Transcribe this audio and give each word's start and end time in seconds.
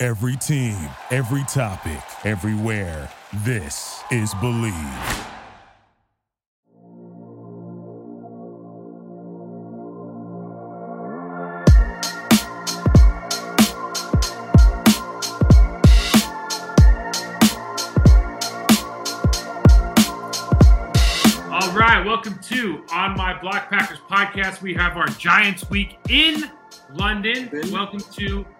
Every 0.00 0.36
team, 0.36 0.76
every 1.10 1.42
topic, 1.48 1.98
everywhere. 2.24 3.10
This 3.44 4.00
is 4.12 4.32
Bleav. 4.34 4.72
All 21.50 21.72
right, 21.72 22.04
welcome 22.06 22.38
to 22.44 22.84
On 22.92 23.16
My 23.16 23.36
Block 23.40 23.68
Packers 23.68 23.98
podcast. 24.08 24.62
We 24.62 24.74
have 24.74 24.96
our 24.96 25.08
Giants 25.08 25.68
week 25.68 25.98
in 26.08 26.48
London. 26.94 27.50
Welcome 27.72 27.98
to 28.12 28.38
our 28.38 28.57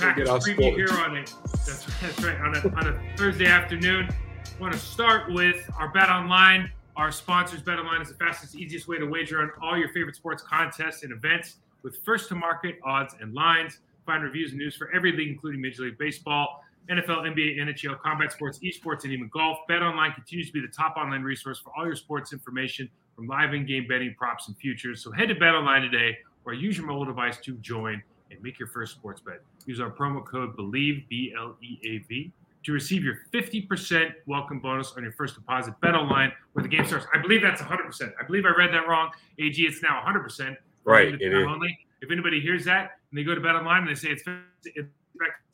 Packers 0.00 0.28
preview 0.28 0.54
sports. 0.54 0.76
here 0.76 0.92
on 0.98 1.16
a 1.16 1.24
that's, 1.66 2.00
that's 2.00 2.22
right 2.22 2.40
on 2.40 2.56
a, 2.56 2.76
on 2.76 2.86
a 2.86 3.16
Thursday 3.16 3.46
afternoon. 3.46 4.08
I 4.08 4.60
want 4.60 4.72
to 4.72 4.78
start 4.78 5.30
with 5.32 5.70
our 5.78 5.88
Bet 5.88 6.08
Online. 6.08 6.70
Our 6.96 7.12
sponsors, 7.12 7.62
Bet 7.62 7.78
Online, 7.78 8.00
is 8.00 8.08
the 8.08 8.14
fastest, 8.14 8.54
easiest 8.54 8.88
way 8.88 8.98
to 8.98 9.06
wager 9.06 9.40
on 9.40 9.50
all 9.62 9.76
your 9.76 9.88
favorite 9.90 10.16
sports 10.16 10.42
contests 10.42 11.02
and 11.02 11.12
events 11.12 11.56
with 11.82 11.98
first 12.04 12.28
to 12.28 12.34
market 12.34 12.78
odds 12.84 13.14
and 13.20 13.34
lines. 13.34 13.78
Find 14.06 14.22
reviews 14.22 14.50
and 14.50 14.58
news 14.58 14.74
for 14.74 14.90
every 14.94 15.12
league, 15.12 15.28
including 15.28 15.60
Major 15.60 15.82
League 15.82 15.98
Baseball, 15.98 16.64
NFL, 16.90 17.22
NBA, 17.22 17.58
NHL, 17.58 18.00
combat 18.00 18.32
sports, 18.32 18.58
esports, 18.60 19.04
and 19.04 19.12
even 19.12 19.28
golf. 19.28 19.58
Bet 19.68 19.82
Online 19.82 20.12
continues 20.12 20.48
to 20.48 20.52
be 20.52 20.60
the 20.60 20.72
top 20.72 20.96
online 20.96 21.22
resource 21.22 21.58
for 21.58 21.72
all 21.76 21.86
your 21.86 21.96
sports 21.96 22.32
information 22.32 22.88
from 23.14 23.26
live 23.26 23.54
in-game 23.54 23.86
betting, 23.86 24.14
props, 24.18 24.48
and 24.48 24.56
futures. 24.56 25.02
So 25.04 25.12
head 25.12 25.28
to 25.28 25.34
Bet 25.34 25.54
Online 25.54 25.82
today 25.82 26.16
or 26.44 26.54
use 26.54 26.76
your 26.76 26.86
mobile 26.86 27.04
device 27.04 27.36
to 27.44 27.54
join 27.58 28.02
and 28.30 28.42
make 28.42 28.58
your 28.58 28.68
first 28.68 28.92
sports 28.92 29.20
bet. 29.20 29.40
Use 29.66 29.80
our 29.80 29.90
promo 29.90 30.24
code 30.24 30.56
BLEAV, 30.56 31.08
B 31.08 31.34
L 31.36 31.56
E 31.62 31.78
A 31.84 31.98
V, 32.08 32.32
to 32.64 32.72
receive 32.72 33.04
your 33.04 33.18
50% 33.32 34.12
welcome 34.26 34.60
bonus 34.60 34.92
on 34.96 35.02
your 35.02 35.12
first 35.12 35.34
deposit. 35.34 35.74
Bet 35.80 35.94
Online, 35.94 36.32
where 36.52 36.62
the 36.62 36.68
game 36.68 36.84
starts. 36.84 37.06
I 37.14 37.18
believe 37.18 37.42
that's 37.42 37.62
100%. 37.62 38.12
I 38.20 38.26
believe 38.26 38.44
I 38.44 38.50
read 38.56 38.72
that 38.72 38.88
wrong. 38.88 39.10
AG, 39.38 39.60
it's 39.60 39.82
now 39.82 40.02
100%. 40.06 40.56
Right, 40.84 41.14
it 41.14 41.22
is. 41.22 41.46
Only. 41.46 41.78
If 42.02 42.10
anybody 42.10 42.40
hears 42.40 42.64
that 42.64 42.92
and 43.10 43.18
they 43.18 43.24
go 43.24 43.34
to 43.34 43.40
Bet 43.40 43.54
Online 43.54 43.82
and 43.82 43.90
they 43.90 43.94
say 43.94 44.08
it's 44.08 44.22
50, 44.22 44.40
it's 44.64 44.88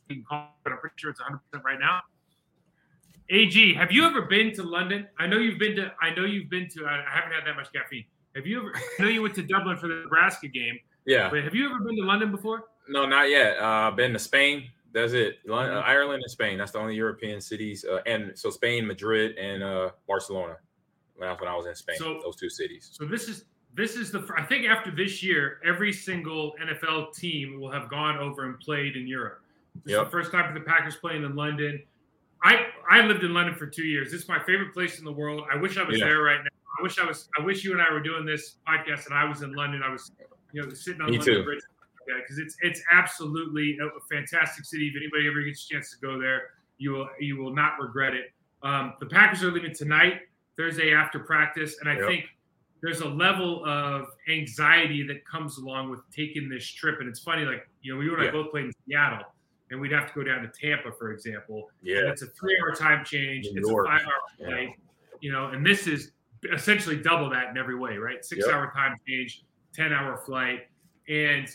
you 0.09 0.17
can 0.17 0.25
call, 0.25 0.57
but 0.63 0.73
I'm 0.73 0.79
pretty 0.79 0.95
sure 0.97 1.11
it's 1.11 1.21
100% 1.21 1.65
right 1.65 1.81
now. 1.81 2.01
AG, 3.29 3.75
have 3.75 3.91
you 3.91 4.05
ever 4.05 4.23
been 4.23 4.53
to 4.55 4.63
London? 4.63 5.09
I 5.19 5.27
know 5.27 5.39
you've 5.39 5.59
been 5.59 5.75
to. 5.77 5.93
I 6.01 6.15
know 6.15 6.25
you've 6.25 6.49
been 6.49 6.69
to. 6.71 6.87
I 6.87 7.05
I 7.05 7.11
haven't 7.11 7.33
had 7.33 7.45
that 7.45 7.57
much 7.57 7.73
caffeine. 7.73 8.05
Have 8.37 8.47
you 8.47 8.61
ever? 8.61 8.73
I 8.77 9.03
know 9.03 9.09
you 9.09 9.23
went 9.23 9.35
to 9.35 9.43
Dublin 9.43 9.77
for 9.79 9.89
the 9.89 9.95
Nebraska 9.95 10.47
game, 10.47 10.79
Yeah. 11.07 11.31
but 11.31 11.43
have 11.45 11.55
you 11.55 11.67
ever 11.67 11.79
been 11.81 11.97
to 11.97 12.03
London 12.03 12.31
before? 12.31 12.65
No, 12.89 13.07
not 13.07 13.29
yet. 13.31 13.59
Uh, 13.59 13.65
I've 13.91 13.97
been 13.97 14.13
to 14.13 14.19
Spain. 14.19 14.69
That's 14.93 15.13
it. 15.13 15.39
Lon- 15.47 15.67
Mm-hmm. 15.69 15.77
uh, 15.79 15.81
Ireland 15.81 16.23
and 16.23 16.31
Spain. 16.31 16.59
That's 16.59 16.73
the 16.73 16.79
only 16.79 16.95
European 16.95 17.41
cities. 17.41 17.85
Uh, 17.85 18.01
and 18.07 18.33
so 18.39 18.51
Spain, 18.51 18.87
Madrid, 18.87 19.37
and 19.37 19.63
uh, 19.63 19.91
Barcelona. 20.07 20.57
When 21.17 21.29
I, 21.29 21.33
when 21.35 21.49
I 21.49 21.57
was 21.57 21.67
in 21.67 21.75
Spain, 21.75 21.97
So- 21.99 22.21
those 22.23 22.37
two 22.37 22.51
cities. 22.51 22.91
So 22.93 23.05
this 23.07 23.29
is 23.29 23.45
this 23.75 23.95
is 23.97 24.11
the. 24.11 24.27
I 24.37 24.43
think 24.43 24.67
after 24.67 24.91
this 24.91 25.23
year, 25.23 25.61
every 25.65 25.93
single 25.93 26.55
NFL 26.63 27.15
team 27.15 27.61
will 27.61 27.71
have 27.71 27.89
gone 27.91 28.19
over 28.19 28.45
and 28.45 28.59
played 28.61 28.97
in 28.97 29.07
Europe. 29.07 29.41
This 29.85 29.95
is 29.95 30.01
the 30.05 30.11
first 30.11 30.31
time 30.33 30.51
for 30.53 30.59
the 30.59 30.65
Packers 30.65 30.97
playing 30.97 31.25
in 31.25 31.35
London. 31.37 31.83
I 32.43 32.67
I 32.91 33.01
lived 33.03 33.23
in 33.25 33.35
London 33.35 33.55
for 33.55 33.67
two 33.67 33.85
years. 33.85 34.11
This 34.13 34.23
is 34.23 34.29
my 34.29 34.39
favorite 34.45 34.73
place 34.73 34.99
in 34.99 35.05
the 35.05 35.13
world. 35.13 35.45
I 35.53 35.57
wish 35.57 35.77
I 35.79 35.83
was 35.83 35.99
Yeah. 35.99 36.07
there 36.07 36.23
right 36.23 36.39
now. 36.43 36.51
I 36.79 36.83
wish 36.83 36.99
I 36.99 37.05
was. 37.07 37.29
I 37.39 37.43
wish 37.43 37.65
you 37.65 37.73
and 37.73 37.83
I 37.83 37.91
were 37.93 38.01
doing 38.01 38.25
this 38.25 38.57
podcast 38.67 39.07
and 39.07 39.15
I 39.15 39.25
was 39.25 39.43
in 39.43 39.53
London. 39.53 39.83
I 39.83 39.91
was, 39.91 40.11
you 40.57 40.63
know, 40.63 40.73
sitting 40.73 41.03
on 41.03 41.11
Me 41.11 41.19
London 41.19 41.35
too. 41.37 41.45
Bridge. 41.45 41.61
Yeah, 42.09 42.15
because 42.23 42.39
it's 42.39 42.57
it's 42.63 42.81
absolutely 42.91 43.79
a, 43.83 43.89
fantastic 44.09 44.65
city. 44.65 44.89
If 44.89 44.97
anybody 44.97 45.27
ever 45.29 45.43
gets 45.43 45.65
a 45.65 45.75
chance 45.75 45.91
to 45.91 45.99
go 45.99 46.19
there, 46.19 46.51
you 46.79 46.93
will 46.93 47.09
you 47.21 47.37
will 47.37 47.55
not 47.55 47.79
regret 47.81 48.15
it. 48.15 48.33
Um, 48.63 48.95
the 49.01 49.07
Packers 49.07 49.43
are 49.43 49.51
leaving 49.51 49.75
tonight, 49.75 50.23
Thursday 50.57 50.95
after 50.95 51.19
practice, 51.19 51.79
and 51.81 51.89
I 51.91 51.99
Yep. 51.99 52.07
think 52.09 52.25
there's 52.81 53.01
a 53.01 53.09
level 53.09 53.65
of 53.67 54.07
anxiety 54.29 55.07
that 55.07 55.27
comes 55.27 55.59
along 55.59 55.91
with 55.91 56.01
taking 56.15 56.49
this 56.49 56.67
trip. 56.67 57.01
And 57.01 57.09
it's 57.09 57.21
funny, 57.21 57.45
like 57.45 57.69
you 57.83 57.93
know, 57.93 57.99
we 57.99 58.09
and 58.09 58.23
I 58.23 58.27
Yeah. 58.27 58.31
both 58.31 58.51
played 58.51 58.67
in 58.67 58.73
Seattle, 58.87 59.27
and 59.71 59.81
we'd 59.81 59.93
have 59.93 60.07
to 60.07 60.15
go 60.15 60.23
down 60.23 60.43
to 60.43 60.49
Tampa, 60.49 60.93
for 60.93 61.13
example. 61.13 61.71
And 61.81 61.89
Yeah. 61.89 62.11
it's 62.11 62.23
a 62.23 62.29
three-hour 62.29 62.75
time 62.77 63.05
change. 63.05 63.47
New 63.51 63.59
it's 63.61 63.69
York. 63.69 63.87
a 63.89 63.91
five-hour 63.91 64.13
Yeah. 64.39 64.47
flight. 64.47 64.69
You 65.21 65.33
know, 65.33 65.49
and 65.49 65.67
this 65.67 65.87
is 65.87 66.13
essentially 66.53 66.97
double 66.97 67.29
that 67.31 67.51
in 67.51 67.59
every 67.59 67.75
way, 67.75 67.97
right? 67.99 68.25
Six-hour 68.25 68.71
time 68.73 68.97
change, 69.09 69.43
ten-hour 69.77 70.17
flight, 70.25 70.61
and 71.09 71.49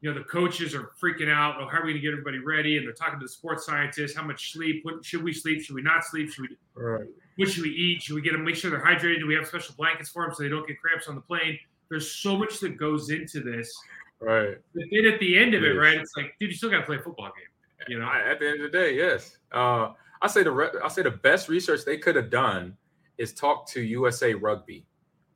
you 0.00 0.10
know 0.12 0.18
the 0.18 0.24
coaches 0.24 0.74
are 0.74 0.90
freaking 1.02 1.30
out. 1.30 1.56
Oh, 1.60 1.66
how 1.66 1.78
are 1.78 1.84
we 1.84 1.92
going 1.92 1.94
to 1.96 2.00
get 2.00 2.12
everybody 2.12 2.38
ready? 2.38 2.76
And 2.76 2.86
they're 2.86 2.94
talking 2.94 3.18
to 3.18 3.24
the 3.24 3.28
sports 3.28 3.66
scientists. 3.66 4.14
How 4.14 4.22
much 4.24 4.52
sleep? 4.52 4.84
What 4.84 5.04
should 5.04 5.22
we 5.22 5.32
sleep? 5.32 5.62
Should 5.62 5.74
we 5.74 5.82
not 5.82 6.04
sleep? 6.04 6.30
Should 6.32 6.48
we? 6.50 6.56
Right. 6.80 7.06
What 7.36 7.48
should 7.50 7.64
we 7.64 7.70
eat? 7.70 8.02
Should 8.02 8.14
we 8.14 8.22
get 8.22 8.32
them? 8.32 8.44
Make 8.44 8.54
sure 8.56 8.70
they're 8.70 8.80
hydrated. 8.84 9.20
Do 9.20 9.26
we 9.26 9.34
have 9.34 9.46
special 9.46 9.74
blankets 9.76 10.08
for 10.10 10.24
them 10.24 10.34
so 10.34 10.42
they 10.42 10.48
don't 10.48 10.66
get 10.66 10.80
cramps 10.80 11.08
on 11.08 11.14
the 11.16 11.20
plane? 11.20 11.58
There's 11.90 12.10
so 12.12 12.36
much 12.36 12.60
that 12.60 12.76
goes 12.78 13.10
into 13.10 13.40
this. 13.40 13.74
Right. 14.20 14.56
But 14.74 14.84
then 14.90 15.12
at 15.12 15.20
the 15.20 15.36
end 15.38 15.54
of 15.54 15.62
it, 15.62 15.74
Yes. 15.74 15.76
right? 15.76 15.98
It's 15.98 16.12
like, 16.16 16.34
dude, 16.40 16.50
you 16.50 16.56
still 16.56 16.70
got 16.70 16.78
to 16.80 16.86
play 16.86 16.96
a 16.96 17.00
football 17.02 17.26
game. 17.26 17.88
You 17.88 17.98
know, 17.98 18.06
At 18.06 18.40
the 18.40 18.48
end 18.48 18.62
of 18.62 18.72
the 18.72 18.76
day, 18.78 18.96
yes. 18.96 19.36
Uh, 19.52 19.92
I 20.22 20.26
say 20.28 20.42
the 20.42 20.50
re- 20.50 20.70
I 20.82 20.88
say 20.88 21.02
the 21.02 21.10
best 21.10 21.48
research 21.50 21.84
they 21.84 21.98
could 21.98 22.16
have 22.16 22.30
done 22.30 22.74
is 23.18 23.32
talk 23.34 23.68
to 23.68 23.82
USA 23.82 24.32
Rugby 24.34 24.86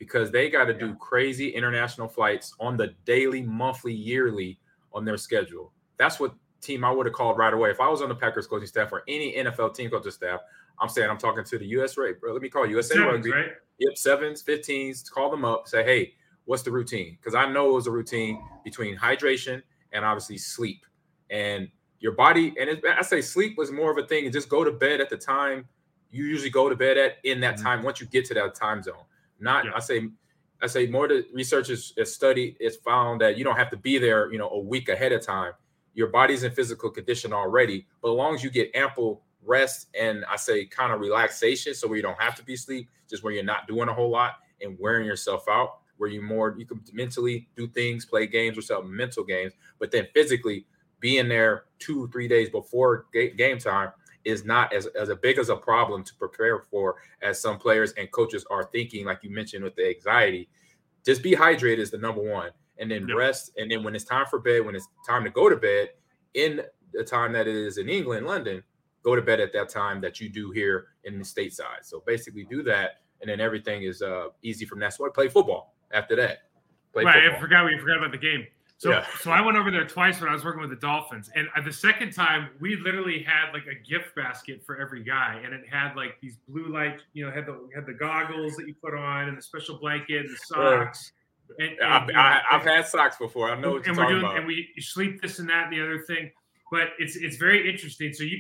because 0.01 0.33
they 0.33 0.51
got 0.51 0.65
to 0.65 0.75
do 0.75 0.95
crazy 0.97 1.51
international 1.51 2.09
flights 2.09 2.55
on 2.59 2.77
the 2.77 2.89
daily, 3.05 3.43
monthly, 3.43 3.93
yearly 3.93 4.59
on 4.93 5.05
their 5.05 5.17
schedule. 5.19 5.73
That's 5.99 6.19
what 6.19 6.35
team 6.63 6.85
I 6.85 6.91
would 6.91 7.07
have 7.07 7.15
called 7.15 7.39
right 7.39 7.53
away 7.55 7.71
if 7.71 7.81
I 7.81 7.89
was 7.89 8.03
on 8.03 8.09
the 8.09 8.15
Packers 8.15 8.47
coaching 8.49 8.67
staff 8.67 8.91
or 8.93 9.03
any 9.07 9.35
NFL 9.35 9.75
team 9.75 9.91
coaching 9.91 10.11
staff. 10.11 10.41
I'm 10.81 10.89
saying 10.89 11.09
I'm 11.11 11.19
talking 11.19 11.45
to 11.45 11.59
the 11.59 11.67
US 11.67 11.97
Ra- 11.99 12.09
bro, 12.19 12.33
Let 12.33 12.43
me 12.43 12.49
call 12.49 12.67
USA 12.67 12.95
Sevens, 12.95 13.13
Rugby. 13.27 13.31
right? 13.31 13.51
Yep, 13.79 13.97
sevens, 13.99 14.43
15s. 14.43 15.09
Call 15.11 15.31
them 15.31 15.45
up. 15.45 15.69
Say, 15.69 15.85
hey, 15.85 16.15
what's 16.47 16.63
the 16.63 16.71
routine? 16.73 17.19
Because 17.21 17.35
I 17.35 17.47
know 17.51 17.71
it 17.71 17.75
was 17.75 17.87
a 17.87 17.91
routine 17.91 18.43
between 18.65 18.97
hydration 18.97 19.63
and 19.93 20.05
obviously 20.05 20.39
sleep. 20.39 20.85
And 21.29 21.69
your 21.99 22.13
body, 22.13 22.55
and 22.59 22.71
it, 22.71 22.83
I 22.99 23.03
say 23.03 23.21
sleep 23.21 23.59
was 23.59 23.71
more 23.71 23.91
of 23.91 23.99
a 24.03 24.07
thing. 24.07 24.25
And 24.25 24.33
just 24.33 24.49
go 24.49 24.65
to 24.65 24.73
bed 24.73 25.01
at 25.03 25.11
the 25.11 25.17
time 25.19 25.69
you 26.11 26.25
usually 26.25 26.51
go 26.51 26.69
to 26.69 26.75
bed 26.75 26.99
at 26.99 27.19
in 27.25 27.39
that 27.41 27.57
Mhm. 27.57 27.63
time 27.63 27.83
once 27.83 28.01
you 28.01 28.07
get 28.07 28.25
to 28.25 28.35
that 28.35 28.55
time 28.55 28.83
zone. 28.83 29.05
Not, 29.41 29.65
Yeah. 29.65 29.73
I 29.75 29.81
say, 29.81 30.09
I 30.63 30.67
say 30.67 30.87
more. 30.87 31.09
The 31.09 31.27
research 31.33 31.71
is, 31.71 31.93
is 31.97 32.15
studied. 32.15 32.57
It's 32.61 32.77
found 32.77 33.21
that 33.23 33.39
you 33.39 33.45
don't 33.45 33.57
have 33.57 33.71
to 33.71 33.77
be 33.77 33.99
there, 33.99 34.31
you 34.31 34.39
know, 34.39 34.51
a 34.51 34.59
week 34.59 34.89
ahead 34.89 35.13
of 35.13 35.23
time. 35.25 35.53
Your 35.95 36.09
body's 36.09 36.45
in 36.45 36.53
physical 36.53 36.91
condition 36.91 37.33
already, 37.33 37.87
but 38.03 38.11
as 38.13 38.17
long 38.17 38.35
as 38.35 38.45
you 38.45 38.51
get 38.51 38.71
ample 38.75 39.23
rest 39.43 39.89
and 39.99 40.25
I 40.27 40.37
say 40.37 40.67
kind 40.67 40.93
of 40.93 41.01
relaxation, 41.01 41.75
so 41.75 41.89
where 41.89 41.97
you 41.97 42.03
don't 42.03 42.21
have 42.21 42.35
to 42.37 42.45
be 42.45 42.57
sleep, 42.57 42.89
just 43.09 43.25
where 43.25 43.33
you're 43.33 43.43
not 43.43 43.67
doing 43.67 43.89
a 43.89 43.95
whole 43.95 44.11
lot 44.11 44.35
and 44.61 44.77
wearing 44.79 45.07
yourself 45.07 45.45
out, 45.49 45.79
where 45.97 46.11
you 46.11 46.23
more 46.23 46.55
you 46.59 46.67
can 46.67 46.81
mentally 46.93 47.49
do 47.57 47.67
things, 47.69 48.05
play 48.05 48.27
games 48.27 48.57
or 48.57 48.63
something, 48.63 48.95
mental 48.95 49.25
games, 49.25 49.53
but 49.79 49.91
then 49.91 50.07
physically 50.15 50.67
being 51.01 51.29
there 51.29 51.65
two, 51.79 52.09
three 52.09 52.29
days 52.29 52.51
before 52.51 53.07
ga- 53.13 53.31
game 53.35 53.59
time 53.59 53.91
is 54.25 54.45
not 54.45 54.73
as, 54.73 54.87
as 54.99 55.09
a 55.09 55.17
big 55.17 55.39
as 55.39 55.49
a 55.49 55.57
problem 55.57 56.05
to 56.05 56.15
prepare 56.15 56.61
for 56.61 56.97
as 57.23 57.41
some 57.41 57.59
players 57.59 57.93
and 57.93 58.11
coaches 58.11 58.45
are 58.51 58.65
thinking, 58.65 59.07
like 59.07 59.21
you 59.23 59.31
mentioned 59.31 59.65
with 59.65 59.75
the 59.77 59.89
anxiety. 59.89 60.49
Just 61.05 61.23
be 61.23 61.33
hydrated 61.33 61.79
is 61.79 61.91
the 61.91 61.99
number 61.99 62.23
one, 62.23 62.51
and 62.79 62.91
then 62.91 63.09
Yep. 63.09 63.17
rest. 63.17 63.53
And 63.57 63.71
then 63.71 63.83
when 63.83 63.95
it's 63.95 64.05
time 64.05 64.27
for 64.27 64.39
bed, 64.39 64.65
when 64.65 64.77
it's 64.77 64.89
time 65.07 65.25
to 65.25 65.31
go 65.31 65.49
to 65.49 65.57
bed, 65.57 65.91
in 66.35 66.63
the 66.93 67.05
time 67.05 67.33
that 67.33 67.47
it 67.47 67.55
is 67.55 67.79
in 67.79 67.89
England, 67.89 68.27
London, 68.27 68.63
go 69.03 69.17
to 69.17 69.23
bed 69.23 69.41
at 69.41 69.53
that 69.53 69.69
time 69.69 70.01
that 70.03 70.21
you 70.21 70.29
do 70.29 70.51
here 70.51 70.89
in 71.05 71.19
the 71.19 71.25
stateside. 71.25 71.83
So 71.83 72.03
basically, 72.07 72.45
do 72.45 72.63
that, 72.65 73.01
and 73.21 73.31
then 73.31 73.41
everything 73.41 73.83
is 73.83 74.03
uh, 74.03 74.29
easy 74.43 74.67
from 74.67 74.79
that. 74.81 74.95
So 74.95 75.07
I 75.07 75.11
play 75.11 75.29
football 75.29 75.75
after 75.93 76.17
that. 76.17 76.43
Play 76.93 77.05
right. 77.05 77.33
I 77.33 77.41
forgot 77.41 77.65
we 77.65 77.79
forgot 77.79 77.99
about 77.99 78.13
the 78.13 78.19
game. 78.19 78.47
So, 78.81 78.93
Yeah. 78.93 79.05
so 79.21 79.31
I 79.31 79.43
went 79.43 79.59
over 79.59 79.71
there 79.71 79.87
twice 79.87 80.23
when 80.23 80.31
I 80.31 80.33
was 80.33 80.43
working 80.43 80.63
with 80.63 80.71
the 80.71 80.77
Dolphins, 80.77 81.29
and 81.35 81.49
the 81.67 81.73
second 81.73 82.13
time 82.15 82.49
we 82.61 82.77
literally 82.77 83.23
had 83.23 83.53
like 83.53 83.67
a 83.67 83.75
gift 83.75 84.15
basket 84.17 84.65
for 84.65 84.81
every 84.81 85.03
guy, 85.05 85.39
and 85.45 85.53
it 85.53 85.69
had 85.71 85.95
like 85.97 86.19
these 86.23 86.39
blue 86.49 86.69
light, 86.69 87.03
you 87.13 87.27
know, 87.27 87.31
had 87.31 87.45
the 87.45 87.69
had 87.75 87.85
the 87.85 87.93
goggles 87.93 88.57
that 88.57 88.67
you 88.67 88.75
put 88.83 88.95
on, 88.95 89.29
and 89.29 89.37
the 89.37 89.43
special 89.43 89.77
blanket, 89.77 90.25
and 90.25 90.31
the 90.31 90.39
socks. 90.47 91.13
And, 91.59 91.73
and, 91.73 91.83
I've, 91.83 92.07
you 92.09 92.15
know, 92.15 92.21
I, 92.21 92.41
I've 92.51 92.63
had 92.63 92.87
socks 92.87 93.19
before. 93.19 93.51
I 93.51 93.61
know 93.61 93.73
what 93.73 93.85
you're 93.85 93.95
talking 93.95 94.13
doing, 94.15 94.25
about. 94.25 94.39
and 94.39 94.47
we 94.47 94.67
sleep 94.79 95.21
this 95.21 95.41
and 95.41 95.51
that 95.51 95.65
and 95.65 95.73
the 95.75 95.83
other 95.83 95.99
thing. 96.07 96.31
but 96.73 96.89
it's 96.99 97.17
it's 97.17 97.37
very 97.37 97.71
interesting. 97.71 98.15
So 98.15 98.25
you 98.25 98.39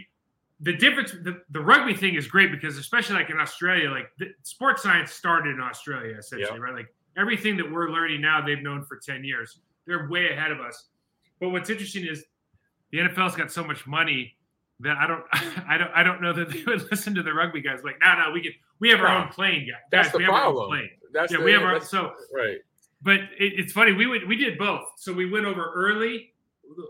the 0.60 0.72
difference 0.72 1.12
the, 1.12 1.42
the 1.50 1.60
rugby 1.60 1.92
thing 1.92 2.14
is 2.14 2.26
great 2.26 2.50
because 2.50 2.78
especially 2.78 3.16
like 3.16 3.28
in 3.28 3.38
Australia, 3.38 3.90
like 3.90 4.10
the, 4.18 4.32
sports 4.42 4.82
science 4.84 5.12
started 5.12 5.54
in 5.56 5.60
Australia 5.60 6.16
essentially, 6.18 6.52
Yep. 6.54 6.60
right? 6.62 6.74
Like 6.74 6.94
everything 7.18 7.58
that 7.58 7.70
we're 7.70 7.90
learning 7.90 8.22
now, 8.22 8.40
they've 8.40 8.62
known 8.62 8.84
for 8.86 8.96
10 8.96 9.22
years. 9.24 9.58
They're 9.86 10.08
way 10.08 10.32
ahead 10.32 10.52
of 10.52 10.60
us. 10.60 10.88
But 11.40 11.50
what's 11.50 11.70
interesting 11.70 12.06
is 12.06 12.24
the 12.92 12.98
NFL's 12.98 13.36
got 13.36 13.50
so 13.50 13.64
much 13.64 13.86
money 13.86 14.34
that 14.80 14.96
I 14.96 15.06
don't 15.06 15.24
I 15.68 15.78
don't 15.78 15.90
I 15.94 16.02
don't 16.02 16.20
know 16.22 16.32
that 16.32 16.50
they 16.50 16.62
would 16.64 16.82
listen 16.90 17.14
to 17.14 17.22
the 17.22 17.32
rugby 17.32 17.60
guys 17.60 17.80
like, 17.84 17.96
no, 18.02 18.14
no, 18.18 18.30
we 18.32 18.42
can 18.42 18.52
we 18.78 18.88
have 18.90 19.00
our 19.00 19.08
own 19.08 19.28
plane, 19.28 19.66
guys. 19.68 19.80
That's 19.90 20.08
guys, 20.08 20.12
the 20.12 20.18
we 20.18 20.24
have 20.24 20.32
our 20.34 20.44
own 20.46 20.54
problem. 20.54 20.68
plane. 20.70 20.90
That's 21.12 21.32
Yeah, 21.32 21.38
the, 21.38 21.44
we 21.44 21.52
have 21.52 21.62
our 21.62 21.80
so 21.80 22.12
right. 22.34 22.58
but 23.02 23.20
it, 23.20 23.54
it's 23.58 23.72
funny. 23.72 23.92
We 23.92 24.06
went, 24.06 24.26
we 24.26 24.36
did 24.36 24.56
both. 24.58 24.84
So 24.96 25.12
we 25.12 25.28
went 25.30 25.44
over 25.46 25.72
early 25.74 26.32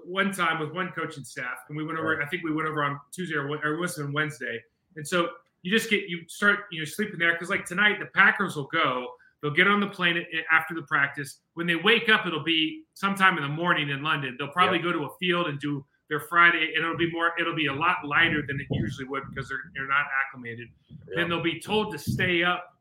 one 0.05 0.31
time 0.33 0.61
with 0.61 0.73
one 0.73 0.91
coaching 0.91 1.25
staff, 1.25 1.59
and 1.69 1.77
we 1.77 1.85
went 1.85 1.99
over. 1.99 2.17
Right. 2.17 2.25
I 2.25 2.29
think 2.29 2.45
we 2.45 2.53
went 2.53 2.69
over 2.69 2.85
on 2.85 3.01
Tuesday 3.13 3.37
or, 3.37 3.49
or 3.49 3.75
it 3.75 3.81
was 3.81 3.99
on 3.99 4.13
Wednesday. 4.13 4.61
And 4.97 5.07
so 5.07 5.31
you 5.63 5.71
just 5.71 5.91
get 5.91 6.09
you 6.09 6.21
start 6.29 6.61
you 6.71 6.81
know 6.81 6.85
sleeping 6.85 7.19
there 7.19 7.33
because 7.33 7.51
like 7.51 7.65
tonight 7.67 7.99
the 7.99 8.07
Packers 8.07 8.57
will 8.57 8.69
go. 8.73 9.09
They'll 9.43 9.53
get 9.53 9.67
on 9.69 9.81
the 9.81 9.87
plane 9.87 10.23
after 10.53 10.75
the 10.75 10.83
practice. 10.83 11.41
When 11.55 11.67
they 11.67 11.77
wake 11.77 12.09
up, 12.11 12.27
it'll 12.27 12.45
be 12.45 12.83
sometime 12.95 13.37
in 13.39 13.43
the 13.43 13.49
morning 13.49 13.89
in 13.89 14.03
London. 14.03 14.37
They'll 14.39 14.49
probably 14.49 14.79
Yeah. 14.79 14.85
go 14.85 14.93
to 14.93 15.05
a 15.05 15.17
field 15.19 15.47
and 15.49 15.59
do 15.59 15.85
their 16.09 16.21
Friday, 16.21 16.75
and 16.75 16.85
it'll 16.85 16.97
be 16.97 17.11
more. 17.11 17.33
It'll 17.39 17.55
be 17.55 17.67
a 17.67 17.73
lot 17.73 18.05
lighter 18.05 18.43
than 18.47 18.61
it 18.61 18.67
usually 18.71 19.07
would 19.09 19.23
because 19.31 19.49
they're 19.49 19.63
they're 19.75 19.87
not 19.89 20.07
acclimated. 20.27 20.69
Yeah. 20.89 20.97
Then 21.17 21.29
they'll 21.31 21.43
be 21.43 21.59
told 21.61 21.93
to 21.93 21.99
stay 21.99 22.43
up. 22.43 22.77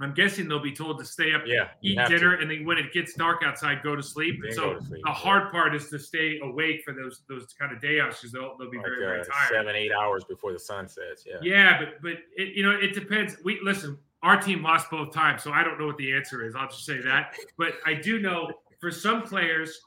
I'm 0.00 0.12
guessing 0.12 0.48
they'll 0.48 0.58
be 0.58 0.72
told 0.72 0.98
to 0.98 1.04
stay 1.04 1.32
up 1.32 1.42
yeah. 1.46 1.68
eat 1.80 1.96
have 1.96 2.08
to. 2.08 2.18
dinner, 2.18 2.34
and 2.34 2.50
then 2.50 2.64
when 2.66 2.76
it 2.78 2.92
gets 2.92 3.14
dark 3.14 3.42
outside, 3.44 3.80
go 3.84 3.94
to 3.94 4.02
sleep. 4.02 4.40
Then 4.42 4.52
so 4.52 4.74
to 4.74 4.80
sleep, 4.80 5.02
the 5.04 5.08
yeah. 5.10 5.14
hard 5.14 5.52
part 5.52 5.72
is 5.74 5.88
to 5.90 5.98
stay 6.00 6.40
awake 6.42 6.82
for 6.84 6.92
those 6.92 7.22
those 7.28 7.46
kind 7.58 7.72
of 7.72 7.80
day 7.80 8.00
outs 8.00 8.20
because 8.20 8.32
they'll 8.32 8.56
they'll 8.58 8.70
be 8.70 8.76
Like, 8.78 8.86
very 8.86 8.98
very 8.98 9.20
uh, 9.20 9.24
tired. 9.24 9.48
seven, 9.50 9.76
eight 9.76 9.92
hours 9.92 10.24
before 10.24 10.52
the 10.52 10.58
sun 10.58 10.88
sets. 10.88 11.24
Yeah. 11.24 11.36
Yeah, 11.42 11.78
but 11.78 12.02
but 12.02 12.12
it, 12.36 12.54
you 12.56 12.64
know 12.64 12.72
it 12.72 12.92
depends. 12.92 13.36
We 13.44 13.60
listen. 13.62 13.96
Our 14.24 14.40
team 14.40 14.62
lost 14.62 14.90
both 14.90 15.12
times, 15.12 15.42
so 15.42 15.52
I 15.52 15.62
don't 15.62 15.78
know 15.78 15.86
what 15.86 15.98
the 15.98 16.12
answer 16.12 16.44
is. 16.46 16.54
I'll 16.56 16.66
just 16.68 16.86
say 16.86 17.00
that. 17.02 17.34
But 17.58 17.74
I 17.84 17.92
do 17.94 18.18
know 18.20 18.50
for 18.80 18.90
some 18.90 19.22
players, 19.22 19.78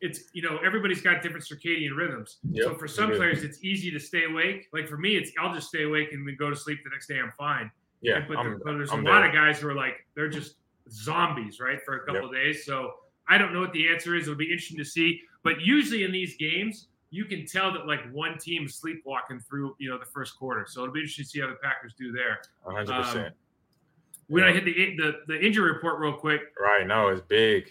it's 0.00 0.24
you 0.34 0.42
know 0.42 0.58
everybody's 0.58 1.00
got 1.00 1.22
different 1.22 1.46
circadian 1.46 1.96
rhythms. 1.96 2.38
so 2.64 2.74
for 2.74 2.88
some 2.88 3.10
players, 3.12 3.44
it's 3.44 3.62
easy 3.64 3.90
to 3.92 3.98
stay 4.00 4.24
awake. 4.24 4.68
Like 4.72 4.88
for 4.88 4.98
me, 4.98 5.16
it's 5.16 5.30
I'll 5.40 5.54
just 5.54 5.68
stay 5.68 5.84
awake 5.84 6.12
and 6.12 6.26
then 6.26 6.36
go 6.36 6.50
to 6.50 6.56
sleep 6.56 6.80
the 6.84 6.90
next 6.90 7.06
day. 7.06 7.18
I'm 7.18 7.32
fine. 7.38 7.70
Yeah. 8.02 8.24
But, 8.28 8.36
there- 8.42 8.58
but 8.64 8.72
there's 8.72 8.90
I'm 8.92 9.06
a 9.06 9.08
lot 9.08 9.24
of 9.24 9.32
guys 9.32 9.60
who 9.60 9.68
are 9.68 9.74
like 9.74 10.04
they're 10.14 10.28
just 10.28 10.56
zombies, 10.90 11.60
right, 11.60 11.78
for 11.84 11.96
a 11.96 12.04
couple 12.04 12.26
of 12.26 12.32
days. 12.34 12.64
So 12.66 12.92
I 13.28 13.38
don't 13.38 13.52
know 13.54 13.60
what 13.60 13.72
the 13.72 13.88
answer 13.88 14.14
is. 14.16 14.24
It'll 14.24 14.34
be 14.36 14.44
interesting 14.46 14.78
to 14.78 14.84
see. 14.84 15.20
But 15.44 15.60
usually 15.60 16.02
in 16.04 16.12
these 16.12 16.36
games, 16.36 16.88
you 17.10 17.24
can 17.24 17.46
tell 17.46 17.72
that 17.72 17.86
like 17.86 18.00
one 18.12 18.36
team 18.38 18.66
is 18.66 18.74
sleepwalking 18.74 19.40
through, 19.40 19.76
you 19.78 19.88
know, 19.88 19.96
the 19.98 20.04
first 20.06 20.36
quarter. 20.36 20.66
So 20.68 20.82
it'll 20.82 20.92
be 20.92 21.00
interesting 21.00 21.24
to 21.24 21.30
see 21.30 21.40
how 21.40 21.46
the 21.48 21.54
Packers 21.62 21.94
do 21.98 22.10
there. 22.12 22.40
Hundred 22.64 22.90
Um, 22.90 23.02
percent. 23.04 23.34
When 24.28 24.44
I 24.44 24.48
Yeah. 24.48 24.60
hit 24.60 24.64
the 24.64 24.96
the, 24.96 25.20
the 25.34 25.44
injury 25.44 25.72
report 25.72 25.98
real 26.00 26.14
quick, 26.14 26.40
Right. 26.60 26.86
No, 26.86 27.08
it's 27.08 27.20
big. 27.22 27.70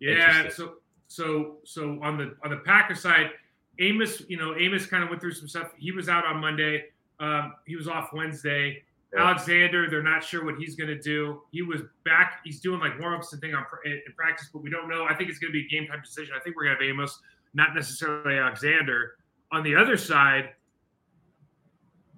yeah. 0.00 0.48
So 0.48 0.76
so 1.08 1.58
so 1.64 1.98
on 2.02 2.16
the 2.18 2.36
on 2.42 2.50
the 2.50 2.58
Packer 2.58 2.94
side, 2.94 3.30
Amos, 3.78 4.22
you 4.28 4.36
know, 4.36 4.56
Amos 4.56 4.86
kind 4.86 5.02
of 5.02 5.08
went 5.10 5.20
through 5.20 5.32
some 5.32 5.48
stuff. 5.48 5.70
He 5.78 5.92
was 5.92 6.08
out 6.08 6.24
on 6.26 6.38
Monday. 6.40 6.86
Um, 7.20 7.54
he 7.66 7.76
was 7.76 7.88
off 7.88 8.12
Wednesday. 8.12 8.82
Yeah. 9.14 9.24
Alexander, 9.26 9.88
they're 9.90 10.02
not 10.02 10.24
sure 10.24 10.44
what 10.44 10.56
he's 10.56 10.74
going 10.74 10.88
to 10.88 10.98
do. 10.98 11.42
He 11.52 11.60
was 11.62 11.82
back. 12.04 12.40
He's 12.44 12.60
doing 12.60 12.80
like 12.80 12.98
warm 12.98 13.14
ups 13.14 13.32
and 13.32 13.40
thing 13.42 13.54
on 13.54 13.64
in 13.84 13.92
in 13.92 14.12
practice, 14.16 14.48
but 14.52 14.62
we 14.62 14.70
don't 14.70 14.88
know. 14.88 15.04
I 15.04 15.14
think 15.14 15.28
it's 15.30 15.38
going 15.38 15.52
to 15.52 15.58
be 15.58 15.66
a 15.66 15.68
game 15.68 15.86
time 15.86 16.00
decision. 16.02 16.34
I 16.34 16.40
think 16.40 16.56
we're 16.56 16.64
going 16.64 16.78
to 16.78 16.84
have 16.84 16.90
Amos, 16.90 17.20
not 17.54 17.74
necessarily 17.74 18.38
Alexander. 18.38 19.16
On 19.52 19.62
the 19.62 19.76
other 19.76 19.98
side, 19.98 20.54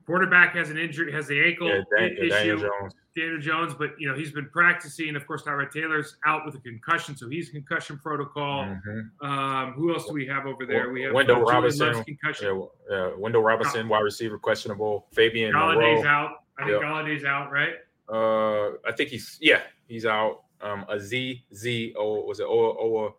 quarterback 0.06 0.54
has 0.54 0.70
an 0.70 0.78
injury, 0.78 1.12
has 1.12 1.26
the 1.26 1.42
ankle 1.44 1.68
Yeah, 1.68 1.80
Dan- 1.98 2.12
issue. 2.18 2.28
Daniel 2.28 2.56
Jones. 2.58 2.94
Daniel 3.16 3.38
Jones, 3.40 3.74
but 3.74 3.90
you 3.98 4.08
know 4.08 4.14
he's 4.16 4.32
been 4.32 4.48
practicing. 4.50 5.14
Of 5.14 5.24
course, 5.26 5.42
Tyrod 5.44 5.70
Taylor's 5.70 6.16
out 6.26 6.44
with 6.44 6.56
a 6.56 6.58
concussion, 6.58 7.16
so 7.16 7.28
he's 7.28 7.48
concussion 7.48 7.96
protocol. 7.98 8.64
Mhm. 8.64 9.10
Um, 9.22 9.72
who 9.74 9.94
else 9.94 10.06
do 10.08 10.12
we 10.14 10.26
have 10.26 10.46
over 10.46 10.66
there? 10.66 10.90
We 10.90 11.02
have 11.02 11.12
Wan'Dale 11.12 11.36
uh, 11.36 11.40
Robinson. 11.42 11.92
Love's 11.92 12.04
concussion. 12.04 12.46
Yeah, 12.48 12.64
yeah, 12.90 13.10
Wan'Dale 13.16 13.44
Robinson, 13.44 13.88
wide 13.88 14.00
receiver, 14.00 14.36
questionable. 14.38 15.06
Fabian 15.12 15.52
Golladay's 15.54 16.02
Moreau. 16.02 16.08
out. 16.08 16.30
I 16.58 16.64
think 16.64 16.72
Yep. 16.72 16.82
Golladay's 16.82 17.24
out, 17.24 17.52
right? 17.52 17.74
Uh, 18.08 18.76
I 18.86 18.92
think 18.96 19.10
he's 19.10 19.38
yeah, 19.40 19.62
he's 19.86 20.06
out. 20.06 20.42
Um, 20.60 20.84
a 20.88 20.98
Z 20.98 21.44
Z 21.54 21.94
O 21.96 22.24
was 22.24 22.40
it 22.40 22.46
Owa 22.46 23.12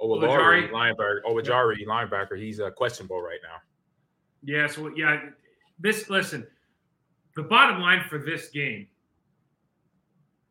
Owalari 0.00 0.68
Ojari? 0.68 0.70
linebacker 0.70 1.20
Owajari 1.26 1.84
linebacker. 1.86 2.38
He's 2.38 2.58
uh, 2.58 2.70
questionable 2.70 3.20
right 3.20 3.38
now. 3.42 3.56
Yeah. 4.42 4.66
So 4.66 4.88
yeah, 4.96 5.20
this 5.82 6.08
listen. 6.08 6.46
The 7.36 7.42
bottom 7.42 7.80
line 7.80 8.02
for 8.08 8.18
this 8.18 8.48
game, 8.50 8.86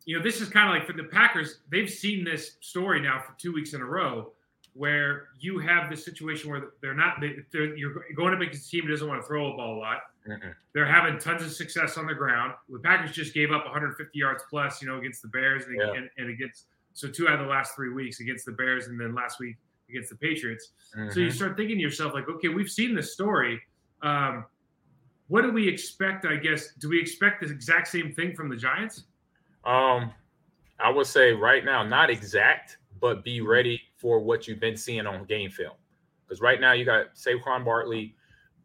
you 0.06 0.18
know, 0.18 0.24
this 0.24 0.42
is 0.42 0.50
kind 0.50 0.68
of 0.70 0.76
like 0.76 0.88
for 0.88 0.94
the 0.94 1.08
Packers. 1.08 1.60
They've 1.70 1.90
seen 1.90 2.24
this 2.24 2.58
story 2.60 3.00
now 3.02 3.22
for 3.22 3.34
two 3.38 3.54
weeks 3.54 3.74
in 3.74 3.82
a 3.82 3.86
row, 3.86 4.32
where 4.74 5.28
you 5.40 5.60
have 5.60 5.90
this 5.90 6.04
situation 6.04 6.50
where 6.50 6.70
they're 6.82 6.96
not. 6.96 7.22
They, 7.22 7.36
they're, 7.52 7.76
you're 7.76 8.06
going 8.16 8.34
up 8.34 8.42
against 8.42 8.68
a 8.68 8.70
team 8.72 8.86
that 8.86 8.92
doesn't 8.92 9.08
want 9.08 9.22
to 9.22 9.28
throw 9.28 9.54
a 9.54 9.56
ball 9.58 9.78
a 9.78 9.80
lot. 9.80 9.98
Mm-mm. 10.28 10.54
They're 10.74 10.86
having 10.86 11.20
tons 11.20 11.44
of 11.44 11.52
success 11.52 11.98
on 11.98 12.08
the 12.08 12.14
ground. 12.14 12.54
The 12.70 12.80
Packers 12.80 13.12
just 13.12 13.34
gave 13.34 13.52
up 13.52 13.64
150 13.66 14.18
yards 14.18 14.44
plus, 14.50 14.82
you 14.82 14.88
know, 14.88 14.98
against 14.98 15.22
the 15.22 15.28
Bears 15.28 15.66
and, 15.66 15.78
Yeah. 15.80 15.94
and, 15.94 16.10
and 16.18 16.30
against 16.30 16.66
so 16.94 17.08
two 17.08 17.28
out 17.28 17.40
of 17.40 17.46
the 17.46 17.52
last 17.52 17.76
three 17.76 17.90
weeks 17.94 18.20
against 18.20 18.46
the 18.46 18.52
Bears 18.52 18.88
and 18.88 19.00
then 19.00 19.16
last 19.16 19.40
week 19.40 19.56
against 19.90 20.10
the 20.10 20.16
Patriots. 20.16 20.72
So 21.12 21.20
you 21.20 21.28
Mhm. 21.30 21.34
start 21.34 21.58
thinking 21.58 21.78
to 21.78 21.82
yourself, 21.82 22.14
like, 22.14 22.28
okay, 22.28 22.50
we've 22.50 22.70
seen 22.70 22.94
this 22.96 23.14
story. 23.14 23.62
Um, 24.02 24.46
what 25.32 25.44
do 25.44 25.52
we 25.54 25.66
expect? 25.66 26.26
I 26.26 26.36
guess 26.36 26.74
do 26.74 26.90
we 26.90 27.00
expect 27.00 27.40
the 27.40 27.50
exact 27.50 27.88
same 27.88 28.14
thing 28.14 28.36
from 28.36 28.50
the 28.50 28.58
Giants? 28.58 29.06
Um, 29.64 30.12
I 30.78 30.90
would 30.90 31.08
say 31.08 31.32
right 31.32 31.64
now, 31.64 31.84
not 31.84 32.10
exact, 32.10 32.80
but 33.00 33.24
be 33.24 33.40
ready 33.40 33.82
for 33.96 34.20
what 34.20 34.46
you've 34.46 34.60
been 34.60 34.76
seeing 34.76 35.08
on 35.08 35.24
game 35.24 35.50
film. 35.50 35.76
Because 36.28 36.42
right 36.42 36.60
now 36.60 36.74
you 36.74 36.84
got 36.84 37.16
Saquon 37.16 37.64
Barkley 37.64 38.14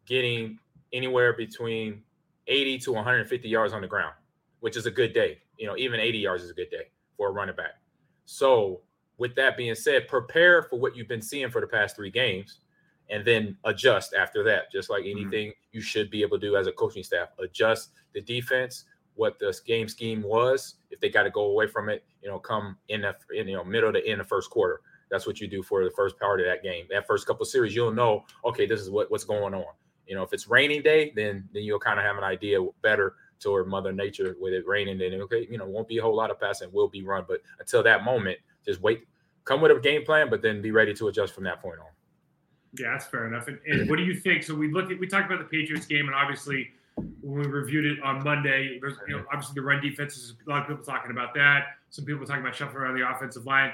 getting 0.05 0.59
anywhere 0.91 1.31
between 1.31 2.01
80 2.47 2.79
to 2.79 2.91
150 2.91 3.47
yards 3.47 3.71
on 3.71 3.79
the 3.79 3.87
ground, 3.87 4.15
which 4.59 4.75
is 4.75 4.87
a 4.87 4.91
good 4.91 5.13
day. 5.13 5.37
You 5.57 5.67
know, 5.67 5.77
even 5.77 6.01
80 6.01 6.17
yards 6.17 6.43
is 6.43 6.49
a 6.49 6.53
good 6.53 6.69
day 6.69 6.89
for 7.15 7.29
a 7.29 7.31
running 7.31 7.55
back. 7.55 7.75
So, 8.25 8.81
with 9.17 9.35
that 9.35 9.55
being 9.55 9.73
said, 9.73 10.09
prepare 10.09 10.63
for 10.63 10.77
what 10.77 10.97
you've 10.97 11.07
been 11.07 11.21
seeing 11.21 11.49
for 11.49 11.61
the 11.61 11.67
past 11.67 11.95
three 11.95 12.11
games 12.11 12.59
and 13.09 13.25
then 13.25 13.57
adjust 13.65 14.13
after 14.13 14.43
that. 14.43 14.71
Just 14.71 14.89
like 14.89 15.03
mm-hmm. 15.03 15.19
anything 15.19 15.53
you 15.71 15.81
should 15.81 16.09
be 16.09 16.21
able 16.21 16.39
to 16.39 16.47
do 16.47 16.55
as 16.55 16.67
a 16.67 16.71
coaching 16.71 17.03
staff, 17.03 17.29
adjust 17.39 17.91
the 18.13 18.21
defense, 18.21 18.85
what 19.15 19.39
the 19.39 19.57
game 19.65 19.87
scheme 19.87 20.21
was. 20.21 20.75
If 20.91 20.99
they 20.99 21.09
got 21.09 21.23
to 21.23 21.29
go 21.29 21.45
away 21.45 21.67
from 21.67 21.89
it, 21.89 22.05
you 22.21 22.29
know, 22.29 22.39
come 22.39 22.77
in 22.89 23.01
the 23.01 23.15
in, 23.35 23.47
you 23.47 23.55
know 23.55 23.63
middle 23.63 23.91
to 23.91 24.05
end 24.07 24.21
of 24.21 24.27
first 24.27 24.49
quarter. 24.49 24.81
That's 25.09 25.25
what 25.25 25.39
you 25.39 25.47
do 25.47 25.63
for 25.63 25.83
the 25.83 25.91
first 25.91 26.19
part 26.19 26.41
of 26.41 26.45
that 26.47 26.63
game. 26.63 26.85
That 26.89 27.07
first 27.07 27.25
couple 27.27 27.43
of 27.43 27.47
series, 27.47 27.73
you'll 27.73 27.93
know, 27.93 28.25
okay, 28.43 28.65
this 28.65 28.81
is 28.81 28.89
what, 28.89 29.09
what's 29.09 29.23
going 29.23 29.53
on. 29.53 29.73
You 30.05 30.15
know, 30.15 30.23
if 30.23 30.33
it's 30.33 30.47
raining 30.47 30.81
day, 30.81 31.11
then 31.15 31.47
then 31.53 31.63
you'll 31.63 31.79
kind 31.79 31.99
of 31.99 32.05
have 32.05 32.17
an 32.17 32.23
idea 32.23 32.59
better 32.81 33.15
toward 33.39 33.67
Mother 33.67 33.91
Nature 33.91 34.35
with 34.39 34.53
it 34.53 34.65
raining. 34.67 34.97
Then 34.97 35.13
okay, 35.21 35.47
you 35.49 35.57
know, 35.57 35.67
won't 35.67 35.87
be 35.87 35.97
a 35.97 36.01
whole 36.01 36.15
lot 36.15 36.31
of 36.31 36.39
passing, 36.39 36.71
will 36.71 36.87
be 36.87 37.03
run. 37.03 37.25
But 37.27 37.41
until 37.59 37.83
that 37.83 38.03
moment, 38.03 38.37
just 38.65 38.81
wait, 38.81 39.05
come 39.45 39.61
with 39.61 39.71
a 39.71 39.79
game 39.79 40.03
plan, 40.03 40.29
but 40.29 40.41
then 40.41 40.61
be 40.61 40.71
ready 40.71 40.93
to 40.93 41.07
adjust 41.07 41.33
from 41.33 41.43
that 41.45 41.61
point 41.61 41.79
on. 41.79 41.87
Yeah, 42.73 42.91
that's 42.91 43.05
fair 43.05 43.27
enough. 43.27 43.47
And, 43.47 43.59
and 43.65 43.89
what 43.89 43.97
do 43.97 44.03
you 44.03 44.15
think? 44.15 44.43
So 44.43 44.53
we 44.53 44.71
look 44.71 44.91
at 44.91 44.99
we 44.99 45.07
talked 45.07 45.31
about 45.31 45.39
the 45.39 45.45
Patriots 45.45 45.85
game, 45.85 46.07
and 46.07 46.15
obviously 46.15 46.71
when 47.21 47.41
we 47.41 47.47
reviewed 47.47 47.85
it 47.85 48.01
on 48.03 48.23
Monday, 48.23 48.79
there's 48.81 48.95
you 49.07 49.17
know 49.17 49.23
obviously 49.31 49.55
the 49.55 49.61
run 49.61 49.81
defense 49.81 50.17
is 50.17 50.35
a 50.45 50.49
lot 50.49 50.61
of 50.61 50.67
people 50.67 50.83
talking 50.83 51.11
about 51.11 51.33
that. 51.35 51.77
Some 51.89 52.05
people 52.05 52.25
talking 52.25 52.41
about 52.41 52.55
shuffling 52.55 52.77
around 52.77 52.97
the 52.99 53.09
offensive 53.09 53.45
line. 53.45 53.71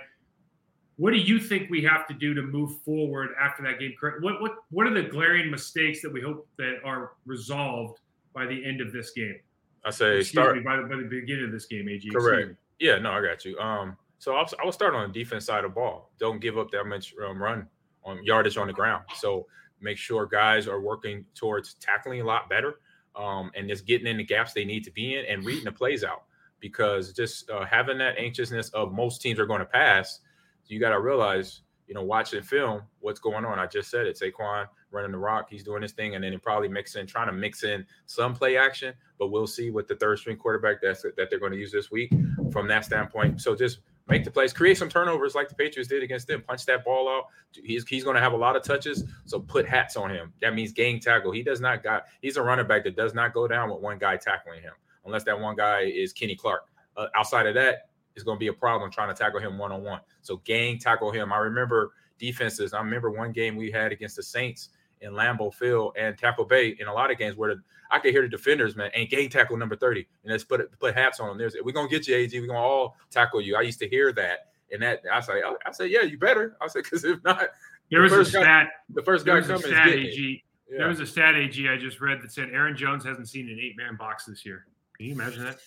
What 0.98 1.12
do 1.12 1.18
you 1.18 1.40
think 1.40 1.72
we 1.72 1.82
have 1.84 2.08
to 2.08 2.14
do 2.14 2.34
to 2.36 2.44
move 2.44 2.80
forward 2.82 3.32
after 3.40 3.64
that 3.64 3.80
game? 3.80 3.94
What 4.22 4.42
what 4.42 4.52
what 4.70 4.88
are 4.88 4.94
the 4.94 5.10
glaring 5.10 5.50
mistakes 5.50 6.02
that 6.02 6.12
we 6.12 6.22
hope 6.22 6.48
that 6.58 6.76
are 6.86 7.14
resolved 7.26 8.00
by 8.34 8.46
the 8.46 8.64
end 8.66 8.82
of 8.82 8.92
this 8.92 9.12
game? 9.12 9.40
I 9.86 9.90
say 9.90 10.20
Excuse 10.20 10.30
start 10.30 10.56
me, 10.56 10.64
by 10.64 10.78
the, 10.78 10.84
by 10.84 10.96
the 10.96 11.04
beginning 11.04 11.46
of 11.46 11.52
this 11.52 11.66
game, 11.66 11.90
AG. 11.90 12.10
Correct. 12.10 12.56
Yeah, 12.80 13.00
no, 13.00 13.12
I 13.12 13.22
got 13.22 13.44
you. 13.44 13.58
Um, 13.60 13.98
so 14.18 14.36
I'll, 14.36 14.48
I 14.62 14.64
will 14.64 14.72
start 14.72 14.96
on 14.96 15.12
the 15.12 15.20
defense 15.20 15.46
side 15.46 15.66
of 15.66 15.72
the 15.72 15.76
ball. 15.76 16.12
Don't 16.20 16.40
give 16.40 16.58
up 16.58 16.72
that 16.72 16.86
much 16.86 17.14
um, 17.28 17.42
run 17.42 17.68
on 18.06 18.24
yardage 18.24 18.58
on 18.58 18.68
the 18.68 18.74
ground. 18.74 19.06
So 19.16 19.48
make 19.82 19.98
sure 19.98 20.26
guys 20.26 20.68
are 20.68 20.80
working 20.80 21.26
towards 21.36 21.76
tackling 21.76 22.22
a 22.22 22.26
lot 22.26 22.50
better, 22.50 22.76
um, 23.16 23.52
and 23.56 23.68
just 23.68 23.86
getting 23.86 24.08
in 24.08 24.18
the 24.18 24.24
gaps 24.24 24.54
they 24.54 24.66
need 24.66 24.84
to 24.86 24.92
be 24.92 25.16
in 25.16 25.26
and 25.26 25.46
reading 25.46 25.66
the 25.66 25.72
plays 25.72 26.04
out. 26.04 26.24
Because 26.60 27.12
just 27.12 27.50
uh, 27.50 27.66
having 27.66 27.98
that 27.98 28.18
anxiousness 28.18 28.70
of 28.70 28.94
most 28.94 29.22
teams 29.22 29.38
are 29.38 29.46
going 29.46 29.60
to 29.60 29.66
pass, 29.66 30.22
you 30.68 30.80
got 30.80 30.92
to 30.92 31.02
realize, 31.02 31.62
you 31.88 31.94
know, 31.94 32.04
watching 32.04 32.42
film, 32.42 32.84
what's 33.02 33.20
going 33.20 33.44
on. 33.44 33.60
I 33.60 33.68
just 33.68 33.92
said 33.92 34.08
it. 34.08 34.18
Saquon 34.18 34.68
running 34.90 35.12
the 35.12 35.18
rock, 35.18 35.48
he's 35.50 35.64
doing 35.64 35.82
his 35.82 35.92
thing, 35.92 36.16
and 36.16 36.24
then 36.24 36.40
probably 36.40 36.70
mixing, 36.70 37.06
trying 37.06 37.28
to 37.28 37.34
mix 37.34 37.64
in 37.64 37.86
some 38.06 38.34
play 38.34 38.56
action. 38.56 38.94
But 39.20 39.28
we'll 39.28 39.48
see 39.48 39.72
what 39.72 39.90
the 39.90 39.96
third 39.96 40.20
string 40.20 40.38
quarterback 40.38 40.82
that's 40.82 41.02
that 41.02 41.30
they're 41.30 41.40
going 41.40 41.52
to 41.52 41.58
use 41.58 41.72
this 41.72 41.92
week 41.92 42.14
from 42.52 42.68
that 42.70 42.86
standpoint. 42.86 43.42
So 43.42 43.56
just 43.56 43.80
make 44.08 44.24
the 44.24 44.32
plays, 44.32 44.54
create 44.54 44.78
some 44.78 44.90
turnovers 44.90 45.36
like 45.36 45.50
the 45.50 45.56
Patriots 45.56 45.90
did 45.90 46.04
against 46.04 46.28
them. 46.28 46.42
Punch 46.42 46.66
that 46.66 46.84
ball 46.84 47.10
out. 47.10 47.26
He's 47.64 47.88
he's 47.88 48.04
going 48.04 48.16
to 48.16 48.22
have 48.22 48.34
a 48.34 48.38
lot 48.38 48.56
of 48.56 48.64
touches, 48.64 49.04
so 49.26 49.40
put 49.40 49.68
hats 49.68 49.96
on 49.96 50.10
him. 50.10 50.34
That 50.42 50.54
means 50.54 50.72
gang 50.72 51.00
tackle. 51.00 51.32
He 51.32 51.44
does 51.44 51.62
not 51.62 51.84
got. 51.84 52.06
He's 52.22 52.38
a 52.38 52.42
running 52.42 52.68
back 52.68 52.84
that 52.84 52.96
does 52.96 53.14
not 53.14 53.34
go 53.34 53.48
down 53.48 53.70
with 53.70 53.80
one 53.80 53.98
guy 53.98 54.18
tackling 54.18 54.62
him, 54.62 54.74
unless 55.06 55.24
that 55.24 55.40
one 55.40 55.56
guy 55.56 55.82
is 55.82 56.14
Kenny 56.14 56.36
Clark. 56.36 56.68
Uh, 56.98 57.08
outside 57.16 57.48
of 57.48 57.56
that, 57.56 57.90
it's 58.16 58.24
going 58.24 58.38
to 58.38 58.40
be 58.40 58.48
a 58.48 58.54
problem 58.54 58.92
trying 58.92 59.14
to 59.14 59.16
tackle 59.16 59.40
him 59.40 59.58
one 59.58 59.72
on 59.72 59.84
one. 59.84 60.02
So 60.22 60.38
gang 60.38 60.78
tackle 60.78 61.12
him. 61.12 61.32
I 61.34 61.38
remember 61.38 61.94
defenses. 62.20 62.74
I 62.74 62.80
remember 62.80 63.10
one 63.10 63.32
game 63.32 63.56
we 63.56 63.72
had 63.72 63.92
against 63.92 64.16
the 64.16 64.24
Saints 64.24 64.70
in 65.04 65.14
Lambeau 65.14 65.54
Field 65.54 65.94
and 65.98 66.18
Tampa 66.18 66.44
Bay 66.46 66.76
in 66.80 66.88
a 66.88 66.94
lot 66.94 67.12
of 67.12 67.18
games 67.18 67.36
where 67.36 67.56
the, 67.56 67.62
I 67.92 68.00
could 68.00 68.12
hear 68.12 68.24
the 68.24 68.30
defenders, 68.30 68.76
man, 68.76 68.90
ain't 68.94 69.10
game 69.10 69.30
tackle 69.30 69.58
number 69.58 69.76
30. 69.76 70.08
And 70.24 70.32
let's 70.32 70.44
put 70.44 70.62
it, 70.62 70.72
put 70.80 70.96
hats 70.96 71.20
on 71.20 71.30
them. 71.30 71.38
There's 71.38 71.56
we're 71.64 71.74
gonna 71.74 71.90
get 71.90 72.08
you, 72.08 72.16
AG. 72.16 72.40
We're 72.40 72.48
gonna 72.48 72.60
all 72.60 72.98
tackle 73.12 73.42
you. 73.42 73.56
I 73.56 73.62
used 73.62 73.80
to 73.80 73.88
hear 73.88 74.12
that. 74.14 74.48
And 74.72 74.82
that 74.82 75.02
I 75.12 75.20
say, 75.20 75.42
I 75.44 75.72
say, 75.72 75.88
yeah, 75.88 76.02
you 76.02 76.18
better. 76.18 76.58
I 76.60 76.68
said, 76.68 76.84
because 76.84 77.04
if 77.04 77.24
not, 77.24 77.50
there 77.92 78.02
was 78.02 78.14
a 78.14 78.26
stat. 78.26 78.44
Guy, 78.44 78.68
the 78.90 79.04
first 79.04 79.26
guy 79.26 79.42
coming 79.42 79.62
stat, 79.62 79.90
is 79.90 79.96
AG. 79.96 80.44
Yeah. 80.70 80.78
There 80.80 80.88
was 80.88 81.00
a 81.00 81.06
stat 81.06 81.36
AG 81.36 81.70
I 81.70 81.78
just 81.78 82.02
read 82.02 82.22
that 82.24 82.32
said 82.32 82.50
Aaron 82.52 82.76
Jones 82.76 83.06
hasn't 83.06 83.30
seen 83.30 83.50
an 83.50 83.60
eight 83.62 83.78
man 83.78 83.96
box 83.96 84.26
this 84.26 84.46
year. 84.46 84.66
Can 84.98 85.06
you 85.08 85.14
imagine 85.14 85.44
that? 85.44 85.58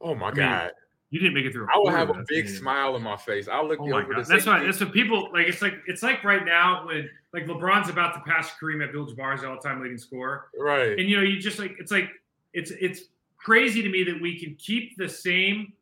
Oh 0.00 0.14
my 0.14 0.28
I 0.28 0.32
god! 0.32 0.62
Mean, 0.64 0.70
you 1.12 1.20
didn't 1.20 1.34
make 1.34 1.44
it 1.44 1.52
through. 1.52 1.68
I 1.72 1.76
will 1.76 1.90
have 1.90 2.08
a 2.08 2.24
big 2.26 2.48
smile 2.48 2.94
on 2.94 3.02
my 3.02 3.18
face. 3.18 3.46
I'll 3.46 3.68
look 3.68 3.80
oh 3.82 3.92
over. 3.92 4.14
This. 4.16 4.28
That's 4.28 4.46
why. 4.46 4.64
That's 4.64 4.80
what 4.80 4.94
people 4.94 5.28
like. 5.30 5.46
It's 5.46 5.60
like 5.60 5.74
it's 5.86 6.02
like 6.02 6.24
right 6.24 6.42
now 6.42 6.86
when 6.86 7.08
like 7.34 7.44
LeBron's 7.44 7.90
about 7.90 8.14
to 8.14 8.20
pass 8.20 8.50
Kareem 8.58 8.82
Abdul-Jabbar's 8.82 9.44
all-time 9.44 9.82
leading 9.82 9.98
scorer. 9.98 10.46
Right. 10.58 10.98
And 10.98 11.10
you 11.10 11.18
know, 11.18 11.22
you 11.22 11.38
just 11.38 11.58
like 11.58 11.76
it's 11.78 11.92
like 11.92 12.08
it's 12.54 12.70
it's 12.80 13.02
crazy 13.36 13.82
to 13.82 13.90
me 13.90 14.04
that 14.04 14.22
we 14.22 14.40
can 14.40 14.54
keep 14.54 14.96
the 14.96 15.06
same 15.06 15.74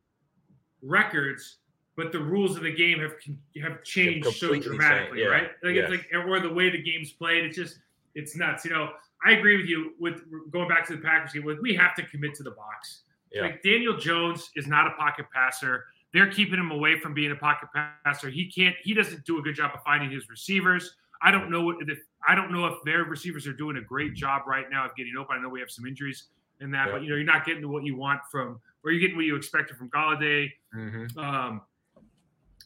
records, 0.82 1.58
but 1.96 2.10
the 2.10 2.18
rules 2.18 2.56
of 2.56 2.64
the 2.64 2.75
game 2.75 2.99
have 2.99 3.14
have 3.62 3.84
changed 3.84 4.26
so 4.37 4.58
dramatically, 4.58 5.20
yeah. 5.20 5.28
right? 5.28 5.50
Like 5.62 5.76
yes. 5.76 5.92
it's 5.92 6.02
like 6.12 6.26
or 6.26 6.40
the 6.40 6.52
way 6.52 6.70
the 6.70 6.82
game's 6.82 7.12
played. 7.12 7.44
It's 7.44 7.56
just 7.56 7.78
it's 8.16 8.34
nuts. 8.34 8.64
You 8.64 8.72
know, 8.72 8.90
I 9.25 9.34
agree 9.34 9.56
with 9.56 9.66
you 9.66 9.92
with 10.00 10.22
going 10.50 10.68
back 10.68 10.88
to 10.88 10.96
the 10.96 11.02
Packers 11.02 11.34
game. 11.34 11.46
Like 11.46 11.62
we 11.62 11.72
have 11.76 11.94
to 11.94 12.02
commit 12.02 12.34
to 12.34 12.42
the 12.42 12.50
box. 12.50 13.02
Yeah. 13.32 13.42
Like 13.42 13.62
Daniel 13.62 13.96
Jones 13.96 14.50
is 14.56 14.66
not 14.66 14.87
a 14.87 14.90
pocket 14.92 15.26
passer. 15.32 15.84
They're 16.12 16.30
keeping 16.30 16.58
him 16.58 16.70
away 16.70 16.99
from 16.99 17.14
being 17.14 17.30
a 17.30 17.37
pocket 17.37 17.68
passer. 18.04 18.30
He 18.30 18.50
can't. 18.50 18.75
He 18.82 18.94
doesn't 18.94 19.25
do 19.25 19.38
a 19.38 19.42
good 19.42 19.54
job 19.54 19.70
of 19.75 19.82
finding 19.84 20.10
his 20.10 20.28
receivers. 20.28 20.96
I 21.22 21.30
don't 21.30 21.50
know 21.50 21.70
if 21.70 21.99
I 22.26 22.34
don't 22.34 22.50
know 22.50 22.66
if 22.66 22.82
their 22.84 23.04
receivers 23.04 23.46
are 23.46 23.52
doing 23.52 23.76
a 23.76 23.82
great 23.82 24.14
job 24.14 24.42
right 24.46 24.66
now 24.70 24.87
of 24.87 24.96
getting 24.96 25.14
open. 25.18 25.37
I 25.38 25.42
know 25.42 25.49
we 25.49 25.60
have 25.60 25.70
some 25.70 25.87
injuries 25.87 26.25
in 26.60 26.70
that, 26.72 26.87
yeah. 26.87 26.92
but 26.92 27.02
you 27.02 27.10
know 27.10 27.16
you're 27.16 27.25
not 27.25 27.44
getting 27.44 27.70
what 27.70 27.84
you 27.84 27.96
want 27.96 28.20
from, 28.30 28.60
or 28.84 28.90
you're 28.90 29.00
getting 29.00 29.16
what 29.16 29.26
you 29.26 29.37
expected 29.37 29.76
from 29.76 29.88
Golladay. 29.90 30.50
Mm-hmm. 30.75 31.18
Um, 31.18 31.62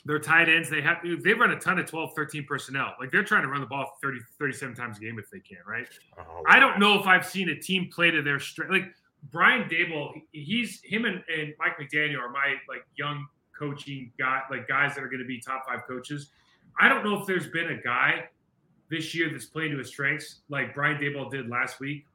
their 0.06 0.18
tight 0.18 0.48
ends, 0.48 0.68
they 0.68 0.82
have 0.82 0.98
they 1.22 1.32
run 1.32 1.50
a 1.50 1.58
ton 1.58 1.78
of 1.78 1.86
12, 1.86 2.10
13 2.14 2.44
personnel. 2.44 2.94
Like 3.00 3.10
they're 3.10 3.24
trying 3.24 3.42
to 3.42 3.48
run 3.48 3.60
the 3.60 3.66
ball 3.66 3.96
30, 4.02 4.18
37 4.38 4.74
times 4.74 4.98
a 4.98 5.00
game 5.00 5.18
if 5.18 5.30
they 5.30 5.40
can, 5.40 5.58
right? 5.66 5.88
Oh, 6.18 6.22
wow. 6.22 6.42
I 6.46 6.58
don't 6.60 6.78
know 6.78 6.98
if 7.00 7.06
I've 7.06 7.26
seen 7.26 7.48
a 7.48 7.54
team 7.54 7.88
play 7.90 8.10
to 8.10 8.22
their 8.22 8.38
strength. 8.38 8.70
Like 8.70 8.94
Brian 9.30 9.68
Daboll, 9.68 10.12
he's 10.32 10.80
him 10.82 11.04
and, 11.04 11.22
and 11.34 11.54
Mike 11.58 11.78
McDaniel 11.80 12.20
are 12.20 12.30
my 12.30 12.54
like 12.68 12.84
young 12.96 13.26
coaching 13.58 14.12
guy, 14.18 14.42
like 14.50 14.68
guys 14.68 14.94
that 14.94 15.04
are 15.04 15.08
going 15.08 15.20
to 15.20 15.26
be 15.26 15.40
top 15.40 15.64
five 15.66 15.80
coaches. 15.86 16.30
I 16.80 16.88
don't 16.88 17.04
know 17.04 17.18
if 17.20 17.26
there's 17.26 17.48
been 17.48 17.70
a 17.70 17.82
guy 17.82 18.28
this 18.90 19.14
year 19.14 19.30
that's 19.30 19.46
playing 19.46 19.72
to 19.72 19.78
his 19.78 19.88
strengths 19.88 20.40
like 20.48 20.74
Brian 20.74 21.00
Daboll 21.00 21.30
did 21.30 21.48
last 21.48 21.80
week. 21.80 22.06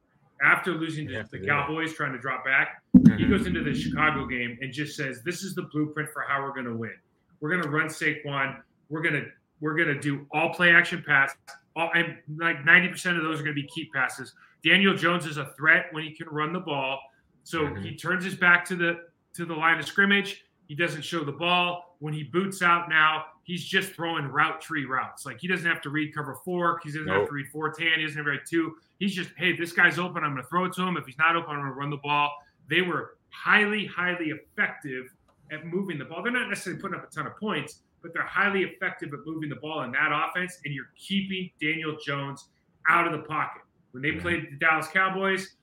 After 0.42 0.72
losing 0.72 1.06
to 1.10 1.28
the 1.30 1.40
Cowboys, 1.40 1.94
trying 1.94 2.14
to 2.14 2.18
drop 2.18 2.46
back, 2.46 2.82
mm-hmm. 2.96 3.18
he 3.18 3.26
goes 3.26 3.46
into 3.46 3.62
the 3.62 3.74
Chicago 3.74 4.26
game 4.26 4.58
and 4.62 4.72
just 4.72 4.96
says, 4.96 5.22
"This 5.26 5.44
is 5.44 5.54
the 5.54 5.64
blueprint 5.64 6.10
for 6.14 6.22
how 6.22 6.42
we're 6.42 6.54
going 6.54 6.66
to 6.66 6.78
win. 6.78 6.96
We're 7.42 7.50
going 7.50 7.64
to 7.64 7.70
run 7.70 7.88
Saquon. 7.88 8.56
We're 8.88 9.02
going 9.02 9.16
to 9.16 9.26
we're 9.60 9.76
going 9.76 9.90
to 9.90 10.00
do 10.00 10.26
all 10.32 10.54
play 10.54 10.72
action 10.72 11.04
pass. 11.06 11.36
All, 11.80 11.90
and 11.96 12.18
like 12.38 12.66
ninety 12.66 12.90
percent 12.90 13.18
of 13.18 13.24
those 13.24 13.40
are 13.40 13.44
going 13.44 13.56
to 13.56 13.62
be 13.62 13.68
keep 13.68 13.94
passes. 13.94 14.34
Daniel 14.64 14.94
Jones 14.94 15.26
is 15.26 15.38
a 15.38 15.54
threat 15.58 15.86
when 15.92 16.04
he 16.04 16.12
can 16.12 16.28
run 16.28 16.52
the 16.52 16.60
ball. 16.60 17.00
So 17.44 17.62
mm-hmm. 17.62 17.82
he 17.82 17.96
turns 17.96 18.26
his 18.26 18.36
back 18.36 18.66
to 18.66 18.76
the 18.76 18.92
to 19.36 19.46
the 19.46 19.54
line 19.54 19.80
of 19.80 19.86
scrimmage. 19.86 20.44
He 20.68 20.76
doesn't 20.76 21.04
show 21.04 21.24
the 21.24 21.32
ball. 21.32 21.96
When 22.00 22.14
he 22.14 22.24
boots 22.24 22.62
out 22.62 22.90
now, 22.90 23.26
he's 23.44 23.64
just 23.64 23.94
throwing 23.94 24.26
route 24.26 24.62
tree 24.62 24.86
routes. 24.86 25.26
Like 25.26 25.40
he 25.40 25.48
doesn't 25.48 25.66
have 25.66 25.82
to 25.82 25.90
read 25.90 26.14
cover 26.14 26.38
four. 26.46 26.80
He 26.84 26.90
doesn't 26.90 27.08
nope. 27.08 27.22
have 27.22 27.28
to 27.30 27.34
read 27.34 27.48
four 27.48 27.72
ten. 27.72 27.88
He 27.98 28.04
doesn't 28.04 28.18
have 28.18 28.26
to 28.26 28.32
read 28.32 28.42
two. 28.48 28.76
He's 29.00 29.16
just, 29.16 29.32
hey, 29.38 29.56
this 29.56 29.72
guy's 29.72 29.98
open. 29.98 30.24
I'm 30.24 30.34
going 30.34 30.44
to 30.44 30.50
throw 30.50 30.66
it 30.66 30.74
to 30.74 30.82
him. 30.84 30.98
If 30.98 31.06
he's 31.06 31.18
not 31.18 31.36
open, 31.36 31.52
I'm 31.52 31.62
going 31.62 31.72
to 31.72 31.80
run 31.80 31.90
the 31.90 31.98
ball. 31.98 32.32
They 32.70 32.82
were 32.82 33.18
highly, 33.30 33.86
highly 33.86 34.32
effective 34.32 35.06
at 35.52 35.66
moving 35.66 35.98
the 35.98 36.06
ball. 36.06 36.22
They're 36.22 36.32
not 36.32 36.50
necessarily 36.50 36.82
putting 36.82 37.00
up 37.00 37.10
a 37.10 37.14
ton 37.14 37.26
of 37.26 37.38
points, 37.38 37.82
but 38.02 38.14
they're 38.14 38.24
highly 38.24 38.64
effective 38.64 39.14
at 39.14 39.20
moving 39.26 39.50
the 39.50 39.56
ball 39.56 39.84
in 39.84 39.92
that 39.92 40.12
offense. 40.12 40.60
And 40.66 40.74
you're 40.74 40.92
keeping 40.98 41.50
Daniel 41.62 41.98
Jones 42.04 42.50
out 42.88 43.06
of 43.06 43.14
the 43.14 43.26
pocket. 43.28 43.62
When 43.92 44.04
they 44.04 44.14
played 44.14 44.48
the 44.52 44.58
Dallas 44.58 44.88
Cowboys, 44.88 45.56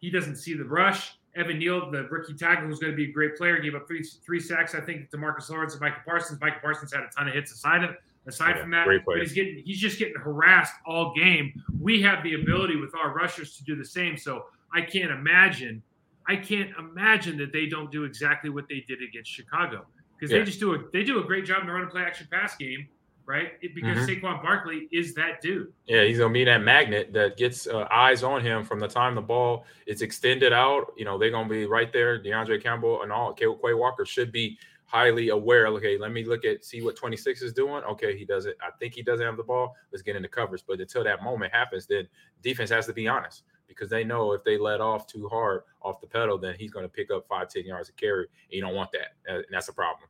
he 0.00 0.10
doesn't 0.10 0.36
see 0.36 0.54
the 0.54 0.64
rush. 0.64 1.18
Evan 1.36 1.58
Neal, 1.58 1.90
the 1.90 2.04
rookie 2.04 2.34
tackle, 2.34 2.68
who's 2.68 2.78
going 2.78 2.92
to 2.92 2.96
be 2.96 3.10
a 3.10 3.12
great 3.12 3.36
player, 3.36 3.58
gave 3.58 3.74
up 3.74 3.88
three 3.88 4.04
three 4.24 4.38
sacks. 4.38 4.74
I 4.74 4.80
think 4.80 5.10
to 5.10 5.16
Marcus 5.16 5.50
Lawrence 5.50 5.72
and 5.72 5.80
Michael 5.80 6.02
Parsons. 6.04 6.40
Michael 6.40 6.60
Parsons 6.60 6.92
had 6.92 7.02
a 7.02 7.08
ton 7.08 7.26
of 7.26 7.34
hits 7.34 7.52
aside 7.52 7.82
of 7.82 7.96
aside 8.26 8.56
yeah, 8.56 8.62
from 8.62 8.70
that. 8.70 8.86
But 9.04 9.18
he's 9.18 9.32
getting 9.32 9.62
he's 9.64 9.80
just 9.80 9.98
getting 9.98 10.14
harassed 10.14 10.74
all 10.86 11.12
game. 11.14 11.60
We 11.80 12.00
have 12.02 12.22
the 12.22 12.34
ability 12.34 12.76
with 12.76 12.94
our 12.94 13.12
rushers 13.12 13.56
to 13.56 13.64
do 13.64 13.74
the 13.74 13.84
same. 13.84 14.16
So 14.16 14.44
I 14.72 14.82
can't 14.82 15.10
imagine, 15.10 15.82
I 16.28 16.36
can't 16.36 16.70
imagine 16.78 17.36
that 17.38 17.52
they 17.52 17.66
don't 17.66 17.90
do 17.90 18.04
exactly 18.04 18.50
what 18.50 18.68
they 18.68 18.84
did 18.86 19.02
against 19.02 19.30
Chicago 19.30 19.86
because 20.24 20.32
yeah. 20.32 20.38
they 20.38 20.44
just 20.44 20.60
do 20.60 20.74
a 20.74 20.78
they 20.92 21.04
do 21.04 21.20
a 21.20 21.24
great 21.24 21.44
job 21.44 21.60
in 21.60 21.66
the 21.66 21.72
run 21.72 21.82
and 21.82 21.90
play 21.90 22.02
action 22.02 22.26
pass 22.30 22.56
game 22.56 22.88
right? 23.26 23.52
It, 23.62 23.74
because 23.74 23.96
mm-hmm. 23.96 24.26
Saquon 24.26 24.42
Barkley 24.42 24.88
is 24.92 25.14
that 25.14 25.40
dude. 25.40 25.72
Yeah, 25.86 26.04
he's 26.04 26.18
gonna 26.18 26.32
be 26.32 26.44
that 26.44 26.62
magnet 26.62 27.12
that 27.14 27.36
gets 27.36 27.66
uh, 27.66 27.86
eyes 27.90 28.22
on 28.22 28.42
him 28.42 28.64
from 28.64 28.80
the 28.80 28.88
time 28.88 29.14
the 29.14 29.22
ball 29.22 29.64
is 29.86 30.02
extended 30.02 30.52
out. 30.52 30.92
You 30.96 31.04
know, 31.04 31.18
they're 31.18 31.30
gonna 31.30 31.48
be 31.48 31.66
right 31.66 31.92
there. 31.92 32.18
De'Vondre 32.18 32.62
Campbell 32.62 33.02
and 33.02 33.10
all 33.10 33.32
Quay 33.32 33.74
Walker 33.74 34.04
should 34.04 34.30
be 34.30 34.58
highly 34.84 35.30
aware. 35.30 35.66
Okay, 35.68 35.98
let 35.98 36.12
me 36.12 36.24
look 36.24 36.44
at 36.44 36.64
see 36.64 36.82
what 36.82 36.96
26 36.96 37.42
is 37.42 37.52
doing. 37.52 37.82
Okay, 37.84 38.16
he 38.16 38.24
doesn't. 38.24 38.56
I 38.60 38.70
think 38.78 38.94
he 38.94 39.02
doesn't 39.02 39.24
have 39.24 39.36
the 39.36 39.42
ball. 39.42 39.74
Let's 39.90 40.02
get 40.02 40.16
into 40.16 40.28
coverage. 40.28 40.64
But 40.66 40.80
until 40.80 41.04
that 41.04 41.22
moment 41.22 41.52
happens, 41.52 41.86
then 41.86 42.06
defense 42.42 42.70
has 42.70 42.86
to 42.86 42.92
be 42.92 43.08
honest 43.08 43.44
because 43.66 43.88
they 43.88 44.04
know 44.04 44.32
if 44.32 44.44
they 44.44 44.58
let 44.58 44.80
off 44.80 45.06
too 45.06 45.28
hard 45.28 45.62
off 45.82 46.00
the 46.00 46.06
pedal, 46.06 46.38
then 46.38 46.54
he's 46.58 46.70
going 46.70 46.84
to 46.84 46.88
pick 46.88 47.10
up 47.10 47.26
five, 47.26 47.48
ten 47.48 47.64
yards 47.64 47.88
of 47.88 47.96
carry. 47.96 48.26
And 48.44 48.52
you 48.52 48.60
don't 48.60 48.74
want 48.74 48.90
that. 48.92 49.14
And 49.26 49.44
that's 49.50 49.68
a 49.68 49.72
problem. 49.72 50.08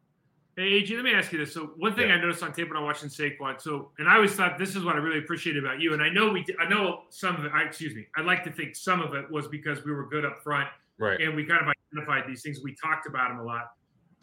Hey, 0.56 0.74
AG, 0.74 0.94
let 0.94 1.04
me 1.04 1.12
ask 1.12 1.32
you 1.32 1.38
this. 1.38 1.52
So 1.52 1.72
one 1.76 1.96
thing 1.96 2.08
yeah. 2.08 2.14
I 2.14 2.20
noticed 2.20 2.42
on 2.42 2.52
tape 2.52 2.68
when 2.68 2.76
I'm 2.76 2.84
watching 2.84 3.08
Saquon, 3.08 3.60
so 3.60 3.90
and 3.98 4.08
I 4.08 4.14
always 4.14 4.32
thought 4.32 4.56
this 4.56 4.76
is 4.76 4.84
what 4.84 4.94
I 4.94 4.98
really 4.98 5.18
appreciate 5.18 5.56
about 5.56 5.80
you, 5.80 5.94
and 5.94 6.02
I 6.02 6.08
know 6.08 6.30
we, 6.30 6.44
I 6.60 6.68
know 6.68 7.02
some 7.10 7.36
of 7.36 7.44
it. 7.44 7.52
I, 7.52 7.62
excuse 7.62 7.94
me, 7.94 8.06
I'd 8.16 8.24
like 8.24 8.44
to 8.44 8.52
think 8.52 8.76
some 8.76 9.00
of 9.00 9.14
it 9.14 9.28
was 9.30 9.48
because 9.48 9.84
we 9.84 9.92
were 9.92 10.08
good 10.08 10.24
up 10.24 10.42
front, 10.44 10.68
right? 10.98 11.20
And 11.20 11.34
we 11.34 11.44
kind 11.44 11.60
of 11.60 11.72
identified 11.92 12.30
these 12.30 12.42
things. 12.42 12.60
We 12.62 12.76
talked 12.80 13.08
about 13.08 13.32
him 13.32 13.38
a 13.38 13.42
lot, 13.42 13.72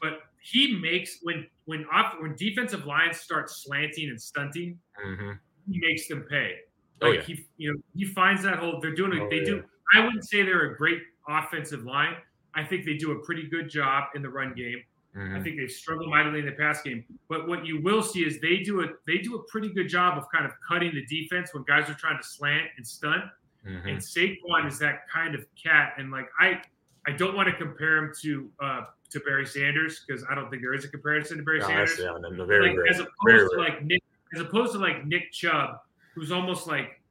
but 0.02 0.22
he 0.42 0.80
makes 0.80 1.20
when 1.22 1.48
when 1.66 1.86
off 1.92 2.14
when 2.20 2.36
defensive 2.38 2.86
lines 2.86 3.20
start 3.20 3.50
slanting 3.50 4.10
and 4.10 4.22
stunting, 4.22 4.80
mm-hmm. 5.06 5.32
he 5.70 5.80
makes 5.80 6.08
them 6.08 6.26
pay. 6.30 6.56
Oh, 7.02 7.10
like 7.10 7.20
oh, 7.20 7.24
yeah. 7.28 7.36
he, 7.36 7.46
you 7.58 7.74
know, 7.74 7.80
he 7.94 8.06
finds 8.06 8.44
that 8.44 8.60
hole. 8.60 8.80
They're 8.82 8.96
doing. 8.96 9.20
Oh, 9.20 9.28
they 9.30 9.40
yeah. 9.40 9.46
do. 9.46 9.64
I 9.94 10.06
wouldn't 10.06 10.24
say 10.24 10.44
they're 10.44 10.72
a 10.72 10.78
great 10.78 11.02
offensive 11.28 11.84
line. 11.84 12.16
I 12.54 12.64
think 12.64 12.86
they 12.86 12.96
do 12.96 13.12
a 13.12 13.20
pretty 13.26 13.50
good 13.50 13.70
job 13.70 14.06
in 14.16 14.22
the 14.22 14.30
run 14.30 14.54
game. 14.54 14.82
Mm-hmm. 15.16 15.36
I 15.36 15.42
think 15.42 15.58
they 15.58 15.68
struggle 15.68 16.08
mightily 16.10 16.40
in 16.40 16.46
the 16.46 16.54
pass 16.54 16.82
game. 16.82 17.04
But 17.28 17.48
what 17.48 17.66
you 17.66 17.82
will 17.82 18.02
see 18.02 18.22
is 18.22 18.40
they 18.40 18.58
do 18.60 18.82
a 18.82 18.88
they 19.06 19.18
do 19.18 19.36
a 19.36 19.44
pretty 19.44 19.70
good 19.70 19.90
job 19.90 20.18
of 20.18 20.26
kind 20.34 20.46
of 20.46 20.52
cutting 20.66 20.94
the 20.94 21.06
defense 21.06 21.54
when 21.54 21.64
guys 21.64 21.90
are 21.90 21.96
trying 21.96 22.18
to 22.18 22.26
slant 22.26 22.68
and 22.78 22.88
stunt. 22.88 23.26
Mm-hmm. 23.68 23.88
And 23.88 23.98
Saquon 24.00 24.68
is 24.68 24.80
that 24.80 25.10
kind 25.14 25.36
of 25.36 25.46
cat. 25.62 25.94
And 25.98 26.12
like 26.12 26.30
I 26.40 26.62
I 27.06 27.12
don't 27.12 27.36
want 27.36 27.50
to 27.50 27.56
compare 27.56 27.98
him 27.98 28.14
to 28.22 28.50
uh 28.62 28.82
to 29.10 29.20
Barry 29.20 29.46
Sanders 29.46 30.06
because 30.08 30.24
I 30.30 30.36
don't 30.36 30.50
think 30.50 30.62
there 30.62 30.74
is 30.74 30.86
a 30.86 30.88
comparison 30.88 31.38
to 31.38 31.44
Barry 31.44 31.60
no, 31.60 31.68
Sanders. 31.68 32.00
Yeah, 32.00 32.18
very, 32.46 32.70
like, 32.70 32.78
very, 32.78 32.90
as 32.90 33.00
opposed 33.00 33.12
very 33.26 33.50
to 33.50 33.56
like 33.58 33.84
Nick 33.84 34.02
as 34.34 34.42
opposed 34.42 34.72
to 34.74 34.80
like 34.80 35.06
Nick 35.06 35.34
Chubb, 35.34 35.82
who's 36.16 36.32
almost 36.32 36.68
like 36.68 37.02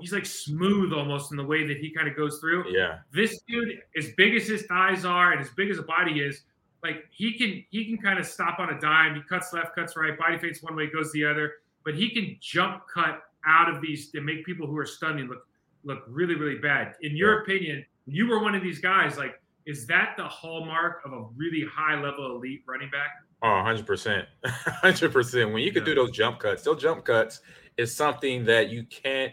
he's 0.00 0.12
like 0.12 0.26
smooth 0.26 0.92
almost 0.92 1.32
in 1.32 1.36
the 1.36 1.44
way 1.44 1.66
that 1.66 1.78
he 1.78 1.90
kind 1.90 2.08
of 2.08 2.16
goes 2.16 2.38
through. 2.38 2.64
Yeah. 2.70 2.98
This 3.12 3.40
dude, 3.48 3.80
as 3.96 4.10
big 4.16 4.34
as 4.34 4.46
his 4.46 4.62
thighs 4.62 5.04
are 5.04 5.32
and 5.32 5.40
as 5.40 5.50
big 5.50 5.70
as 5.70 5.78
a 5.78 5.82
body 5.82 6.20
is, 6.20 6.42
like 6.82 7.04
he 7.10 7.32
can 7.36 7.64
he 7.70 7.84
can 7.84 7.98
kind 7.98 8.18
of 8.18 8.26
stop 8.26 8.58
on 8.58 8.70
a 8.70 8.80
dime. 8.80 9.14
He 9.14 9.22
cuts 9.28 9.52
left, 9.52 9.74
cuts 9.74 9.96
right, 9.96 10.18
body 10.18 10.38
fakes 10.38 10.62
one 10.62 10.76
way, 10.76 10.88
goes 10.90 11.12
the 11.12 11.24
other. 11.24 11.52
But 11.84 11.94
he 11.94 12.10
can 12.10 12.36
jump 12.40 12.82
cut 12.92 13.22
out 13.46 13.68
of 13.68 13.80
these 13.80 14.10
to 14.10 14.20
make 14.20 14.44
people 14.44 14.66
who 14.66 14.76
are 14.78 14.86
stunning 14.86 15.28
look 15.28 15.46
look 15.84 16.04
really 16.08 16.34
really 16.34 16.58
bad. 16.58 16.94
In 17.02 17.16
your 17.16 17.42
opinion, 17.42 17.84
you 18.06 18.26
were 18.28 18.40
one 18.40 18.54
of 18.54 18.62
these 18.62 18.78
guys. 18.78 19.16
Like, 19.16 19.40
is 19.66 19.86
that 19.86 20.14
the 20.16 20.24
hallmark 20.24 21.02
of 21.04 21.12
a 21.12 21.22
really 21.36 21.64
high 21.72 22.00
level 22.00 22.36
elite 22.36 22.62
running 22.66 22.90
back? 22.90 23.10
Oh, 23.42 23.46
100%. 23.46 24.24
100%. 24.44 25.52
When 25.52 25.62
you 25.62 25.72
could 25.72 25.82
yeah. 25.82 25.86
do 25.86 25.94
those 25.96 26.12
jump 26.12 26.38
cuts, 26.38 26.62
those 26.62 26.80
jump 26.80 27.04
cuts 27.04 27.40
is 27.76 27.94
something 27.94 28.44
that 28.44 28.70
you 28.70 28.84
can't, 28.84 29.32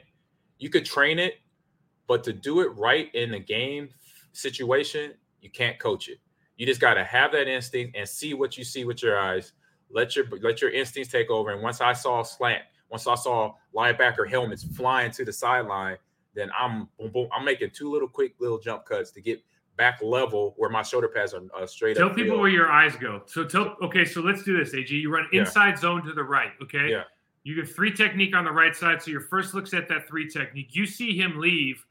you 0.57 0.69
could 0.69 0.83
train 0.83 1.19
it, 1.19 1.35
but 2.07 2.23
to 2.23 2.33
do 2.33 2.61
it 2.61 2.69
right 2.75 3.13
in 3.13 3.29
the 3.29 3.39
game 3.39 3.89
situation, 4.33 5.13
you 5.41 5.51
can't 5.51 5.77
coach 5.77 6.09
it. 6.09 6.17
You 6.59 6.65
just 6.65 6.81
got 6.81 6.95
to 6.95 7.05
have 7.05 7.31
that 7.31 7.47
instinct 7.47 7.95
and 7.97 8.07
see 8.07 8.33
what 8.33 8.57
you 8.57 8.65
see 8.65 8.83
with 8.83 9.01
your 9.01 9.17
eyes. 9.17 9.53
let 9.89 10.15
your 10.15 10.25
let 10.41 10.61
your 10.61 10.69
instincts 10.71 11.11
take 11.11 11.29
over. 11.31 11.51
And 11.51 11.63
once 11.63 11.79
I 11.81 11.93
saw 11.93 12.21
slant, 12.21 12.63
once 12.89 13.07
I 13.07 13.15
saw 13.15 13.53
linebacker 13.73 14.29
helmets 14.29 14.63
flying 14.75 15.09
to 15.11 15.23
the 15.23 15.31
sideline, 15.31 15.95
then 16.35 16.51
I'm 16.59 16.89
boom, 16.99 17.11
boom, 17.11 17.29
I'm 17.35 17.45
making 17.45 17.71
two 17.71 17.89
little 17.89 18.09
quick 18.09 18.33
little 18.39 18.59
jump 18.59 18.85
cuts 18.85 19.09
to 19.11 19.21
get 19.21 19.41
back 19.77 20.01
level 20.03 20.53
where 20.57 20.69
my 20.69 20.81
shoulder 20.81 21.07
pads 21.07 21.33
are 21.33 21.41
uh, 21.57 21.65
straight 21.65 21.95
tell 21.95 22.07
up. 22.07 22.15
Tell 22.15 22.23
people 22.25 22.39
where 22.39 22.49
your 22.49 22.69
eyes 22.69 22.97
go. 22.97 23.23
So 23.25 23.45
tell 23.45 23.77
okay, 23.81 24.03
so 24.03 24.19
let's 24.19 24.43
do 24.43 24.57
this, 24.61 24.73
AG. 24.73 24.93
You 24.93 25.09
run 25.09 25.27
Yeah. 25.31 25.41
inside 25.41 25.79
zone 25.79 26.03
to 26.05 26.11
the 26.13 26.23
right, 26.23 26.51
okay? 26.61 26.89
Yeah. 26.91 27.03
You 27.43 27.55
get 27.55 27.73
three 27.73 27.91
technique 27.93 28.35
on 28.35 28.43
the 28.43 28.51
right 28.51 28.75
side. 28.75 29.01
So 29.01 29.11
your 29.11 29.21
first 29.21 29.53
looks 29.53 29.73
at 29.73 29.87
that 29.87 30.09
three 30.09 30.27
technique. 30.29 30.75
You 30.75 30.85
see 30.85 31.17
him 31.17 31.39
leave. 31.39 31.85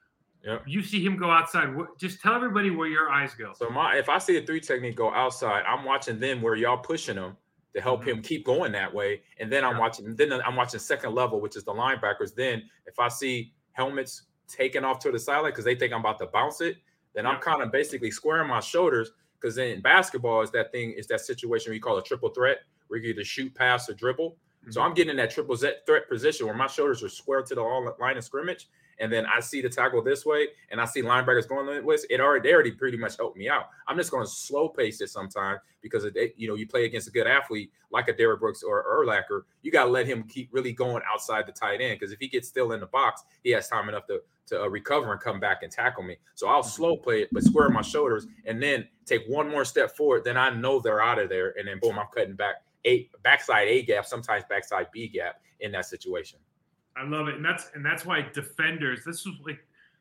Yep. 0.44 0.62
You 0.66 0.82
see 0.82 1.04
him 1.04 1.16
go 1.16 1.30
outside. 1.30 1.74
Just 1.98 2.20
tell 2.20 2.34
everybody 2.34 2.70
where 2.70 2.86
your 2.88 3.10
eyes 3.10 3.34
go. 3.34 3.52
So 3.54 3.68
my 3.70 3.96
if 3.96 4.08
I 4.08 4.18
see 4.18 4.36
a 4.36 4.42
three 4.46 4.60
technique 4.60 4.96
go 4.96 5.12
outside, 5.12 5.64
I'm 5.66 5.84
watching 5.84 6.20
them 6.20 6.40
where 6.42 6.54
y'all 6.54 6.78
pushing 6.78 7.16
them 7.16 7.36
to 7.74 7.80
help 7.80 8.02
Mhm. 8.02 8.06
him 8.06 8.22
keep 8.22 8.44
going 8.46 8.72
that 8.72 8.92
way. 8.92 9.22
And 9.38 9.52
then 9.52 9.64
I'm 9.64 9.74
Yeah. 9.74 9.80
watching 9.80 10.16
then 10.16 10.32
I'm 10.32 10.56
watching 10.56 10.80
second 10.80 11.14
level, 11.14 11.40
which 11.40 11.56
is 11.56 11.64
the 11.64 11.72
linebackers. 11.72 12.34
Then 12.34 12.70
if 12.86 12.98
I 12.98 13.08
see 13.08 13.52
helmets 13.72 14.24
taking 14.46 14.84
off 14.84 14.98
to 15.00 15.12
the 15.12 15.18
sideline 15.18 15.50
because 15.52 15.64
they 15.64 15.74
think 15.74 15.92
I'm 15.92 16.00
about 16.00 16.18
to 16.20 16.26
bounce 16.26 16.60
it, 16.60 16.78
then 17.14 17.26
I'm 17.26 17.40
kind 17.40 17.62
of 17.62 17.70
basically 17.72 18.10
squaring 18.10 18.48
my 18.48 18.60
shoulders. 18.60 19.12
Because 19.40 19.58
in 19.58 19.80
basketball 19.82 20.40
is 20.42 20.50
that 20.52 20.72
thing 20.72 20.92
is 20.92 21.06
that 21.08 21.20
situation 21.20 21.70
where 21.70 21.74
you 21.74 21.80
call 21.80 21.98
a 21.98 22.02
triple 22.02 22.30
threat, 22.30 22.62
where 22.88 22.98
you 22.98 23.10
either 23.10 23.24
shoot, 23.24 23.54
pass, 23.54 23.88
or 23.88 23.94
dribble. 23.94 24.36
So 24.70 24.82
I'm 24.82 24.94
getting 24.94 25.10
in 25.10 25.16
that 25.16 25.30
triple 25.30 25.56
Z 25.56 25.72
threat 25.86 26.08
position 26.08 26.46
where 26.46 26.56
my 26.56 26.66
shoulders 26.66 27.02
are 27.04 27.08
square 27.08 27.42
to 27.42 27.54
the 27.54 27.62
line 27.62 28.16
of 28.16 28.24
scrimmage, 28.24 28.68
and 29.00 29.12
then 29.12 29.26
I 29.26 29.40
see 29.40 29.60
the 29.60 29.68
tackle 29.68 30.02
this 30.02 30.24
way, 30.26 30.48
and 30.70 30.80
I 30.80 30.84
see 30.84 31.02
linebackers 31.02 31.48
going 31.48 31.66
that 31.66 31.84
way. 31.84 31.96
It 32.10 32.20
already 32.20 32.48
they 32.48 32.54
already 32.54 32.72
pretty 32.72 32.96
much 32.96 33.16
helped 33.16 33.36
me 33.36 33.48
out. 33.48 33.68
I'm 33.86 33.96
just 33.96 34.10
going 34.10 34.24
to 34.24 34.30
slow 34.30 34.68
pace 34.68 35.00
it 35.00 35.10
sometimes 35.10 35.60
because 35.82 36.04
it, 36.04 36.34
you 36.36 36.48
know 36.48 36.54
you 36.54 36.66
play 36.66 36.84
against 36.84 37.08
a 37.08 37.10
good 37.10 37.26
athlete 37.26 37.70
like 37.90 38.08
a 38.08 38.12
Derrick 38.12 38.40
Brooks 38.40 38.62
or 38.62 38.84
Urlacher, 38.84 39.42
you 39.62 39.70
got 39.70 39.84
to 39.84 39.90
let 39.90 40.06
him 40.06 40.24
keep 40.24 40.48
really 40.52 40.72
going 40.72 41.02
outside 41.10 41.46
the 41.46 41.52
tight 41.52 41.80
end 41.80 41.98
because 41.98 42.12
if 42.12 42.18
he 42.18 42.28
gets 42.28 42.48
still 42.48 42.72
in 42.72 42.80
the 42.80 42.86
box, 42.86 43.22
he 43.42 43.50
has 43.50 43.68
time 43.68 43.88
enough 43.88 44.06
to 44.06 44.20
to 44.48 44.62
uh, 44.62 44.66
recover 44.66 45.12
and 45.12 45.20
come 45.20 45.38
back 45.38 45.62
and 45.62 45.70
tackle 45.70 46.02
me. 46.02 46.16
So 46.34 46.48
I'll 46.48 46.62
slow 46.62 46.96
play 46.96 47.22
it, 47.22 47.28
but 47.32 47.42
square 47.42 47.68
my 47.68 47.82
shoulders, 47.82 48.26
and 48.46 48.62
then 48.62 48.88
take 49.04 49.26
one 49.26 49.48
more 49.48 49.64
step 49.64 49.96
forward. 49.96 50.24
Then 50.24 50.36
I 50.36 50.50
know 50.50 50.80
they're 50.80 51.02
out 51.02 51.18
of 51.18 51.28
there, 51.28 51.54
and 51.58 51.68
then 51.68 51.78
boom, 51.80 51.98
I'm 51.98 52.06
cutting 52.14 52.34
back 52.34 52.56
a 52.86 53.08
backside 53.22 53.68
A 53.68 53.82
gap, 53.82 54.06
sometimes 54.06 54.44
backside 54.48 54.88
B 54.92 55.08
gap 55.08 55.40
in 55.60 55.72
that 55.72 55.86
situation. 55.86 56.38
I 57.00 57.04
love 57.06 57.28
it, 57.28 57.36
and 57.36 57.44
that's 57.44 57.70
and 57.74 57.84
that's 57.84 58.04
why 58.04 58.22
defenders. 58.32 59.04
This 59.04 59.20
is 59.26 59.32
like, 59.44 59.58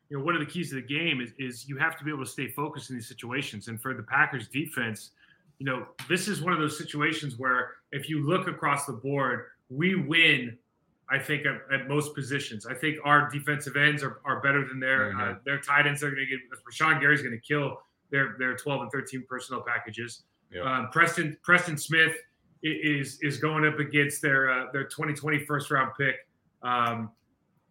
you 0.09 0.17
know, 0.17 0.23
one 0.23 0.35
of 0.35 0.39
the 0.39 0.45
keys 0.45 0.69
to 0.69 0.75
the 0.75 0.81
game 0.81 1.21
is 1.21 1.31
is 1.37 1.67
you 1.69 1.77
have 1.77 1.97
to 1.97 2.03
be 2.03 2.11
able 2.11 2.23
to 2.25 2.29
stay 2.29 2.47
focused 2.49 2.89
in 2.89 2.95
these 2.95 3.07
situations. 3.07 3.67
And 3.67 3.81
for 3.81 3.93
the 3.93 4.03
Packers 4.03 4.47
defense, 4.47 5.11
you 5.59 5.65
know, 5.65 5.87
this 6.09 6.27
is 6.27 6.41
one 6.41 6.53
of 6.53 6.59
those 6.59 6.77
situations 6.77 7.37
where 7.37 7.71
if 7.91 8.09
you 8.09 8.25
look 8.27 8.47
across 8.47 8.85
the 8.85 8.93
board, 8.93 9.45
we 9.69 9.95
win. 9.95 10.57
I 11.09 11.17
think 11.17 11.45
at, 11.45 11.61
at 11.73 11.87
most 11.87 12.13
positions. 12.13 12.65
I 12.65 12.73
think 12.73 12.97
our 13.05 13.29
defensive 13.29 13.77
ends 13.77 14.03
are, 14.03 14.19
are 14.25 14.41
better 14.41 14.67
than 14.67 14.77
their 14.81 15.11
uh, 15.11 15.15
Mhm. 15.35 15.43
their 15.45 15.57
tight 15.59 15.87
ends. 15.87 16.01
They're 16.01 16.11
going 16.11 16.25
to 16.27 16.29
get 16.29 16.39
Rashan 16.69 16.99
Gary's 16.99 17.21
going 17.21 17.31
to 17.33 17.39
kill 17.39 17.81
their 18.11 18.35
their 18.39 18.57
12 18.57 18.81
and 18.81 18.91
13 18.91 19.23
personnel 19.29 19.61
packages. 19.61 20.23
Yeah. 20.51 20.63
Um, 20.63 20.89
Preston 20.91 21.37
Preston 21.43 21.77
Smith 21.77 22.13
is 22.61 23.19
is 23.21 23.37
going 23.37 23.65
up 23.65 23.79
against 23.79 24.21
their 24.21 24.49
uh, 24.49 24.65
their 24.73 24.83
2020 24.83 25.45
first 25.45 25.71
round 25.71 25.91
pick 25.97 26.26
um, 26.63 27.11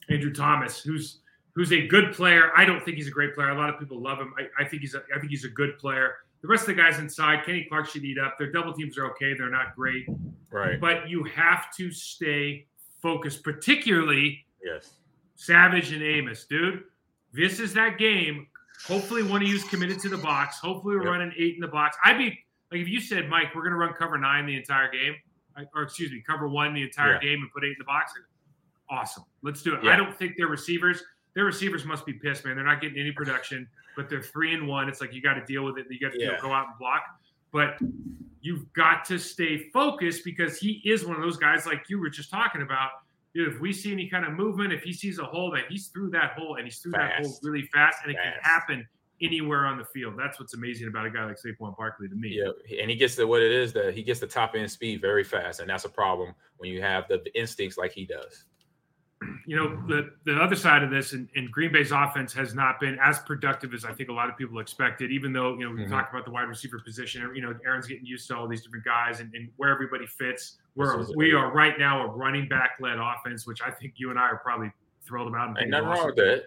Andrew 0.09 0.33
Thomas, 0.33 0.81
who's 0.83 1.21
who's 1.55 1.73
a 1.73 1.87
good 1.87 2.13
player. 2.13 2.51
I 2.57 2.65
don't 2.65 2.85
think 2.85 2.97
he's 2.97 3.09
a 3.09 3.11
great 3.13 3.35
player. 3.35 3.49
A 3.51 3.55
lot 3.57 3.71
of 3.71 3.79
people 3.81 4.01
love 4.01 4.19
him. 4.19 4.35
I, 4.39 4.63
I 4.63 4.69
think 4.69 4.83
he's 4.83 4.95
a, 4.95 5.03
I 5.15 5.19
think 5.19 5.31
he's 5.31 5.45
a 5.45 5.49
good 5.49 5.79
player. 5.79 6.15
The 6.43 6.49
rest 6.49 6.63
of 6.63 6.69
the 6.69 6.75
guys 6.83 6.99
inside, 6.99 7.45
Kenny 7.45 7.65
Clark 7.65 7.89
should 7.89 8.05
eat 8.05 8.19
up. 8.19 8.37
Their 8.39 8.53
double 8.53 8.73
teams 8.75 8.99
are 8.99 9.07
okay. 9.13 9.33
They're 9.35 9.51
not 9.51 9.75
great, 9.75 10.07
Right. 10.53 10.79
but 10.81 11.09
you 11.09 11.25
have 11.25 11.75
to 11.77 11.91
stay 11.91 12.67
focused, 13.03 13.43
particularly 13.43 14.45
Yes. 14.65 14.95
Savage 15.35 15.93
and 15.93 16.03
Amos, 16.03 16.45
dude. 16.45 16.85
This 17.33 17.59
is 17.61 17.73
that 17.75 17.99
game. 17.99 18.47
Hopefully, 18.87 19.23
one 19.23 19.43
of 19.43 19.49
you's 19.49 19.65
committed 19.65 19.99
to 20.01 20.09
the 20.09 20.19
box. 20.19 20.59
Hopefully, 20.59 20.97
we're 20.97 21.05
Yep. 21.05 21.11
running 21.11 21.33
eight 21.39 21.55
in 21.55 21.61
the 21.61 21.69
box. 21.69 21.97
I'd 22.05 22.19
be 22.19 22.39
like, 22.71 22.81
if 22.83 22.89
you 22.89 23.01
said, 23.01 23.29
Mike, 23.29 23.55
we're 23.55 23.63
going 23.63 23.73
to 23.73 23.79
run 23.79 23.93
cover 23.95 24.19
nine 24.19 24.45
the 24.47 24.57
entire 24.57 24.91
game, 24.91 25.15
or 25.75 25.83
excuse 25.83 26.11
me, 26.13 26.23
cover 26.27 26.49
one 26.49 26.75
the 26.75 26.83
entire 26.83 27.15
Yeah. 27.15 27.21
game 27.21 27.43
and 27.43 27.51
put 27.53 27.65
eight 27.65 27.71
in 27.73 27.77
the 27.79 27.85
box. 27.85 28.13
Awesome. 28.91 29.25
Let's 29.43 29.63
do 29.63 29.75
it. 29.75 29.85
Yeah. 29.85 29.93
I 29.93 29.97
don't 29.97 30.17
think 30.17 30.37
their 30.37 30.49
receivers, 30.49 31.03
their 31.35 31.45
receivers 31.45 31.85
must 31.85 32.07
be 32.07 32.13
pissed, 32.13 32.45
man. 32.45 32.57
They're 32.57 32.65
not 32.65 32.81
getting 32.81 32.99
any 32.99 33.13
production, 33.13 33.69
but 33.97 34.09
they're 34.09 34.23
three 34.23 34.55
and 34.55 34.67
one. 34.67 34.89
It's 34.89 35.01
like 35.01 35.13
you 35.13 35.21
got 35.23 35.35
to 35.35 35.45
deal 35.45 35.65
with 35.65 35.79
it. 35.79 35.87
You 35.91 35.99
got 35.99 36.13
to 36.13 36.21
you 36.21 36.27
know, 36.27 36.39
go 36.41 36.53
out 36.53 36.69
and 36.69 36.79
block. 36.79 37.03
But 37.53 37.79
you've 38.41 38.73
got 38.75 39.05
to 39.07 39.19
stay 39.19 39.69
focused 39.71 40.25
because 40.25 40.59
he 40.59 40.81
is 40.85 41.05
one 41.05 41.17
of 41.17 41.23
those 41.23 41.37
guys 41.37 41.67
like 41.67 41.89
you 41.89 41.99
were 41.99 42.11
just 42.11 42.31
talking 42.31 42.63
about. 42.63 42.91
Dude, 43.35 43.53
if 43.53 43.61
we 43.61 43.73
see 43.73 43.93
any 43.93 44.09
kind 44.09 44.25
of 44.25 44.33
movement, 44.33 44.73
if 44.73 44.83
he 44.83 44.93
sees 44.93 45.19
a 45.19 45.25
hole, 45.25 45.51
that 45.51 45.65
he's 45.69 45.89
through 45.89 46.11
that 46.11 46.33
hole 46.33 46.55
and 46.57 46.65
he's 46.65 46.79
through 46.79 46.93
that 46.93 47.21
hole 47.21 47.39
really 47.43 47.69
fast, 47.73 47.99
and 48.03 48.11
it 48.11 48.17
can 48.23 48.33
happen 48.41 48.87
anywhere 49.21 49.67
on 49.67 49.79
the 49.79 49.85
field. 49.85 50.15
That's 50.17 50.39
what's 50.39 50.55
amazing 50.55 50.89
about 50.89 51.07
a 51.07 51.11
guy 51.11 51.25
like 51.25 51.37
Saquon 51.37 51.77
Barkley 51.77 52.09
to 52.09 52.15
me. 52.15 52.41
Yeah, 52.41 52.81
and 52.81 52.91
he 52.91 52.97
gets 52.97 53.15
to 53.17 53.27
what 53.27 53.43
it 53.43 53.53
is 53.53 53.73
that 53.75 53.95
he 53.95 54.03
gets 54.03 54.21
the 54.21 54.27
top 54.27 54.55
end 54.55 54.71
speed 54.71 55.01
very 55.01 55.25
fast, 55.25 55.61
and 55.61 55.69
that's 55.69 55.85
a 55.85 55.89
problem 55.89 56.35
when 56.59 56.71
you 56.71 56.81
have 56.81 57.09
the, 57.09 57.19
the 57.19 57.39
instincts 57.39 57.77
like 57.77 57.93
he 57.93 58.07
does. 58.07 58.45
You 59.47 59.57
know, 59.57 59.83
the 59.87 60.11
the 60.25 60.37
other 60.37 60.57
side 60.57 60.83
of 60.83 60.91
this, 60.91 61.13
and, 61.15 61.29
and 61.37 61.51
Green 61.51 61.73
Bay's 61.73 61.91
offense 61.91 62.33
has 62.35 62.55
not 62.55 62.79
been 62.81 62.99
as 63.03 63.19
productive 63.21 63.73
as 63.73 63.85
I 63.85 63.93
think 63.93 64.11
a 64.11 64.13
lot 64.13 64.29
of 64.29 64.37
people 64.37 64.59
expected. 64.59 65.11
Even 65.11 65.33
though 65.33 65.55
you 65.59 65.65
know 65.65 65.71
we 65.71 65.85
Mhm. 65.85 65.89
talked 65.91 66.13
about 66.13 66.25
the 66.27 66.31
wide 66.31 66.49
receiver 66.49 66.79
position, 66.79 67.31
you 67.35 67.41
know, 67.41 67.55
Aaron's 67.65 67.87
getting 67.87 68.05
used 68.05 68.29
to 68.29 68.37
all 68.37 68.47
these 68.47 68.63
different 68.63 68.85
guys 68.85 69.21
and, 69.21 69.35
and 69.35 69.49
where 69.57 69.71
everybody 69.71 70.07
fits. 70.07 70.59
We're 70.75 71.07
we 71.17 71.33
are 71.33 71.51
right 71.53 71.79
now 71.79 72.05
a 72.05 72.09
running 72.09 72.47
back 72.49 72.73
led 72.81 72.99
offense, 72.99 73.47
which 73.47 73.63
I 73.63 73.71
think 73.71 73.95
you 73.97 74.11
and 74.11 74.19
I 74.19 74.23
are 74.25 74.37
probably 74.39 74.71
thrilled 75.07 75.29
about. 75.29 75.49
and 75.49 75.59
Ain't 75.59 75.71
nothing 75.71 75.89
wrong 75.89 76.07
with 76.07 76.17
that. 76.17 76.45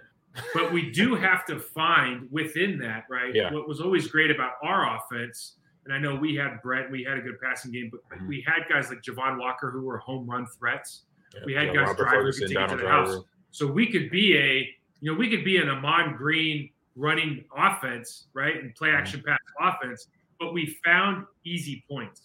But 0.54 0.72
we 0.72 0.92
do 0.92 1.16
have 1.16 1.46
to 1.48 1.58
find 1.60 2.28
within 2.32 2.78
that, 2.80 3.06
right? 3.10 3.34
Yeah. 3.34 3.52
What 3.52 3.68
was 3.68 3.82
always 3.82 4.08
great 4.08 4.30
about 4.30 4.54
our 4.62 4.96
offense, 4.96 5.56
and 5.86 5.94
I 5.94 5.98
know 5.98 6.16
we 6.16 6.36
had 6.36 6.62
Brett, 6.62 6.92
we 6.92 7.04
had 7.04 7.18
a 7.18 7.22
good 7.22 7.42
passing 7.42 7.72
game, 7.72 7.90
but 7.90 8.02
Mhm. 8.20 8.28
we 8.28 8.42
had 8.42 8.70
guys 8.70 8.90
like 8.90 9.02
Javon 9.02 9.40
Walker 9.40 9.72
who 9.72 9.82
were 9.82 9.98
home 9.98 10.30
run 10.30 10.46
threats. 10.46 11.06
Yeah, 11.36 11.42
We 11.46 11.54
had 11.54 11.68
yeah, 11.68 11.74
guys 11.74 11.88
Robert 11.88 11.98
drive 11.98 12.12
who 12.12 12.18
Ferguson, 12.20 12.48
could 12.48 12.56
take 12.56 12.64
it 12.64 12.68
to 12.70 12.76
the 12.78 12.82
Driver. 12.84 13.12
house. 13.14 13.24
So 13.52 13.68
we 13.68 13.88
could 13.88 14.10
be 14.12 14.38
a, 14.38 14.70
you 15.02 15.12
know, 15.12 15.18
we 15.18 15.30
could 15.30 15.44
be 15.44 15.58
an 15.58 15.70
Ahman 15.70 16.16
Green 16.16 16.70
running 16.96 17.46
offense, 17.56 18.26
right? 18.34 18.62
And 18.62 18.74
play 18.76 18.90
mm-hmm. 18.90 18.98
action 18.98 19.24
pass 19.26 19.40
offense, 19.60 20.08
but 20.40 20.54
we 20.54 20.78
found 20.84 21.26
easy 21.46 21.84
points. 21.90 22.22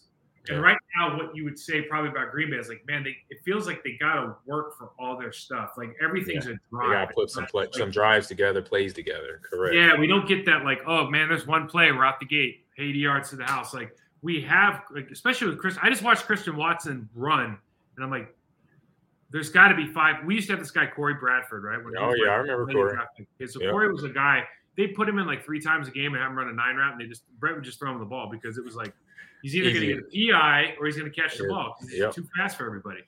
And 0.48 0.58
Yeah. 0.58 0.62
right 0.62 0.76
now, 0.98 1.16
what 1.16 1.34
you 1.34 1.44
would 1.44 1.58
say 1.58 1.82
probably 1.82 2.10
about 2.10 2.30
Green 2.30 2.50
Bay 2.50 2.56
is 2.58 2.68
like, 2.68 2.86
man, 2.86 3.02
they 3.02 3.16
it 3.30 3.38
feels 3.44 3.66
like 3.66 3.82
they 3.82 3.92
got 3.98 4.14
to 4.22 4.36
work 4.44 4.76
for 4.76 4.90
all 4.98 5.18
their 5.18 5.32
stuff. 5.32 5.72
Like 5.78 5.94
everything's 6.02 6.46
a 6.46 6.50
They 6.50 6.58
drive. 6.70 6.90
got 6.92 7.08
to 7.08 7.14
put 7.14 7.30
some 7.30 7.46
play, 7.46 7.64
Like, 7.64 7.74
some 7.74 7.90
drives 7.90 8.26
together, 8.26 8.60
plays 8.60 8.92
together. 8.92 9.40
Correct. 9.48 9.74
yeah, 9.74 9.98
we 9.98 10.06
don't 10.06 10.28
get 10.28 10.44
that 10.46 10.64
like, 10.64 10.80
oh 10.86 11.08
man, 11.08 11.28
there's 11.30 11.46
one 11.46 11.66
play, 11.66 11.90
we're 11.92 12.04
out 12.04 12.20
the 12.20 12.26
gate, 12.26 12.66
80 12.76 12.98
yards 12.98 13.30
to 13.30 13.36
the 13.36 13.44
house. 13.44 13.72
Like 13.72 13.96
we 14.20 14.40
have, 14.42 14.82
like 14.90 15.08
especially 15.10 15.48
with 15.48 15.58
Chris. 15.58 15.78
I 15.82 15.88
just 15.88 16.02
watched 16.02 16.24
Christian 16.24 16.56
Watson 16.56 17.08
run, 17.14 17.56
and 17.96 18.04
I'm 18.04 18.10
like, 18.10 18.34
there's 19.34 19.50
got 19.50 19.66
to 19.66 19.74
be 19.74 19.88
five. 19.88 20.24
We 20.24 20.36
used 20.36 20.46
to 20.46 20.52
have 20.52 20.60
this 20.60 20.70
guy 20.70 20.86
Corey 20.86 21.14
Bradford, 21.14 21.64
right? 21.64 21.84
When 21.84 21.92
Oh, 21.98 22.14
yeah, 22.14 22.30
I 22.30 22.36
remember 22.36 22.72
Corey. 22.72 22.96
Okay, 23.20 23.50
so 23.50 23.60
Yep. 23.60 23.72
Corey 23.72 23.92
was 23.92 24.04
a 24.04 24.08
guy. 24.08 24.44
They 24.76 24.86
put 24.86 25.08
him 25.08 25.18
in 25.18 25.26
like 25.26 25.44
three 25.44 25.60
times 25.60 25.88
a 25.88 25.90
game 25.90 26.14
and 26.14 26.22
have 26.22 26.30
him 26.30 26.38
run 26.38 26.48
a 26.48 26.52
nine 26.52 26.76
route, 26.76 26.92
and 26.92 27.00
they 27.00 27.06
just 27.06 27.24
Brett 27.40 27.56
would 27.56 27.64
just 27.64 27.80
throw 27.80 27.90
him 27.90 27.98
the 27.98 28.04
ball 28.04 28.28
because 28.30 28.58
it 28.58 28.64
was 28.64 28.76
like 28.76 28.94
he's 29.42 29.56
either 29.56 29.70
going 29.70 29.80
to 29.88 29.94
get 29.94 29.98
a 29.98 30.32
PI 30.32 30.76
or 30.78 30.86
he's 30.86 30.96
going 30.96 31.10
to 31.12 31.20
catch 31.20 31.36
the 31.36 31.48
ball. 31.48 31.56
Yeah. 31.58 31.64
ball. 31.64 31.76
He's 31.80 31.98
Yep. 31.98 32.14
too 32.14 32.28
fast 32.36 32.56
for 32.56 32.66
everybody. 32.66 33.00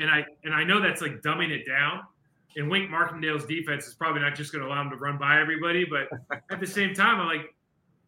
And 0.00 0.10
I 0.10 0.24
and 0.42 0.52
I 0.52 0.64
know 0.64 0.80
that's 0.80 1.00
like 1.00 1.22
dumbing 1.22 1.50
it 1.50 1.64
down. 1.64 2.02
And 2.56 2.68
Wink 2.68 2.90
Martindale's 2.90 3.44
defense 3.44 3.86
is 3.86 3.94
probably 3.94 4.20
not 4.20 4.34
just 4.34 4.52
going 4.52 4.64
to 4.64 4.68
allow 4.68 4.82
him 4.82 4.90
to 4.90 4.96
run 4.96 5.16
by 5.16 5.40
everybody, 5.40 5.84
but 5.84 6.08
at 6.50 6.58
the 6.58 6.66
same 6.66 6.92
time, 6.92 7.20
I'm 7.20 7.28
like, 7.28 7.54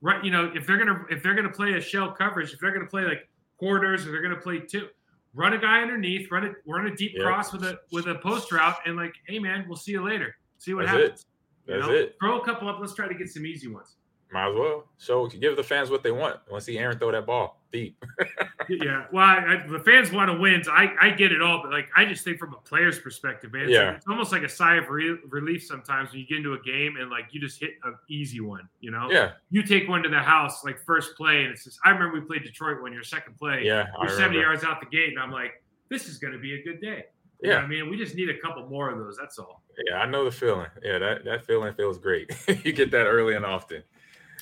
right, 0.01 0.25
you 0.25 0.33
know, 0.33 0.51
if 0.57 0.67
they're 0.67 0.79
gonna 0.79 1.05
if 1.09 1.23
they're 1.23 1.37
gonna 1.37 1.51
play 1.53 1.75
a 1.75 1.81
shell 1.81 2.11
coverage, 2.11 2.53
if 2.53 2.59
they're 2.59 2.73
gonna 2.73 2.87
play 2.87 3.05
like 3.05 3.29
quarters, 3.59 4.07
if 4.07 4.11
they're 4.11 4.23
gonna 4.23 4.35
play 4.41 4.59
two, 4.59 4.89
run 5.35 5.53
a 5.53 5.59
guy 5.59 5.81
underneath, 5.83 6.31
run 6.31 6.45
it, 6.45 6.53
run 6.67 6.87
a 6.87 6.95
deep 6.97 7.13
Yeah. 7.15 7.25
cross 7.25 7.53
with 7.53 7.63
a 7.65 7.79
with 7.93 8.07
a 8.07 8.17
post 8.17 8.51
route, 8.53 8.77
and 8.87 8.97
like, 8.97 9.15
hey 9.27 9.39
man, 9.39 9.65
we'll 9.69 9.77
see 9.77 9.93
you 9.93 10.03
later. 10.05 10.35
See 10.59 10.75
what 10.75 10.87
That's 10.87 10.97
happens. 10.99 11.21
it. 11.21 11.71
You 11.73 11.75
That's 11.79 11.89
know? 11.89 11.95
it. 11.95 12.17
Throw 12.21 12.41
a 12.41 12.45
couple 12.45 12.69
up. 12.69 12.79
Let's 12.81 12.95
try 12.95 13.09
to 13.09 13.15
get 13.15 13.29
some 13.29 13.47
easy 13.47 13.69
ones. 13.69 13.97
Might 14.33 14.51
as 14.51 14.55
well 14.57 14.89
So 14.97 15.27
give 15.27 15.57
the 15.57 15.63
fans 15.65 15.91
what 15.91 16.03
they 16.03 16.11
want. 16.13 16.37
Let's 16.51 16.67
see 16.67 16.79
Aaron 16.79 16.99
throw 16.99 17.11
that 17.13 17.27
ball 17.27 17.60
deep. 17.73 18.03
Yeah, 18.69 19.07
well, 19.11 19.25
I, 19.25 19.65
I, 19.65 19.67
the 19.67 19.81
fans 19.81 20.13
want 20.13 20.31
to 20.31 20.39
win, 20.39 20.63
so 20.63 20.71
I, 20.71 20.95
I 21.01 21.11
get 21.11 21.33
it 21.33 21.43
all, 21.43 21.61
but 21.61 21.73
like 21.73 21.89
I 21.97 22.05
just 22.05 22.23
think 22.23 22.39
from 22.39 22.53
a 22.55 22.57
player's 22.59 23.01
perspective, 23.01 23.53
man, 23.53 23.63
it's, 23.63 23.73
Yeah. 23.73 23.89
like- 23.89 23.97
it's 23.97 24.07
almost 24.07 24.31
like 24.31 24.43
a 24.45 24.49
sigh 24.49 24.77
of 24.77 24.89
re- 24.91 25.19
relief 25.29 25.65
sometimes 25.65 26.11
when 26.13 26.21
you 26.21 26.27
get 26.27 26.37
into 26.37 26.53
a 26.53 26.61
game 26.61 26.97
and 27.01 27.11
like 27.11 27.25
you 27.33 27.41
just 27.41 27.59
hit 27.59 27.71
an 27.83 27.97
easy 28.09 28.41
one. 28.41 28.69
You 28.81 28.93
know, 28.93 29.09
Yeah, 29.11 29.33
you 29.51 29.65
take 29.65 29.89
one 29.89 30.05
to 30.05 30.09
the 30.09 30.21
house 30.21 30.63
like 30.65 30.79
first 30.85 31.17
play, 31.17 31.43
and 31.43 31.51
it's 31.53 31.65
just. 31.65 31.81
I 31.85 31.91
remember 31.91 32.21
we 32.21 32.27
played 32.27 32.45
Detroit 32.45 32.81
one 32.81 32.93
your 32.93 33.03
second 33.03 33.37
play. 33.37 33.63
yeah. 33.65 33.87
Seventy 34.07 34.13
remember. 34.13 34.39
yards 34.41 34.63
out 34.63 34.79
the 34.79 34.87
gate, 34.87 35.09
and 35.09 35.19
I'm 35.19 35.33
like, 35.33 35.61
this 35.89 36.07
is 36.09 36.19
going 36.19 36.35
to 36.35 36.39
be 36.39 36.55
a 36.55 36.63
good 36.63 36.81
day. 36.81 37.07
You 37.43 37.51
Yeah, 37.51 37.57
I 37.57 37.67
mean, 37.67 37.91
we 37.91 37.97
just 37.97 38.15
need 38.15 38.29
a 38.31 38.39
couple 38.39 38.69
more 38.69 38.91
of 38.91 38.99
those. 38.99 39.17
That's 39.17 39.39
all. 39.41 39.63
yeah. 39.89 39.97
I 39.97 40.07
know 40.07 40.25
the 40.25 40.31
feeling. 40.31 40.69
Yeah, 40.85 40.99
that 40.99 41.25
that 41.25 41.45
feeling 41.45 41.75
feels 41.75 41.99
great. 41.99 42.31
you 42.65 42.73
get 42.73 42.93
that 42.93 43.07
early 43.07 43.35
and 43.35 43.45
often. 43.45 43.83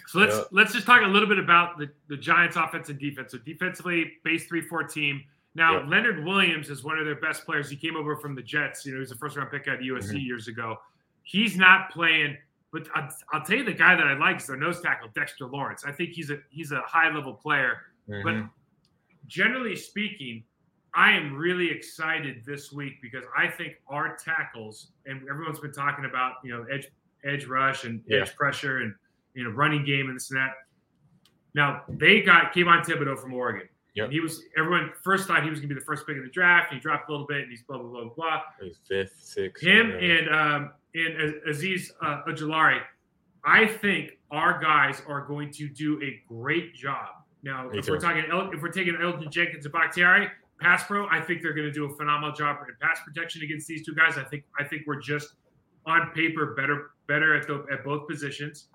So 0.08 0.18
let's 0.20 0.36
Yeah. 0.36 0.42
let's 0.52 0.72
just 0.72 0.86
talk 0.86 1.02
a 1.02 1.06
little 1.06 1.28
bit 1.28 1.38
about 1.38 1.78
the, 1.78 1.90
the 2.08 2.16
Giants' 2.16 2.56
offense 2.56 2.88
and 2.88 2.98
defense. 2.98 3.32
So 3.32 3.38
defensively, 3.38 4.14
base 4.24 4.46
three 4.46 4.62
four 4.62 4.82
team. 4.84 5.22
Now, 5.54 5.80
Yeah. 5.80 5.86
Leonard 5.88 6.24
Williams 6.24 6.70
is 6.70 6.82
one 6.82 6.98
of 6.98 7.04
their 7.04 7.16
best 7.20 7.44
players. 7.44 7.68
He 7.68 7.76
came 7.76 7.94
over 7.96 8.16
from 8.16 8.34
the 8.34 8.42
Jets. 8.42 8.86
You 8.86 8.92
know, 8.92 8.96
he 8.98 9.00
was 9.00 9.12
a 9.12 9.16
first 9.16 9.36
round 9.36 9.50
pick 9.50 9.68
out 9.68 9.76
of 9.76 9.82
USC 9.82 10.16
Mhm. 10.16 10.24
years 10.26 10.48
ago. 10.48 10.80
He's 11.22 11.56
not 11.58 11.90
playing, 11.90 12.38
but 12.72 12.88
I'll, 12.94 13.10
I'll 13.32 13.42
tell 13.44 13.58
you 13.58 13.64
the 13.64 13.72
guy 13.74 13.94
that 13.96 14.06
I 14.06 14.14
like 14.14 14.38
is 14.38 14.46
their 14.46 14.56
nose 14.56 14.80
tackle, 14.80 15.08
Dexter 15.14 15.46
Lawrence. 15.46 15.84
I 15.84 15.92
think 15.92 16.10
he's 16.10 16.30
a 16.30 16.38
he's 16.48 16.72
a 16.72 16.80
high 16.82 17.12
level 17.12 17.34
player. 17.34 17.82
But 18.06 18.34
Mhm. 18.34 18.50
generally 19.26 19.76
speaking, 19.76 20.44
I 20.94 21.12
am 21.12 21.34
really 21.36 21.70
excited 21.70 22.44
this 22.46 22.72
week 22.72 23.02
because 23.02 23.24
I 23.36 23.48
think 23.48 23.74
our 23.88 24.16
tackles 24.16 24.92
and 25.06 25.28
everyone's 25.28 25.60
been 25.60 25.72
talking 25.72 26.06
about 26.06 26.36
you 26.42 26.50
know 26.56 26.62
edge 26.64 26.88
edge 27.24 27.44
rush 27.46 27.84
and 27.84 28.02
Yeah. 28.06 28.20
edge 28.20 28.34
pressure 28.36 28.78
and 28.78 28.94
you 29.34 29.44
know 29.44 29.50
running 29.50 29.84
game 29.84 30.08
and 30.08 30.16
this 30.16 30.30
and 30.30 30.38
that. 30.38 30.52
Now 31.54 31.82
they 31.88 32.20
got 32.20 32.52
Kayvon 32.52 32.84
Thibodeaux 32.84 33.18
from 33.18 33.34
Oregon. 33.34 33.68
Yep. 33.94 34.10
He 34.10 34.20
was 34.20 34.42
everyone 34.56 34.92
first 35.02 35.26
thought 35.26 35.42
he 35.42 35.50
was 35.50 35.58
going 35.58 35.68
to 35.68 35.74
be 35.74 35.80
the 35.80 35.84
first 35.84 36.06
pick 36.06 36.16
in 36.16 36.22
the 36.22 36.30
draft. 36.30 36.72
He 36.72 36.78
dropped 36.78 37.08
a 37.08 37.12
little 37.12 37.26
bit, 37.26 37.42
and 37.42 37.50
he's 37.50 37.62
blah 37.62 37.78
blah 37.78 37.88
blah 37.88 38.10
blah. 38.14 38.40
He's 38.60 38.78
fifth, 38.86 39.18
sixth. 39.20 39.64
Him 39.64 39.90
and 39.90 40.28
um, 40.28 40.70
and 40.94 41.34
Aziz 41.48 41.92
uh, 42.00 42.22
Ojulari, 42.28 42.80
I 43.44 43.66
think 43.66 44.18
our 44.30 44.60
guys 44.60 45.02
are 45.08 45.22
going 45.22 45.50
to 45.52 45.68
do 45.68 46.00
a 46.02 46.22
great 46.28 46.74
job. 46.74 47.08
Now, 47.42 47.68
Me 47.68 47.78
if 47.78 47.88
we're 47.88 47.98
talking, 47.98 48.24
El- 48.30 48.50
if 48.50 48.62
we're 48.62 48.70
taking 48.70 48.94
Elgton 48.94 49.30
Jenkins 49.30 49.64
and 49.64 49.72
Bakhtiari, 49.72 50.28
pass 50.60 50.84
pro, 50.84 51.06
I 51.08 51.20
think 51.20 51.42
they're 51.42 51.52
going 51.52 51.68
to 51.68 51.72
do 51.72 51.84
a 51.84 51.96
phenomenal 51.96 52.34
job 52.34 52.58
in 52.68 52.74
pass 52.80 53.00
protection 53.04 53.42
against 53.42 53.66
these 53.66 53.84
two 53.84 53.94
guys. 53.94 54.18
I 54.18 54.24
think 54.24 54.44
I 54.58 54.64
think 54.64 54.82
we're 54.86 55.00
just 55.00 55.34
on 55.86 56.10
paper 56.14 56.54
better 56.54 56.90
better 57.06 57.34
at 57.34 57.46
the, 57.46 57.64
at 57.72 57.84
both 57.84 58.08
positions, 58.08 58.68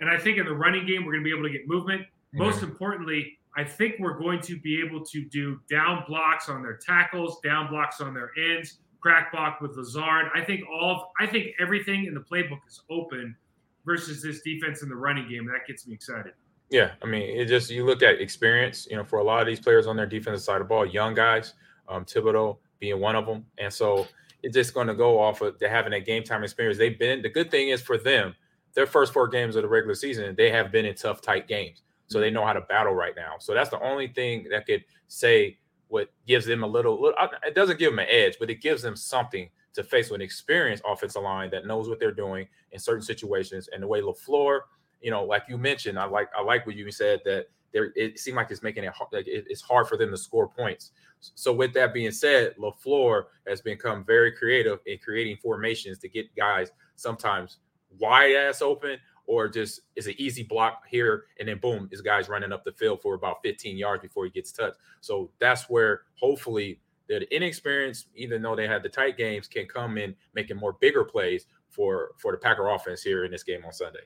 and 0.00 0.10
I 0.10 0.18
think 0.18 0.38
in 0.38 0.46
the 0.46 0.54
running 0.54 0.86
game 0.86 1.04
we're 1.04 1.12
going 1.12 1.24
to 1.24 1.28
be 1.30 1.36
able 1.36 1.48
to 1.48 1.52
get 1.52 1.68
movement. 1.68 2.06
Most 2.32 2.62
importantly, 2.62 3.38
I 3.56 3.62
think 3.62 3.96
we're 4.00 4.18
going 4.18 4.40
to 4.40 4.58
be 4.58 4.82
able 4.84 5.04
to 5.04 5.24
do 5.26 5.60
down 5.70 6.04
blocks 6.08 6.48
on 6.48 6.62
their 6.62 6.76
tackles, 6.76 7.38
down 7.44 7.68
blocks 7.68 8.00
on 8.00 8.12
their 8.12 8.32
ends, 8.36 8.78
crack 9.00 9.30
block 9.30 9.60
with 9.60 9.76
Lazard. 9.76 10.26
I 10.34 10.42
think 10.42 10.64
all 10.68 10.90
of, 10.90 11.02
I 11.20 11.26
think 11.30 11.52
everything 11.60 12.06
in 12.06 12.14
the 12.14 12.20
playbook 12.20 12.58
is 12.66 12.82
open 12.90 13.36
versus 13.84 14.22
this 14.22 14.40
defense 14.42 14.82
in 14.82 14.88
the 14.88 14.96
running 14.96 15.28
game. 15.28 15.46
That 15.46 15.66
gets 15.66 15.86
me 15.86 15.94
excited. 15.94 16.32
Yeah, 16.70 16.92
I 17.02 17.06
mean, 17.06 17.22
it 17.22 17.46
just 17.46 17.70
you 17.70 17.84
look 17.84 18.02
at 18.02 18.20
experience. 18.20 18.88
You 18.90 18.96
know, 18.96 19.04
for 19.04 19.18
a 19.20 19.22
lot 19.24 19.40
of 19.40 19.46
these 19.46 19.60
players 19.60 19.86
on 19.86 19.96
their 19.96 20.06
defensive 20.06 20.42
side 20.42 20.60
of 20.60 20.66
the 20.66 20.68
ball, 20.68 20.86
young 20.86 21.14
guys, 21.14 21.54
um, 21.88 22.04
Thibodeaux 22.04 22.56
being 22.80 22.98
one 22.98 23.14
of 23.14 23.26
them, 23.26 23.44
and 23.58 23.72
so 23.72 24.08
it's 24.42 24.54
just 24.54 24.74
going 24.74 24.86
to 24.86 24.94
go 24.94 25.20
off 25.20 25.40
of 25.42 25.56
having 25.60 25.92
that 25.92 26.04
game 26.04 26.24
time 26.24 26.42
experience. 26.42 26.78
They've 26.78 26.98
been 26.98 27.22
the 27.22 27.28
good 27.28 27.50
thing 27.50 27.68
is 27.68 27.82
for 27.82 27.98
them, 27.98 28.34
their 28.74 28.86
first 28.86 29.12
four 29.12 29.28
games 29.28 29.56
of 29.56 29.62
the 29.62 29.68
regular 29.68 29.94
season, 29.94 30.34
they 30.36 30.50
have 30.50 30.72
been 30.72 30.84
in 30.84 30.94
tough, 30.94 31.20
tight 31.20 31.48
games, 31.48 31.82
so 32.06 32.20
they 32.20 32.30
mhm. 32.30 32.34
know 32.34 32.46
how 32.46 32.52
to 32.52 32.60
battle 32.62 32.94
right 32.94 33.14
now. 33.16 33.34
So 33.38 33.54
that's 33.54 33.70
the 33.70 33.80
only 33.80 34.08
thing 34.08 34.46
that 34.50 34.66
could 34.66 34.84
say 35.08 35.58
what 35.88 36.10
gives 36.26 36.46
them 36.46 36.62
a 36.62 36.66
little. 36.66 37.00
little 37.00 37.18
it 37.46 37.54
doesn't 37.54 37.78
give 37.78 37.92
them 37.92 38.00
an 38.00 38.08
edge, 38.08 38.36
but 38.38 38.50
it 38.50 38.60
gives 38.60 38.82
them 38.82 38.96
something 38.96 39.48
to 39.74 39.82
face 39.82 40.10
with 40.10 40.20
an 40.20 40.24
experienced 40.24 40.84
offensive 40.86 41.22
line 41.22 41.50
that 41.50 41.66
knows 41.66 41.88
what 41.88 41.98
they're 41.98 42.12
doing 42.12 42.46
in 42.72 42.78
certain 42.78 43.02
situations. 43.02 43.68
And 43.72 43.82
the 43.82 43.86
way 43.86 44.00
Lafleur 44.00 44.60
you 45.04 45.10
know, 45.10 45.22
like 45.22 45.44
you 45.48 45.58
mentioned, 45.58 45.98
I 45.98 46.06
like 46.06 46.30
I 46.36 46.42
like 46.42 46.66
what 46.66 46.76
you 46.76 46.90
said 46.90 47.20
that 47.26 47.48
there 47.74 47.92
it 47.94 48.18
seemed 48.18 48.38
like 48.38 48.50
it's 48.50 48.62
making 48.62 48.84
it 48.84 48.92
hard, 48.92 49.10
like 49.12 49.28
it, 49.28 49.44
it's 49.48 49.60
hard 49.60 49.86
for 49.86 49.98
them 49.98 50.10
to 50.10 50.16
score 50.16 50.48
points. 50.48 50.92
So 51.20 51.52
with 51.52 51.74
that 51.74 51.92
being 51.92 52.10
said, 52.10 52.56
Lafleur 52.56 53.24
has 53.46 53.60
become 53.60 54.02
very 54.04 54.32
creative 54.32 54.78
in 54.86 54.98
creating 54.98 55.36
formations 55.42 55.98
to 55.98 56.08
get 56.08 56.34
guys 56.34 56.72
sometimes 56.96 57.58
wide 57.98 58.32
ass 58.34 58.62
open 58.62 58.98
or 59.26 59.48
just 59.48 59.80
is 59.96 60.06
an 60.06 60.14
easy 60.18 60.42
block 60.42 60.82
here 60.88 61.24
and 61.38 61.48
then 61.48 61.58
boom, 61.58 61.88
is 61.90 62.00
guys 62.02 62.28
running 62.28 62.52
up 62.52 62.62
the 62.64 62.72
field 62.72 63.00
for 63.00 63.14
about 63.14 63.38
15 63.42 63.76
yards 63.76 64.02
before 64.02 64.24
he 64.24 64.30
gets 64.30 64.52
touched. 64.52 64.76
So 65.00 65.30
that's 65.38 65.68
where 65.70 66.02
hopefully 66.14 66.80
the 67.08 67.34
inexperienced, 67.34 68.08
even 68.14 68.42
though 68.42 68.56
they 68.56 68.66
had 68.66 68.82
the 68.82 68.88
tight 68.88 69.16
games, 69.16 69.46
can 69.48 69.66
come 69.66 69.98
in 69.98 70.14
making 70.34 70.56
more 70.56 70.72
bigger 70.74 71.04
plays 71.04 71.46
for 71.68 72.12
for 72.18 72.32
the 72.32 72.38
Packer 72.38 72.68
offense 72.68 73.02
here 73.02 73.24
in 73.24 73.30
this 73.30 73.42
game 73.42 73.64
on 73.64 73.72
Sunday. 73.72 74.00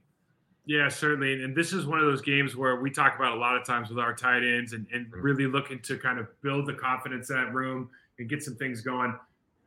Yeah, 0.66 0.88
certainly. 0.88 1.42
And, 1.42 1.57
this 1.57 1.72
is 1.72 1.87
one 1.87 1.98
of 1.98 2.05
those 2.05 2.20
games 2.20 2.55
where 2.55 2.77
we 2.77 2.90
talk 2.90 3.16
about 3.16 3.37
a 3.37 3.40
lot 3.40 3.57
of 3.57 3.64
times 3.66 3.88
with 3.88 3.98
our 3.98 4.14
tight 4.14 4.42
ends 4.42 4.74
and, 4.74 4.87
and 4.92 5.07
Mhm. 5.07 5.22
really 5.22 5.46
looking 5.46 5.81
to 5.81 5.96
kind 5.96 6.18
of 6.18 6.29
build 6.42 6.66
the 6.66 6.74
confidence 6.74 7.31
in 7.31 7.37
that 7.37 7.55
room 7.55 7.88
and 8.18 8.29
get 8.29 8.42
some 8.42 8.55
things 8.57 8.83
going. 8.83 9.18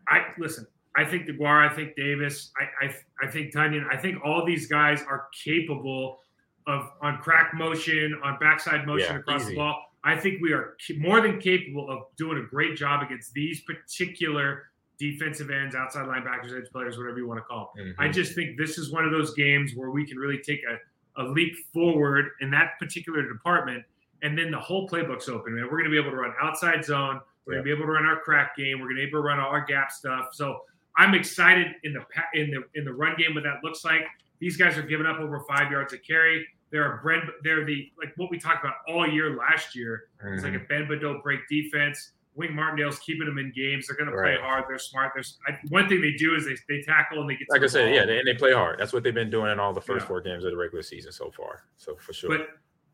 I 0.07 0.31
listen, 0.37 0.67
I 0.95 1.05
think 1.05 1.27
DeGuara, 1.27 1.71
I 1.71 1.73
think 1.75 1.95
Davis, 1.95 2.51
I, 2.59 2.85
I 2.87 2.95
I 3.25 3.31
think 3.31 3.53
Tonyan, 3.53 3.85
I 3.91 3.97
think 3.97 4.17
all 4.25 4.45
these 4.45 4.67
guys 4.67 5.01
are 5.03 5.27
capable 5.43 6.19
of 6.67 6.89
on 7.01 7.17
crack 7.19 7.53
motion, 7.53 8.19
on 8.23 8.37
backside 8.39 8.85
motion 8.85 9.13
Yeah, 9.13 9.19
across 9.19 9.41
easy. 9.43 9.51
the 9.51 9.55
ball. 9.57 9.85
I 10.03 10.15
think 10.17 10.41
we 10.41 10.51
are 10.51 10.75
more 10.97 11.21
than 11.21 11.39
capable 11.39 11.89
of 11.89 12.03
doing 12.17 12.37
a 12.39 12.43
great 12.47 12.75
job 12.75 13.03
against 13.03 13.33
these 13.33 13.61
particular 13.61 14.63
defensive 14.97 15.49
ends, 15.49 15.75
outside 15.75 16.05
linebackers, 16.07 16.55
edge 16.57 16.69
players, 16.71 16.97
whatever 16.97 17.17
you 17.17 17.27
want 17.27 17.39
to 17.39 17.43
call. 17.43 17.71
them. 17.75 17.95
I 17.97 18.07
Mhm. 18.07 18.13
just 18.13 18.35
think 18.35 18.57
this 18.57 18.77
is 18.77 18.91
one 18.91 19.05
of 19.05 19.11
those 19.11 19.33
games 19.33 19.73
where 19.75 19.89
we 19.91 20.05
can 20.05 20.17
really 20.17 20.37
take 20.39 20.61
a, 20.65 20.77
a 21.21 21.23
leap 21.23 21.55
forward 21.73 22.31
in 22.41 22.51
that 22.51 22.77
particular 22.79 23.27
department. 23.27 23.83
And 24.23 24.37
then 24.37 24.51
the 24.51 24.59
whole 24.59 24.87
playbook's 24.87 25.27
open, 25.29 25.55
man. 25.55 25.63
We're 25.65 25.71
going 25.79 25.85
to 25.85 25.89
be 25.89 25.97
able 25.97 26.11
to 26.11 26.17
run 26.17 26.33
outside 26.39 26.83
zone. 26.85 27.19
We're 27.45 27.53
going 27.53 27.63
to 27.65 27.69
be 27.69 27.71
able 27.71 27.85
to 27.87 27.91
run 27.91 28.05
our 28.05 28.19
crack 28.19 28.55
game. 28.55 28.79
We're 28.79 28.85
going 28.85 28.97
to 28.97 29.01
be 29.03 29.07
able 29.07 29.19
to 29.21 29.27
run 29.27 29.39
all 29.39 29.49
our 29.49 29.65
gap 29.65 29.91
stuff. 29.91 30.29
So 30.33 30.61
I'm 30.97 31.13
excited 31.13 31.67
in 31.83 31.93
the 31.93 32.01
in 32.39 32.51
the 32.51 32.63
in 32.79 32.85
the 32.85 32.93
run 32.93 33.15
game 33.17 33.35
what 33.35 33.43
that 33.43 33.63
looks 33.63 33.83
like. 33.85 34.01
These 34.39 34.57
guys 34.57 34.77
are 34.77 34.83
giving 34.83 35.05
up 35.05 35.19
over 35.19 35.39
five 35.47 35.71
yards 35.71 35.93
a 35.93 35.97
carry. 35.97 36.45
They're 36.71 36.99
a 36.99 37.01
Brent, 37.01 37.25
they're 37.43 37.65
the 37.65 37.91
like 37.97 38.13
what 38.17 38.31
we 38.31 38.39
talked 38.39 38.63
about 38.63 38.75
all 38.87 39.07
year 39.07 39.35
last 39.35 39.75
year. 39.75 40.05
It's 40.25 40.43
like 40.43 40.53
a 40.53 40.57
mm-hmm. 40.57 40.65
Ben 40.67 40.87
Bedeau 40.87 41.21
break 41.21 41.41
defense. 41.49 42.13
Wink 42.35 42.53
Martindale's 42.53 42.97
keeping 42.99 43.25
them 43.25 43.37
in 43.37 43.51
games. 43.53 43.87
They're 43.87 43.97
going 43.97 44.09
to 44.09 44.15
play 44.15 44.37
hard. 44.41 44.63
They're 44.69 44.79
smart. 44.79 45.11
There's 45.13 45.37
I, 45.47 45.57
one 45.67 45.89
thing 45.89 46.01
they 46.01 46.13
do 46.13 46.33
is 46.33 46.45
they, 46.45 46.55
they 46.69 46.81
tackle 46.81 47.19
and 47.19 47.29
they 47.29 47.35
get 47.35 47.47
to 47.49 47.53
like 47.53 47.63
I 47.63 47.67
said, 47.67 47.87
ball. 47.87 47.93
yeah, 47.93 48.05
they, 48.05 48.19
and 48.19 48.27
they 48.27 48.33
play 48.33 48.53
hard. 48.53 48.79
That's 48.79 48.93
what 48.93 49.03
they've 49.03 49.13
been 49.13 49.29
doing 49.29 49.51
in 49.51 49.59
all 49.59 49.73
the 49.73 49.81
first 49.81 50.03
Yeah. 50.03 50.07
four 50.07 50.21
games 50.21 50.45
of 50.45 50.51
the 50.51 50.57
regular 50.57 50.81
season 50.81 51.11
so 51.11 51.29
far. 51.29 51.63
So 51.77 51.97
for 51.97 52.13
sure. 52.13 52.29
but 52.29 52.47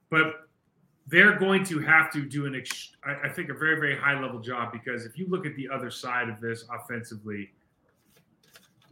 but 0.09 0.47
they're 1.05 1.37
going 1.37 1.63
to 1.65 1.79
have 1.79 2.11
to 2.13 2.25
do 2.25 2.47
an 2.47 2.55
ex- 2.55 2.95
I, 3.05 3.27
I 3.27 3.29
think 3.29 3.49
a 3.49 3.53
very 3.53 3.79
very 3.79 3.95
high 3.95 4.19
level 4.19 4.39
job 4.39 4.71
because 4.71 5.05
if 5.05 5.19
you 5.19 5.27
look 5.29 5.45
at 5.45 5.55
the 5.55 5.69
other 5.69 5.91
side 5.91 6.29
of 6.29 6.41
this 6.41 6.65
offensively 6.73 7.51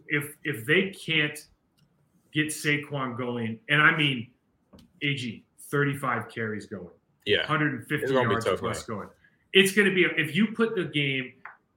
if 0.07 0.35
if 0.43 0.65
they 0.65 0.89
can't 0.89 1.39
get 2.33 2.47
Saquon 2.47 3.17
going 3.17 3.59
and 3.69 3.81
I 3.81 3.95
mean 3.95 4.27
AG 5.01 5.43
35 5.71 6.29
carries 6.29 6.65
going. 6.65 6.87
Yeah, 7.25 7.39
150 7.39 8.03
It's 8.03 8.11
gonna 8.11 8.27
be 8.27 8.33
yards 8.33 8.59
plus 8.59 8.83
going. 8.83 9.09
It's 9.53 9.71
going 9.71 9.87
to 9.87 9.95
be 9.95 10.05
if 10.21 10.35
you 10.35 10.47
put 10.47 10.75
the 10.75 10.83
game 10.83 11.31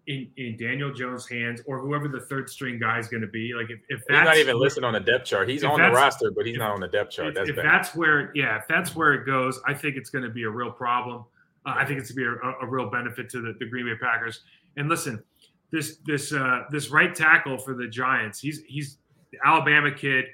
in, 0.09 0.29
in 0.37 0.57
Daniel 0.57 0.93
Jones' 0.93 1.29
hands 1.29 1.61
or 1.67 1.79
whoever 1.79 2.09
the 2.09 2.21
third 2.21 2.51
string 2.51 2.79
guy 2.79 2.99
is 2.99 3.09
going 3.09 3.21
to 3.21 3.29
be 3.29 3.53
like 3.55 3.71
if, 3.71 3.79
if 3.89 3.99
he's 4.01 4.07
that's 4.09 4.25
not 4.27 4.37
even 4.37 4.59
listed 4.59 4.83
on 4.83 4.95
the 4.95 5.01
depth 5.01 5.27
chart. 5.27 5.49
He's 5.49 5.63
on 5.63 5.81
the 5.81 5.91
roster, 5.91 6.31
but 6.31 6.45
he's 6.45 6.55
if- 6.55 6.59
not 6.59 6.73
on 6.73 6.81
the 6.81 6.89
depth 6.89 7.13
chart. 7.13 7.29
if, 7.29 7.35
That's 7.35 7.51
if 7.51 7.57
bad. 7.57 7.65
that's 7.65 7.95
where 7.95 8.33
yeah 8.35 8.59
if 8.59 8.67
that's 8.67 8.97
where 8.97 9.13
it 9.15 9.27
goes 9.27 9.61
i 9.67 9.73
think 9.75 9.97
it's 9.97 10.11
going 10.11 10.25
to 10.25 10.31
be 10.31 10.43
a 10.45 10.51
real 10.51 10.71
problem. 10.73 11.25
Uh, 11.67 11.75
i 11.77 11.85
think 11.85 12.01
it's 12.01 12.11
going 12.11 12.27
to 12.27 12.41
be 12.41 12.47
a, 12.49 12.67
a 12.67 12.69
real 12.69 12.91
benefit 12.91 13.29
to 13.31 13.41
the, 13.41 13.55
the 13.61 13.67
green 13.67 13.87
bay 13.87 13.95
packers. 14.01 14.41
And 14.77 14.89
listen 14.89 15.23
this 15.71 15.99
this 16.07 16.33
uh 16.33 16.65
this 16.71 16.91
right 16.91 17.15
tackle 17.15 17.59
for 17.59 17.75
the 17.75 17.87
giants 17.87 18.41
he's 18.41 18.63
he's 18.67 18.99
the 19.33 19.39
alabama 19.45 19.91
kid 19.91 20.25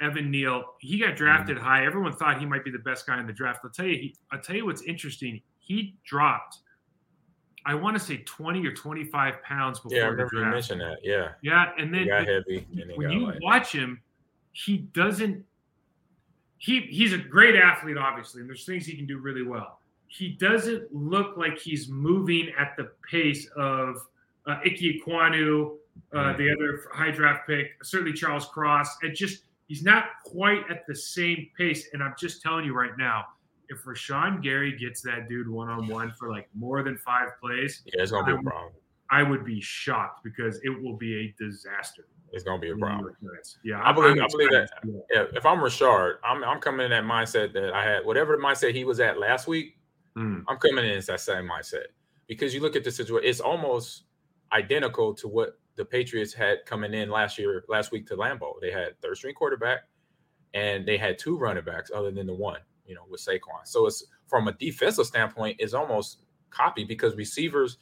evan 0.00 0.30
neal 0.30 0.74
he 0.80 0.98
got 0.98 1.16
drafted 1.16 1.56
high 1.58 1.84
everyone 1.84 2.12
thought 2.12 2.38
he 2.38 2.46
might 2.46 2.64
be 2.64 2.70
the 2.70 2.78
best 2.78 3.06
guy 3.06 3.18
in 3.18 3.26
the 3.26 3.32
draft 3.32 3.60
i'll 3.64 3.70
tell 3.70 3.86
you 3.86 3.96
he, 3.96 4.14
i'll 4.32 4.40
tell 4.40 4.54
you 4.54 4.64
what's 4.66 4.82
interesting 4.82 5.40
he 5.58 5.96
dropped 6.04 6.58
i 7.64 7.74
want 7.74 7.96
to 7.96 8.02
say 8.02 8.18
20 8.18 8.64
or 8.66 8.72
25 8.72 9.42
pounds 9.42 9.80
before 9.80 9.98
yeah, 9.98 10.04
I 10.04 10.08
remember 10.08 10.36
you 10.36 10.44
mentioned 10.44 10.80
that. 10.80 10.98
Yeah, 11.02 11.30
yeah 11.42 11.72
and 11.78 11.92
he 11.94 12.00
then 12.00 12.08
got 12.08 12.28
heavy. 12.28 12.66
And 12.80 12.90
he 12.90 12.96
when 12.96 13.08
got 13.08 13.14
you 13.14 13.26
light. 13.26 13.38
watch 13.42 13.72
him, 13.72 14.00
he 14.52 14.78
doesn't. 14.78 15.44
He 16.58 16.80
he's 16.82 17.12
a 17.12 17.18
great 17.18 17.56
athlete, 17.56 17.98
obviously, 17.98 18.40
and 18.40 18.48
there's 18.48 18.64
things 18.64 18.86
he 18.86 18.96
can 18.96 19.06
do 19.06 19.18
really 19.18 19.42
well. 19.42 19.80
He 20.08 20.30
doesn't 20.30 20.94
look 20.94 21.36
like 21.36 21.58
he's 21.58 21.88
moving 21.88 22.50
at 22.58 22.74
the 22.78 22.92
pace 23.10 23.48
of 23.56 24.06
uh, 24.46 24.60
Ike 24.64 24.78
Ekwonu, 24.78 25.76
uh, 26.12 26.16
Mhm. 26.16 26.36
the 26.36 26.50
other 26.52 26.88
high 26.92 27.10
draft 27.10 27.46
pick, 27.46 27.82
certainly 27.82 28.12
Charles 28.12 28.46
Cross. 28.46 29.02
It 29.02 29.14
just 29.14 29.44
he's 29.68 29.82
not 29.82 30.10
quite 30.24 30.68
at 30.70 30.86
the 30.86 30.94
same 30.94 31.50
pace. 31.58 31.88
And 31.92 32.02
I'm 32.02 32.14
just 32.18 32.40
telling 32.42 32.64
you 32.64 32.72
right 32.74 32.96
now, 32.96 33.24
if 33.68 33.82
Rashan 33.84 34.40
Gary 34.42 34.76
gets 34.78 35.02
that 35.02 35.28
dude 35.28 35.48
one 35.48 35.68
on 35.68 35.88
one 35.88 36.12
for 36.12 36.30
like 36.30 36.48
more 36.54 36.82
than 36.84 36.96
five 36.98 37.30
plays, 37.40 37.82
yeah, 37.86 38.02
it's 38.02 38.12
gonna 38.12 38.24
be 38.26 38.38
a 38.38 38.42
problem. 38.50 38.72
I 39.10 39.22
would 39.22 39.44
be 39.44 39.60
shocked 39.60 40.22
because 40.24 40.60
it 40.64 40.68
will 40.70 40.96
be 40.96 41.16
a 41.26 41.34
disaster. 41.38 42.06
It's 42.32 42.44
gonna 42.44 42.60
be 42.60 42.70
a 42.70 42.76
problem. 42.76 42.98
New 42.98 43.06
York 43.06 43.34
Giants. 43.34 43.58
Yeah, 43.64 43.80
I 43.88 43.92
believe- 43.92 44.20
I'm 44.20 44.28
believe 44.30 44.50
that. 44.50 44.70
Yeah, 45.10 45.26
if 45.32 45.44
I'm 45.46 45.58
Rashard, 45.58 46.18
I'm 46.24 46.44
I'm 46.44 46.60
coming 46.60 46.84
in 46.84 46.90
that 46.90 47.04
mindset 47.04 47.52
that 47.54 47.72
I 47.72 47.82
had. 47.84 48.04
Whatever 48.04 48.36
mindset 48.38 48.72
he 48.72 48.84
was 48.84 49.00
at 49.00 49.18
last 49.18 49.48
week, 49.48 49.78
Mm. 50.16 50.44
I'm 50.48 50.56
coming 50.58 50.84
in 50.84 50.92
as 50.92 51.06
that 51.06 51.20
same 51.20 51.46
mindset 51.48 51.86
because 52.26 52.54
you 52.54 52.60
look 52.60 52.74
at 52.76 52.84
the 52.84 52.90
situation, 52.90 53.28
it's 53.28 53.40
almost 53.40 54.04
identical 54.52 55.14
to 55.14 55.28
what 55.28 55.58
the 55.76 55.84
Patriots 55.84 56.32
had 56.32 56.64
coming 56.66 56.94
in 56.94 57.10
last 57.10 57.38
year, 57.38 57.64
last 57.68 57.92
week 57.92 58.06
to 58.08 58.16
Lambeau. 58.16 58.60
They 58.60 58.70
had 58.70 59.00
third 59.00 59.16
string 59.16 59.34
quarterback 59.34 59.80
and 60.54 60.86
they 60.86 60.96
had 60.96 61.18
two 61.18 61.36
running 61.36 61.64
backs 61.64 61.90
other 61.94 62.10
than 62.10 62.26
the 62.26 62.34
one, 62.34 62.60
you 62.86 62.94
know, 62.94 63.02
with 63.08 63.20
Saquon. 63.20 63.64
So 63.64 63.86
it's 63.86 64.04
from 64.26 64.48
a 64.48 64.52
defensive 64.52 65.06
standpoint, 65.06 65.56
it's 65.58 65.74
almost 65.74 66.22
copy 66.50 66.84
because 66.84 67.14
receivers 67.14 67.78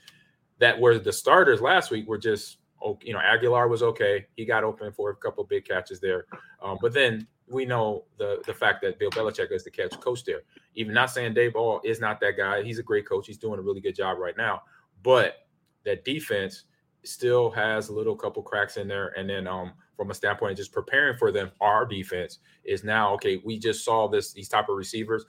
that 0.59 0.79
were 0.79 0.99
the 0.99 1.13
starters 1.13 1.61
last 1.61 1.91
week 1.91 2.07
were 2.09 2.19
just 2.19 2.59
you 3.03 3.15
know 3.15 3.21
Agholor 3.21 3.69
was 3.69 3.83
okay. 3.83 4.27
He 4.37 4.45
got 4.45 4.65
open 4.65 4.93
for 4.93 5.11
a 5.11 5.17
couple 5.17 5.43
big 5.45 5.67
catches 5.67 6.01
there, 6.01 6.27
um, 6.63 6.79
but 6.83 6.93
then 6.93 7.27
we 7.47 7.65
know 7.65 8.05
the 8.19 8.43
the 8.47 8.53
fact 8.53 8.83
that 8.83 8.99
Bill 8.99 9.11
Belichick 9.11 9.51
is 9.53 9.65
the 9.65 9.71
catch 9.71 9.99
coach 10.01 10.25
there. 10.25 10.43
Even 10.75 10.93
not 10.93 11.11
saying 11.11 11.35
Daboll 11.35 11.81
is 11.85 12.01
not 12.01 12.21
that 12.21 12.37
guy. 12.37 12.63
He's 12.63 12.79
a 12.79 12.83
great 12.83 13.09
coach. 13.09 13.27
He's 13.27 13.39
doing 13.39 13.59
a 13.59 13.63
really 13.63 13.81
good 13.81 13.95
job 13.95 14.19
right 14.19 14.37
now. 14.37 14.63
But 15.03 15.44
that 15.85 16.05
defense 16.05 16.65
still 17.05 17.51
has 17.51 17.89
a 17.89 17.93
little 17.93 18.17
couple 18.17 18.43
cracks 18.43 18.77
in 18.77 18.89
there. 18.89 19.09
And 19.17 19.29
then 19.29 19.47
um, 19.47 19.73
from 19.97 20.11
a 20.11 20.15
standpoint 20.15 20.53
of 20.53 20.59
just 20.59 20.73
preparing 20.73 21.17
for 21.17 21.31
them, 21.31 21.51
our 21.61 21.87
defense 21.87 22.39
is 22.65 22.85
now 22.85 23.13
okay. 23.15 23.41
We 23.45 23.59
just 23.59 23.85
saw 23.85 24.09
this 24.09 24.33
these 24.33 24.49
type 24.49 24.69
of 24.69 24.77
receivers. 24.77 25.25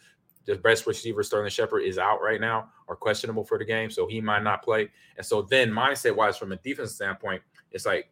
The 0.46 0.56
best 0.56 0.86
receiver, 0.86 1.24
Sterling 1.24 1.50
Shepard, 1.50 1.84
is 1.84 1.98
out 1.98 2.22
right 2.22 2.40
now 2.40 2.70
or 2.88 2.96
questionable 2.96 3.44
for 3.44 3.58
the 3.58 3.66
game, 3.66 3.90
so 3.90 4.08
he 4.08 4.22
might 4.22 4.44
not 4.44 4.64
play. 4.64 4.90
And 5.18 5.26
so 5.26 5.42
then 5.42 5.72
mindset 5.72 6.16
wise, 6.16 6.38
from 6.38 6.52
a 6.52 6.58
defense 6.58 6.94
standpoint, 6.94 7.42
it's 7.72 7.86
like 7.86 8.12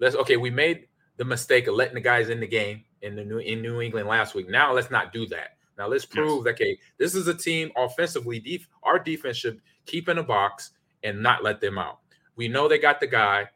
let's 0.00 0.16
okay, 0.16 0.36
we 0.36 0.50
made 0.50 0.88
the 1.16 1.24
mistake 1.24 1.68
of 1.68 1.74
letting 1.74 1.94
the 1.94 2.00
guys 2.00 2.28
in 2.28 2.40
the 2.40 2.46
game 2.46 2.82
in 3.02 3.14
the 3.14 3.24
New 3.24 3.38
in 3.38 3.62
New 3.62 3.80
England 3.80 4.08
last 4.08 4.34
week. 4.34 4.48
Now 4.48 4.72
let's 4.72 4.90
not 4.90 5.12
do 5.12 5.26
that. 5.28 5.56
Now 5.78 5.86
let's 5.86 6.04
prove 6.04 6.44
yes. 6.44 6.54
okay, 6.54 6.78
this 6.98 7.14
is 7.14 7.28
a 7.28 7.34
team 7.34 7.70
offensively. 7.76 8.40
Def- 8.40 8.68
our 8.82 8.98
defense 8.98 9.36
should 9.36 9.60
keep 9.86 10.08
in 10.08 10.18
a 10.18 10.22
box 10.22 10.72
and 11.02 11.22
not 11.22 11.42
let 11.42 11.60
them 11.60 11.78
out. 11.78 12.00
We 12.36 12.48
know 12.48 12.68
they 12.68 12.78
got 12.78 13.00
the 13.00 13.06
guy 13.06 13.48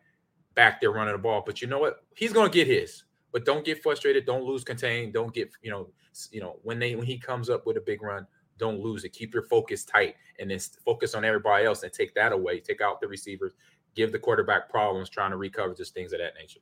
back 0.54 0.80
there 0.80 0.90
running 0.90 1.12
the 1.12 1.18
ball, 1.18 1.42
but 1.44 1.60
you 1.60 1.68
know 1.68 1.78
what? 1.78 2.04
He's 2.14 2.32
going 2.32 2.50
to 2.50 2.54
get 2.54 2.66
his. 2.66 3.04
But 3.32 3.44
don't 3.44 3.64
get 3.64 3.82
frustrated. 3.82 4.26
Don't 4.26 4.44
lose 4.44 4.62
contain. 4.62 5.10
Don't 5.10 5.34
get 5.34 5.50
you 5.60 5.70
know 5.70 5.88
you 6.30 6.40
know 6.40 6.60
when 6.62 6.78
they 6.78 6.94
when 6.94 7.04
he 7.04 7.18
comes 7.18 7.50
up 7.50 7.66
with 7.66 7.76
a 7.76 7.80
big 7.80 8.00
run, 8.00 8.26
don't 8.58 8.80
lose 8.80 9.04
it. 9.04 9.12
Keep 9.12 9.34
your 9.34 9.42
focus 9.42 9.84
tight 9.84 10.14
and 10.38 10.50
then 10.50 10.60
focus 10.84 11.14
on 11.14 11.24
everybody 11.24 11.64
else 11.64 11.82
and 11.82 11.92
take 11.92 12.14
that 12.14 12.30
away. 12.30 12.60
Take 12.60 12.80
out 12.80 13.00
the 13.00 13.08
receivers. 13.08 13.54
Give 13.96 14.12
the 14.12 14.18
quarterback 14.20 14.68
problems 14.68 15.08
trying 15.08 15.30
to 15.32 15.36
recover, 15.36 15.74
just 15.74 15.94
things 15.94 16.12
of 16.12 16.20
that 16.20 16.34
nature. 16.38 16.60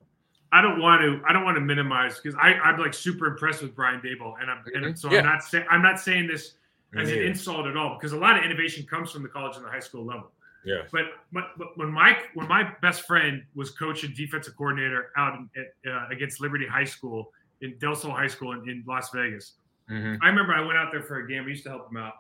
I 0.53 0.61
don't 0.61 0.81
want 0.81 1.01
to. 1.03 1.21
I 1.27 1.33
don't 1.33 1.45
want 1.45 1.57
to 1.57 1.63
minimize 1.63 2.19
because 2.19 2.39
I 2.41 2.55
I'm 2.55 2.79
like 2.79 2.95
super 2.95 3.27
impressed 3.27 3.63
with 3.63 3.75
Brian 3.75 4.01
Daboll, 4.01 4.35
and 4.41 4.51
I'm 4.51 4.59
mm-hmm. 4.59 4.85
and 4.85 4.99
so 4.99 5.11
yeah. 5.11 5.21
I'm 5.21 5.27
not 5.27 5.43
saying 5.43 5.67
I'm 5.71 5.83
not 5.83 5.99
saying 5.99 6.27
this 6.27 6.55
as 6.99 7.11
an 7.11 7.19
insult 7.19 7.67
at 7.67 7.77
all 7.77 7.97
because 7.99 8.13
a 8.13 8.19
lot 8.19 8.39
of 8.39 8.45
innovation 8.45 8.85
comes 8.85 9.11
from 9.11 9.23
the 9.23 9.29
college 9.29 9.57
and 9.57 9.65
the 9.65 9.71
high 9.71 9.81
school 9.81 10.05
level. 10.05 10.31
Yeah. 10.65 10.83
But, 10.93 11.03
but 11.33 11.45
but 11.59 11.77
when 11.77 11.91
my 11.91 12.17
when 12.35 12.47
my 12.49 12.73
best 12.83 13.03
friend 13.03 13.43
was 13.55 13.71
coach 13.71 14.05
and 14.05 14.15
defensive 14.15 14.57
coordinator 14.57 15.11
out 15.17 15.39
in, 15.39 15.67
uh, 15.91 16.07
against 16.11 16.41
Liberty 16.41 16.67
High 16.67 16.85
School 16.85 17.33
in 17.61 17.77
Del 17.79 17.97
Sol 17.97 18.13
High 18.13 18.29
School 18.29 18.53
in, 18.53 18.69
in 18.69 18.85
Las 18.87 19.11
Vegas, 19.11 19.55
mm-hmm. 19.91 20.23
I 20.23 20.29
remember 20.29 20.55
I 20.55 20.61
went 20.61 20.79
out 20.79 20.93
there 20.93 21.03
for 21.03 21.19
a 21.19 21.29
game. 21.29 21.45
We 21.45 21.53
used 21.53 21.65
to 21.65 21.71
help 21.71 21.91
him 21.91 21.97
out, 21.97 22.15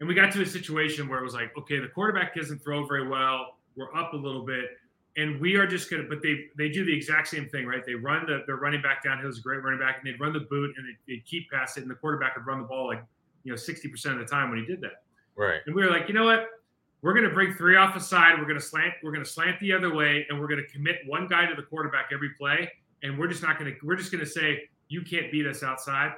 and 0.00 0.08
we 0.08 0.14
got 0.14 0.32
to 0.32 0.42
a 0.42 0.46
situation 0.46 1.08
where 1.08 1.18
it 1.18 1.24
was 1.24 1.34
like, 1.34 1.56
okay, 1.56 1.78
the 1.78 1.88
quarterback 1.88 2.34
doesn't 2.34 2.58
throw 2.62 2.86
very 2.86 3.08
well. 3.08 3.56
We're 3.74 3.94
up 3.96 4.12
a 4.12 4.16
little 4.16 4.44
bit 4.44 4.66
and 5.16 5.40
we 5.40 5.56
are 5.56 5.66
just 5.66 5.90
gonna. 5.90 6.04
But 6.08 6.22
they 6.22 6.46
they 6.56 6.68
do 6.68 6.84
the 6.84 6.94
exact 6.94 7.28
same 7.28 7.48
thing, 7.48 7.66
right? 7.66 7.84
They 7.84 7.94
run 7.94 8.26
the 8.26 8.42
their 8.46 8.56
running 8.56 8.82
back 8.82 9.04
downhill 9.04 9.28
is 9.28 9.38
a 9.38 9.42
great 9.42 9.62
running 9.62 9.80
back, 9.80 9.98
and 9.98 10.06
they'd 10.06 10.20
run 10.20 10.32
the 10.32 10.40
boot 10.40 10.74
and 10.76 10.86
they 11.06 11.14
would 11.14 11.26
keep 11.26 11.50
past 11.50 11.76
it, 11.76 11.82
and 11.82 11.90
the 11.90 11.94
quarterback 11.94 12.36
would 12.36 12.46
run 12.46 12.58
the 12.58 12.66
ball 12.66 12.86
like 12.86 13.02
you 13.44 13.52
know 13.52 13.56
sixty 13.56 13.88
percent 13.88 14.18
of 14.18 14.26
the 14.26 14.30
time 14.30 14.50
when 14.50 14.58
he 14.58 14.66
did 14.66 14.80
that. 14.80 15.02
Right. 15.36 15.60
And 15.66 15.74
we 15.74 15.82
were 15.82 15.90
like, 15.90 16.08
you 16.08 16.14
know 16.14 16.24
what? 16.24 16.46
We're 17.02 17.14
gonna 17.14 17.34
bring 17.34 17.52
three 17.54 17.76
off 17.76 17.94
the 17.94 18.00
side. 18.00 18.38
We're 18.38 18.46
gonna 18.46 18.60
slant. 18.60 18.94
We're 19.02 19.12
gonna 19.12 19.24
slant 19.24 19.58
the 19.60 19.72
other 19.72 19.92
way, 19.92 20.24
and 20.28 20.40
we're 20.40 20.46
gonna 20.46 20.66
commit 20.72 20.98
one 21.06 21.26
guy 21.26 21.46
to 21.46 21.54
the 21.54 21.62
quarterback 21.62 22.10
every 22.12 22.30
play. 22.38 22.70
And 23.02 23.18
we're 23.18 23.26
just 23.26 23.42
not 23.42 23.58
gonna. 23.58 23.72
We're 23.82 23.96
just 23.96 24.12
gonna 24.12 24.24
say 24.24 24.68
you 24.88 25.02
can't 25.02 25.30
beat 25.32 25.46
us 25.46 25.64
outside. 25.64 26.12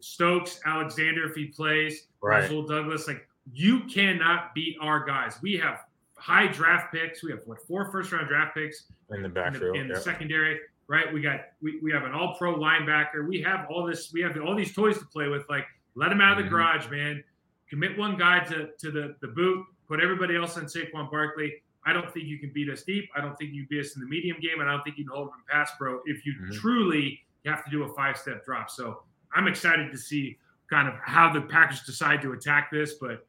Stokes, 0.00 0.60
Alexander, 0.66 1.24
if 1.24 1.34
he 1.34 1.46
plays, 1.46 2.08
right. 2.20 2.42
Rasul 2.42 2.66
Douglas, 2.66 3.06
like 3.06 3.26
you 3.52 3.80
cannot 3.84 4.54
beat 4.54 4.76
our 4.80 5.04
guys. 5.04 5.38
We 5.40 5.56
have 5.56 5.78
high 6.18 6.48
draft 6.48 6.92
picks. 6.92 7.22
We 7.22 7.30
have 7.30 7.40
what 7.46 7.62
four 7.66 7.90
first 7.90 8.12
round 8.12 8.28
draft 8.28 8.54
picks 8.54 8.84
in 9.10 9.22
the 9.22 9.28
backfield, 9.28 9.76
in, 9.76 9.88
the, 9.88 9.94
in 9.94 9.98
the 9.98 10.00
secondary. 10.00 10.60
Right, 10.88 11.10
we 11.10 11.22
got 11.22 11.40
we, 11.62 11.78
we 11.82 11.90
have 11.92 12.02
an 12.02 12.12
all 12.12 12.34
pro 12.36 12.54
linebacker. 12.54 13.26
We 13.26 13.40
have 13.42 13.66
all 13.70 13.86
this. 13.86 14.12
We 14.12 14.20
have 14.20 14.36
all 14.40 14.54
these 14.54 14.74
toys 14.74 14.98
to 14.98 15.06
play 15.06 15.28
with. 15.28 15.48
Like 15.48 15.64
let 15.94 16.12
him 16.12 16.20
out 16.20 16.32
of 16.32 16.38
the 16.38 16.44
mm-hmm. 16.44 16.54
garage, 16.54 16.90
man. 16.90 17.24
Commit 17.72 17.96
one 17.96 18.18
guy 18.18 18.40
to 18.40 18.68
to 18.78 18.90
the 18.90 19.16
the 19.22 19.28
boot. 19.28 19.64
Put 19.88 19.98
everybody 19.98 20.36
else 20.36 20.58
on 20.58 20.64
Saquon 20.64 21.10
Barkley. 21.10 21.54
I 21.86 21.94
don't 21.94 22.12
think 22.12 22.26
you 22.26 22.38
can 22.38 22.52
beat 22.52 22.68
us 22.68 22.82
deep. 22.82 23.08
I 23.16 23.22
don't 23.22 23.34
think 23.38 23.54
you 23.54 23.66
beat 23.66 23.80
us 23.80 23.96
in 23.96 24.02
the 24.02 24.08
medium 24.08 24.36
game. 24.40 24.60
And 24.60 24.68
I 24.68 24.72
don't 24.72 24.84
think 24.84 24.98
you 24.98 25.04
can 25.04 25.14
hold 25.14 25.28
them 25.28 25.42
pass 25.48 25.70
pro 25.78 26.00
if 26.04 26.26
you 26.26 26.34
mm-hmm. 26.34 26.52
truly 26.52 27.20
have 27.46 27.64
to 27.64 27.70
do 27.70 27.84
a 27.84 27.94
five 27.94 28.18
step 28.18 28.44
drop. 28.44 28.68
So 28.68 29.04
I'm 29.34 29.48
excited 29.48 29.90
to 29.90 29.96
see 29.96 30.36
kind 30.68 30.86
of 30.86 30.94
how 31.02 31.32
the 31.32 31.40
Packers 31.40 31.82
decide 31.84 32.20
to 32.22 32.32
attack 32.32 32.70
this, 32.70 32.94
but 33.00 33.26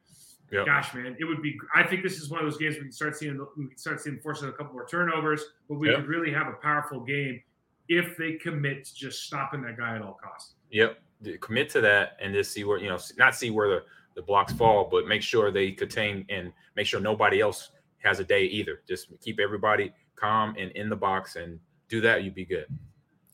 Yep. 0.52 0.66
Gosh, 0.66 0.94
man, 0.94 1.16
it 1.18 1.24
would 1.24 1.42
be. 1.42 1.58
I 1.74 1.82
think 1.82 2.02
this 2.02 2.18
is 2.18 2.30
one 2.30 2.38
of 2.38 2.46
those 2.46 2.58
games 2.58 2.76
we 2.76 2.82
can 2.82 2.92
start 2.92 3.16
seeing. 3.16 3.44
We 3.56 3.66
can 3.66 3.78
start 3.78 4.00
seeing 4.00 4.20
forcing 4.20 4.48
a 4.48 4.52
couple 4.52 4.74
more 4.74 4.86
turnovers, 4.86 5.42
but 5.68 5.80
we 5.80 5.88
yep. 5.88 5.96
could 5.96 6.06
really 6.06 6.32
have 6.32 6.46
a 6.46 6.52
powerful 6.52 7.00
game 7.00 7.42
if 7.88 8.16
they 8.16 8.34
commit 8.34 8.84
to 8.84 8.94
just 8.94 9.24
stopping 9.24 9.62
that 9.62 9.76
guy 9.76 9.96
at 9.96 10.02
all 10.02 10.18
costs. 10.22 10.52
Yep, 10.70 10.98
commit 11.40 11.70
to 11.70 11.80
that 11.80 12.18
and 12.20 12.34
just 12.34 12.52
see 12.52 12.62
where 12.62 12.78
you 12.78 12.88
know, 12.88 12.98
not 13.18 13.34
see 13.34 13.50
where 13.50 13.68
the 13.68 13.82
the 14.14 14.22
blocks 14.22 14.52
fall, 14.52 14.88
but 14.90 15.06
make 15.06 15.22
sure 15.22 15.50
they 15.50 15.72
contain 15.72 16.24
and 16.28 16.52
make 16.76 16.86
sure 16.86 17.00
nobody 17.00 17.40
else 17.40 17.70
has 17.98 18.20
a 18.20 18.24
day 18.24 18.44
either. 18.44 18.80
Just 18.86 19.08
keep 19.20 19.40
everybody 19.40 19.92
calm 20.16 20.54
and 20.58 20.70
in 20.72 20.88
the 20.88 20.96
box 20.96 21.36
and 21.36 21.58
do 21.88 22.00
that. 22.00 22.24
You'd 22.24 22.34
be 22.34 22.44
good. 22.44 22.66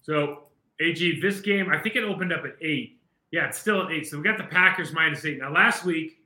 So, 0.02 0.48
AG, 0.80 1.20
this 1.20 1.40
game, 1.40 1.70
I 1.70 1.78
think 1.78 1.96
it 1.96 2.04
opened 2.04 2.32
up 2.32 2.44
at 2.44 2.54
eight. 2.60 2.98
Yeah, 3.30 3.46
it's 3.46 3.58
still 3.58 3.82
at 3.82 3.92
eight. 3.92 4.06
So 4.06 4.16
we 4.16 4.24
got 4.24 4.38
the 4.38 4.44
Packers 4.44 4.92
minus 4.92 5.24
eight. 5.24 5.38
Now, 5.38 5.52
last 5.52 5.84
week 5.84 6.24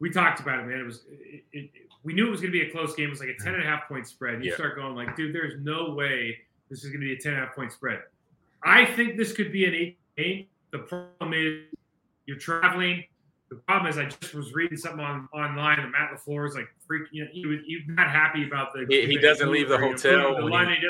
we 0.00 0.10
talked 0.10 0.40
about 0.40 0.60
it, 0.60 0.66
man. 0.66 0.80
It 0.80 0.84
was 0.84 1.04
it, 1.08 1.44
it, 1.52 1.70
we 2.02 2.12
knew 2.12 2.26
it 2.26 2.30
was 2.30 2.40
going 2.40 2.52
to 2.52 2.58
be 2.58 2.68
a 2.68 2.70
close 2.70 2.94
game. 2.94 3.06
It 3.06 3.10
was 3.10 3.20
like 3.20 3.30
a 3.30 3.32
mm-hmm. 3.32 3.44
10 3.44 3.54
and 3.54 3.62
a 3.62 3.66
half 3.66 3.88
point 3.88 4.06
spread. 4.06 4.44
You 4.44 4.50
yeah. 4.50 4.56
start 4.56 4.76
going 4.76 4.94
like, 4.94 5.16
dude, 5.16 5.34
there's 5.34 5.60
no 5.62 5.94
way 5.94 6.36
this 6.68 6.84
is 6.84 6.90
going 6.90 7.00
to 7.00 7.06
be 7.06 7.14
a 7.14 7.18
10 7.18 7.32
and 7.32 7.42
a 7.42 7.46
half 7.46 7.54
point 7.54 7.72
spread. 7.72 8.00
I 8.62 8.84
think 8.84 9.16
this 9.16 9.32
could 9.32 9.52
be 9.52 9.64
an 9.64 9.74
eight 9.74 9.98
eight. 10.18 10.48
The 10.72 10.78
problem 10.78 11.32
is 11.34 11.64
you're 12.26 12.38
traveling. 12.38 13.04
The 13.48 13.56
problem 13.56 13.88
is 13.90 13.96
I 13.96 14.06
just 14.06 14.34
was 14.34 14.52
reading 14.54 14.76
something 14.76 15.00
on 15.00 15.28
online 15.32 15.78
and 15.78 15.92
Matt 15.92 16.10
LaFleur 16.12 16.48
is 16.48 16.54
like 16.54 16.68
freaking. 16.90 17.06
You 17.12 17.24
know, 17.24 17.30
he 17.32 17.46
was 17.46 17.60
he's 17.64 17.82
not 17.86 18.10
happy 18.10 18.44
about 18.44 18.72
the. 18.72 18.86
He, 18.88 19.06
he 19.06 19.18
doesn't 19.18 19.50
leave 19.50 19.68
the 19.68 19.78
hotel. 19.78 20.34
The 20.36 20.42
line 20.42 20.68
he, 20.68 20.88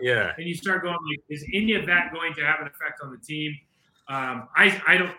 yeah. 0.00 0.32
And 0.36 0.46
you 0.46 0.54
start 0.54 0.82
going 0.82 0.94
like, 0.94 1.20
is 1.28 1.44
any 1.54 1.74
of 1.74 1.86
that 1.86 2.12
going 2.12 2.34
to 2.34 2.44
have 2.44 2.60
an 2.60 2.66
effect 2.66 3.00
on 3.02 3.10
the 3.10 3.18
team? 3.18 3.56
Um, 4.08 4.48
I 4.56 4.80
I 4.86 4.96
don't 4.98 5.16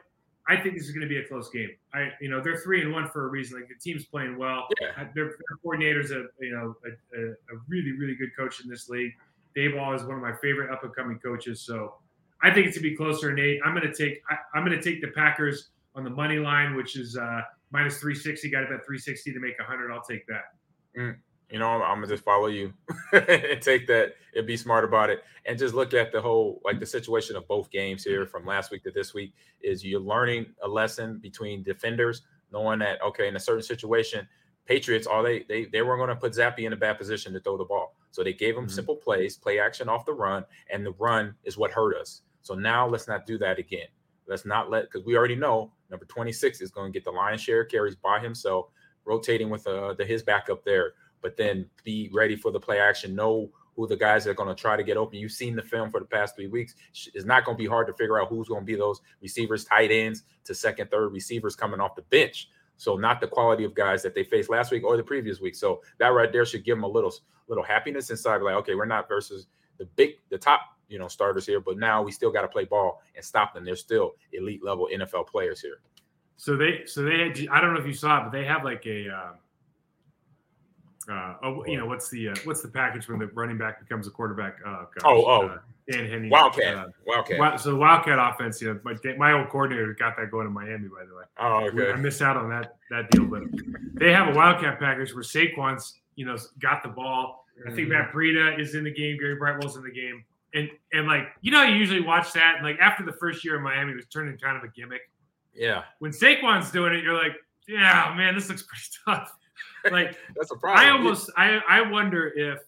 I 0.50 0.56
think 0.56 0.76
this 0.76 0.86
is 0.86 0.92
going 0.92 1.02
to 1.02 1.10
be 1.10 1.18
a 1.18 1.26
close 1.26 1.50
game. 1.50 1.72
I, 1.94 2.12
you 2.22 2.30
know, 2.30 2.42
they're 2.42 2.58
three 2.58 2.82
and 2.82 2.94
one 2.94 3.10
for 3.10 3.26
a 3.26 3.30
reason. 3.30 3.60
Like 3.60 3.68
the 3.68 3.76
team's 3.76 4.06
playing 4.06 4.38
well. 4.38 4.68
Yeah. 4.80 4.90
Uh, 4.98 5.06
their, 5.14 5.26
their 5.26 5.58
coordinator's 5.62 6.12
a, 6.12 6.26
you 6.40 6.52
know, 6.52 6.76
a, 6.86 7.20
a, 7.20 7.32
a, 7.32 7.60
really, 7.68 7.92
really 7.92 8.16
good 8.16 8.30
coach 8.38 8.62
in 8.64 8.70
this 8.70 8.88
league. 8.88 9.12
Daboll 9.58 9.94
is 9.94 10.04
one 10.04 10.16
of 10.16 10.22
my 10.22 10.34
favorite 10.42 10.72
up 10.72 10.84
and 10.84 10.96
coming 10.96 11.20
coaches. 11.20 11.62
So 11.62 11.96
I 12.42 12.52
think 12.52 12.68
it's 12.68 12.78
going 12.78 12.86
to 12.86 12.90
be 12.92 12.96
closer 12.96 13.30
than 13.30 13.40
eight. 13.40 13.60
I'm 13.66 13.76
going 13.76 13.92
to 13.92 13.94
take, 13.94 14.22
I, 14.30 14.58
am 14.58 14.66
going 14.66 14.80
to 14.80 14.82
take 14.82 15.02
the 15.02 15.10
Packers 15.10 15.70
on 15.98 16.04
the 16.04 16.10
money 16.10 16.38
line, 16.38 16.76
which 16.76 16.98
is 16.98 17.18
uh, 17.18 17.42
minus 17.72 18.00
360. 18.00 18.50
Got 18.50 18.60
about 18.64 18.86
360 18.86 19.34
to 19.34 19.40
make 19.40 19.60
100. 19.60 19.92
I'll 19.92 20.02
take 20.02 20.26
that. 20.28 20.46
Mm 20.98 21.16
you 21.50 21.60
know, 21.60 21.68
I'm, 21.68 21.82
I'm 21.82 21.96
gonna 21.98 22.08
just 22.08 22.24
follow 22.24 22.48
you 22.48 22.74
and 23.14 23.62
take 23.62 23.88
that 23.88 24.14
and 24.36 24.46
be 24.46 24.58
smart 24.58 24.84
about 24.84 25.10
it 25.10 25.24
and 25.46 25.58
just 25.58 25.74
look 25.74 25.94
at 25.94 26.12
the 26.12 26.22
whole 26.22 26.62
like 26.66 26.80
the 26.80 26.86
situation 26.86 27.36
of 27.36 27.48
both 27.48 27.70
games 27.72 28.04
here 28.04 28.26
from 28.26 28.46
last 28.46 28.72
week 28.72 28.84
to 28.84 28.92
this 28.92 29.14
week 29.14 29.34
is 29.62 29.84
you're 29.84 30.02
learning 30.02 30.48
a 30.64 30.68
lesson 30.68 31.20
between 31.20 31.64
defenders, 31.64 32.24
knowing 32.52 32.80
that 32.80 33.02
okay, 33.02 33.28
in 33.28 33.36
a 33.36 33.40
certain 33.40 33.64
situation, 33.64 34.28
Patriots 34.66 35.08
all 35.08 35.24
they 35.24 35.44
they 35.48 35.66
they 35.66 35.82
weren't 35.82 36.00
going 36.00 36.10
to 36.10 36.16
put 36.16 36.34
Zappe 36.34 36.60
in 36.60 36.74
a 36.74 36.78
bad 36.78 36.98
position 36.98 37.34
to 37.34 37.40
throw 37.40 37.58
the 37.58 37.66
ball. 37.66 37.96
So 38.12 38.24
they 38.24 38.34
gave 38.34 38.56
him 38.56 38.64
mm-hmm. 38.64 38.74
simple 38.74 38.96
plays, 38.96 39.38
play 39.38 39.60
action 39.60 39.88
off 39.88 40.06
the 40.06 40.14
run, 40.14 40.44
and 40.72 40.86
the 40.86 40.92
run 40.94 41.36
is 41.44 41.58
what 41.58 41.72
hurt 41.72 41.96
us. 41.96 42.24
So 42.42 42.56
now 42.56 42.88
let's 42.88 43.08
not 43.08 43.26
do 43.26 43.38
that 43.40 43.58
again. 43.58 43.88
Let's 44.28 44.46
not 44.46 44.70
let 44.70 44.84
because 44.84 45.06
we 45.06 45.16
already 45.16 45.36
know 45.36 45.72
number 45.90 46.06
26 46.06 46.62
is 46.62 46.72
going 46.72 46.92
to 46.92 46.98
get 46.98 47.04
the 47.04 47.12
lion 47.12 47.38
share 47.38 47.66
carries 47.66 47.96
by 47.96 48.20
himself, 48.20 48.68
rotating 49.06 49.50
with 49.50 49.66
uh, 49.68 49.94
the 49.94 50.06
his 50.06 50.24
backup 50.24 50.64
there 50.64 50.94
but 51.22 51.38
then 51.38 51.70
be 51.84 52.10
ready 52.14 52.36
for 52.36 52.52
the 52.52 52.60
play 52.60 52.80
action. 52.80 53.16
Know 53.16 53.50
who 53.76 53.88
the 53.88 53.96
guys 53.96 54.24
that 54.24 54.32
are 54.32 54.36
going 54.36 54.50
to 54.50 54.60
try 54.60 54.76
to 54.76 54.84
get 54.84 54.98
open. 54.98 55.20
You've 55.20 55.32
seen 55.32 55.56
the 55.56 55.62
film 55.62 55.92
for 55.92 56.00
the 56.00 56.06
past 56.06 56.36
three 56.36 56.48
weeks. 56.48 56.74
It's 57.14 57.26
not 57.26 57.46
going 57.46 57.58
to 57.58 57.62
be 57.62 57.68
hard 57.68 57.88
to 57.88 57.94
figure 57.94 58.20
out 58.20 58.30
who's 58.30 58.48
going 58.48 58.62
to 58.62 58.66
be 58.66 58.76
those 58.76 59.02
receivers, 59.22 59.66
tight 59.66 59.92
ends 59.92 60.24
to 60.46 60.56
second, 60.56 60.90
third 60.90 61.10
receivers 61.10 61.56
coming 61.56 61.80
off 61.80 61.96
the 61.96 62.02
bench. 62.04 62.50
So 62.78 62.96
not 62.96 63.22
the 63.22 63.28
quality 63.28 63.64
of 63.64 63.76
guys 63.76 64.04
that 64.04 64.16
they 64.16 64.24
faced 64.24 64.50
last 64.50 64.72
week 64.72 64.84
or 64.84 64.98
the 64.98 65.04
previous 65.04 65.40
week. 65.40 65.56
So 65.56 65.82
that 66.00 66.10
right 66.10 66.32
there 66.32 66.46
should 66.46 66.64
give 66.64 66.78
them 66.78 66.84
a 66.84 66.88
little 66.88 67.14
little 67.48 67.64
happiness 67.64 68.10
inside. 68.10 68.42
Like, 68.42 68.56
okay, 68.56 68.76
we're 68.76 68.86
not 68.86 69.08
versus 69.08 69.48
the 69.78 69.86
big 69.86 70.16
the 70.30 70.38
top 70.38 70.77
you 70.88 71.00
know 71.00 71.08
starters 71.08 71.46
here, 71.46 71.60
but 71.60 71.78
now 71.78 72.02
we 72.02 72.12
still 72.12 72.32
got 72.32 72.42
to 72.42 72.48
play 72.48 72.66
ball 72.66 73.02
and 73.16 73.24
stop 73.24 73.54
them. 73.54 73.66
They're 73.66 73.76
still 73.76 74.16
elite 74.34 74.64
level 74.64 74.90
NFL 74.94 75.28
players 75.28 75.62
here. 75.62 75.80
So 76.38 76.56
they 76.56 76.84
so 76.86 77.02
they 77.04 77.20
had, 77.20 77.48
I 77.52 77.62
don't 77.62 77.74
know 77.74 77.80
if 77.80 77.88
you 77.88 77.94
saw 77.94 78.20
it, 78.20 78.24
but 78.26 78.32
they 78.32 78.46
have 78.46 78.64
like 78.64 78.86
a. 78.86 79.10
Uh 79.10 79.32
uh, 81.10 81.36
oh, 81.42 81.64
you 81.66 81.78
know 81.78 81.86
what's 81.86 82.10
the 82.10 82.30
uh, 82.30 82.36
what's 82.44 82.62
the 82.62 82.68
package 82.68 83.08
when 83.08 83.20
the 83.20 83.28
running 83.28 83.58
back 83.58 83.80
becomes 83.80 84.08
a 84.08 84.12
quarterback? 84.12 84.58
Uh, 84.66 84.84
oh, 85.06 85.26
oh, 85.26 85.48
uh, 85.48 85.58
Dan 85.90 86.10
Henne. 86.10 86.30
Wildcat. 86.30 86.76
Uh, 86.76 86.86
Wildcat. 87.06 87.38
Wi- 87.38 87.56
so 87.56 87.72
the 87.72 87.78
Wildcat 87.78 88.20
offense, 88.20 88.62
you 88.62 88.74
know, 88.74 88.80
my, 88.84 88.94
my 89.18 89.32
old 89.32 89.50
coordinator 89.50 89.94
got 89.94 90.18
that 90.18 90.30
going 90.32 90.48
in 90.48 90.52
Miami, 90.54 90.90
by 90.90 91.06
the 91.06 91.16
way. 91.16 91.24
oh, 91.40 91.72
We- 91.74 91.90
I 91.90 91.96
missed 91.96 92.22
out 92.22 92.36
on 92.36 92.50
that 92.50 92.76
that 92.90 93.10
deal, 93.12 93.24
but 93.26 93.44
they 93.94 94.12
have 94.12 94.28
a 94.28 94.38
Wildcat 94.38 94.80
package 94.80 95.14
where 95.14 95.24
Saquon's, 95.24 95.96
you 96.18 96.26
know, 96.26 96.36
got 96.60 96.84
the 96.84 96.90
ball. 96.90 97.46
I 97.66 97.72
think 97.72 97.88
Matt 97.88 98.12
Breida 98.12 98.60
is 98.60 98.76
in 98.76 98.84
the 98.84 98.94
game. 98.94 99.18
Gary 99.18 99.36
Brightwell's 99.36 99.78
in 99.78 99.84
the 99.84 99.92
game, 99.92 100.26
and 100.58 100.70
and 100.94 101.08
like 101.08 101.28
you 101.42 101.52
know, 101.52 101.64
you 101.64 101.76
usually 101.76 102.02
watch 102.02 102.34
that, 102.34 102.56
and 102.58 102.66
like 102.66 102.78
after 102.80 103.04
the 103.04 103.14
first 103.14 103.44
year 103.46 103.56
in 103.58 103.64
Miami, 103.64 103.92
it 103.94 103.96
was 103.96 104.06
turning 104.08 104.38
kind 104.38 104.58
of 104.58 104.64
a 104.64 104.68
gimmick. 104.70 105.02
Yeah, 105.54 105.84
When 106.00 106.12
Saquon's 106.12 106.70
doing 106.72 106.94
it, 106.94 107.04
you're 107.04 107.16
like, 107.16 107.34
yeah, 107.68 108.14
man, 108.16 108.36
this 108.36 108.48
looks 108.48 108.62
pretty 108.64 108.84
tough. 109.06 109.34
Like 109.92 110.16
that's 110.36 110.52
a 110.52 110.56
problem. 110.56 110.86
I 110.86 110.92
almost, 110.92 111.32
I 111.36 111.60
I 111.68 111.82
wonder 111.90 112.28
if 112.36 112.60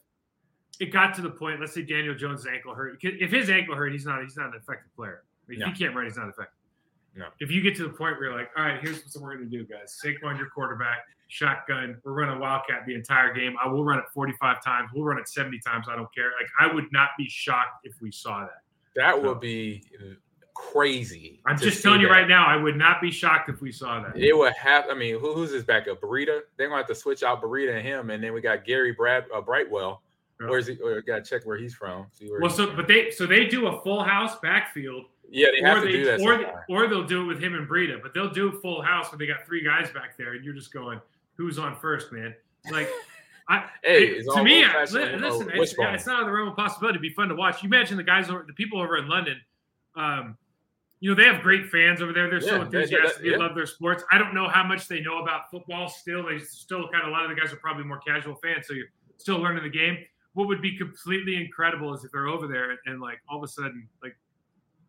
it 0.80 0.88
got 0.92 1.14
to 1.16 1.22
the 1.22 1.30
point. 1.30 1.60
Let's 1.60 1.74
say 1.74 1.84
Daniel 1.84 2.16
Jones' 2.16 2.48
ankle 2.48 2.74
hurt. 2.74 2.98
If 3.04 3.32
his 3.32 3.50
ankle 3.50 3.76
hurt, 3.76 3.92
he's 3.92 4.06
not 4.06 4.22
he's 4.24 4.38
not 4.38 4.48
an 4.48 4.54
effective 4.56 4.94
player. 4.96 5.24
If 5.48 5.60
No. 5.60 5.68
he 5.68 5.74
can't 5.74 5.96
run, 5.96 6.06
he's 6.06 6.18
not 6.18 6.30
effective. 6.30 6.56
No. 7.16 7.28
If 7.40 7.52
you 7.52 7.62
get 7.62 7.76
to 7.78 7.84
the 7.84 7.90
point 7.90 8.16
where 8.18 8.30
you're 8.30 8.38
like, 8.38 8.50
all 8.56 8.64
right, 8.64 8.80
here's 8.82 9.04
what 9.16 9.24
we're 9.24 9.36
going 9.36 9.50
to 9.50 9.58
do, 9.58 9.66
guys. 9.66 10.00
Saquon, 10.04 10.38
your 10.38 10.48
quarterback, 10.50 11.00
shotgun. 11.30 11.98
We're 12.04 12.12
running 12.14 12.40
Wildcat 12.40 12.86
the 12.86 12.94
entire 12.96 13.34
game. 13.34 13.56
I 13.64 13.68
will 13.70 13.86
run 13.86 14.00
it 14.00 14.06
45 14.14 14.64
times. 14.64 14.90
We'll 14.94 15.06
run 15.06 15.18
it 15.18 15.30
70 15.30 15.60
times. 15.60 15.88
I 15.90 15.96
don't 15.96 16.14
care. 16.14 16.32
Like, 16.40 16.50
I 16.60 16.74
would 16.74 16.92
not 16.92 17.10
be 17.18 17.28
shocked 17.30 17.86
if 17.86 17.94
we 18.02 18.12
saw 18.12 18.42
that. 18.42 18.64
that 18.96 19.22
would 19.22 19.40
be 19.40 19.84
crazy. 20.54 21.40
I'm 21.46 21.58
just 21.58 21.82
telling 21.82 22.02
you 22.02 22.08
that. 22.08 22.14
right 22.14 22.28
now, 22.28 22.46
I 22.46 22.56
would 22.56 22.76
not 22.76 23.02
be 23.02 23.12
shocked 23.12 23.50
if 23.50 23.62
we 23.62 23.72
saw 23.72 24.02
that. 24.02 24.18
It 24.18 24.36
would 24.38 24.54
have. 24.54 24.86
I 24.90 24.94
mean, 24.94 25.20
who, 25.20 25.34
who's 25.34 25.52
his 25.52 25.64
backup? 25.64 26.02
Breida. 26.02 26.42
They're 26.58 26.68
gonna 26.68 26.78
have 26.82 26.88
to 26.88 26.96
switch 26.96 27.24
out 27.24 27.42
Breida 27.42 27.78
and 27.78 27.88
him, 27.88 28.10
and 28.10 28.24
then 28.24 28.34
we 28.34 28.42
got 28.42 28.66
Gary 28.66 28.92
Brad 28.92 29.26
uh, 29.34 29.42
Brightwell. 29.42 30.02
Yeah. 30.42 30.48
Where's 30.50 30.68
he? 30.68 30.78
Or 30.78 31.02
got 31.02 31.24
to 31.24 31.30
check 31.30 31.46
where 31.46 31.58
he's 31.58 31.74
from. 31.74 32.08
See 32.14 32.30
where 32.30 32.40
Well, 32.40 32.50
he's 32.50 32.58
so 32.58 32.68
from. 32.68 32.76
but 32.76 32.88
they 32.88 33.12
so 33.12 33.26
they 33.26 33.46
do 33.46 33.68
a 33.68 33.82
full 33.84 34.04
house 34.04 34.40
backfield, 34.40 35.06
yeah, 35.30 35.48
they 35.54 35.66
have 35.68 35.78
or 35.78 35.82
to 35.82 35.86
they 35.88 35.92
do 35.94 36.06
that. 36.06 36.22
or, 36.22 36.34
sometime. 36.36 36.56
or 36.70 36.88
they'll 36.88 37.04
do 37.08 37.22
it 37.24 37.26
with 37.26 37.40
him 37.44 37.56
and 37.56 37.68
Breida. 37.68 38.02
But 38.02 38.14
they'll 38.14 38.30
do 38.32 38.50
a 38.50 38.60
full 38.62 38.82
house 38.82 39.12
where 39.12 39.20
they 39.20 39.28
got 39.28 39.46
three 39.46 39.64
guys 39.64 39.90
back 39.92 40.18
there, 40.18 40.34
and 40.34 40.44
you're 40.44 40.54
just 40.54 40.74
going, 40.74 41.00
"Who's 41.40 41.58
on 41.58 41.76
first, 41.78 42.12
man?" 42.12 42.36
Like, 42.72 42.88
I 43.50 43.66
Hey, 43.84 44.04
it- 44.10 44.26
to 44.32 44.44
me, 44.44 44.64
I, 44.64 44.68
old-fashioned, 44.68 45.02
li- 45.06 45.12
you 45.14 45.20
know, 45.20 45.38
listen, 45.38 45.50
it's, 45.56 45.76
yeah, 45.80 45.94
it's 45.96 46.06
not 46.06 46.16
out 46.18 46.22
of 46.22 46.28
the 46.28 46.34
realm 46.34 46.50
of 46.50 46.56
possibility. 46.56 46.98
It'd 46.98 47.02
be 47.02 47.14
fun 47.16 47.30
to 47.30 47.36
watch. 47.36 47.64
You 47.64 47.68
imagine 47.68 47.98
the 47.98 48.04
guys 48.04 48.30
over, 48.30 48.44
the 48.46 48.54
people 48.54 48.80
over 48.80 48.98
in 48.98 49.08
London. 49.08 49.42
Um, 49.96 50.38
you 51.00 51.10
know, 51.10 51.16
they 51.16 51.28
have 51.28 51.42
great 51.42 51.68
fans 51.70 52.02
over 52.02 52.14
there. 52.14 52.30
They're 52.30 52.42
so 52.42 52.58
Yeah, 52.58 52.64
they- 52.66 52.70
they- 52.70 52.78
enthusiastic. 52.84 53.24
They 53.24 53.30
yeah. 53.32 53.38
love 53.38 53.56
their 53.56 53.66
sports. 53.66 54.04
I 54.12 54.18
don't 54.20 54.36
know 54.36 54.48
how 54.50 54.64
much 54.64 54.88
they 54.88 55.00
know 55.00 55.24
about 55.24 55.50
football 55.50 55.88
still. 55.88 56.28
They 56.28 56.38
still 56.40 56.90
kind 56.90 57.04
of, 57.04 57.08
a 57.08 57.12
lot 57.12 57.24
of 57.24 57.34
the 57.34 57.42
guys 57.42 57.52
are 57.54 57.58
probably 57.58 57.86
more 57.86 58.00
casual 58.00 58.36
fans. 58.36 58.68
So 58.68 58.74
you're 58.74 58.92
still 59.18 59.38
learning 59.40 59.64
the 59.64 59.70
game. 59.70 59.98
What 60.34 60.48
would 60.48 60.62
be 60.62 60.78
completely 60.78 61.38
incredible 61.38 61.94
is 61.96 62.04
if 62.04 62.12
they're 62.12 62.28
over 62.28 62.48
there 62.48 62.70
and, 62.72 62.80
and 62.86 63.02
like 63.02 63.20
all 63.30 63.38
of 63.38 63.44
a 63.44 63.48
sudden, 63.48 63.88
like, 64.04 64.16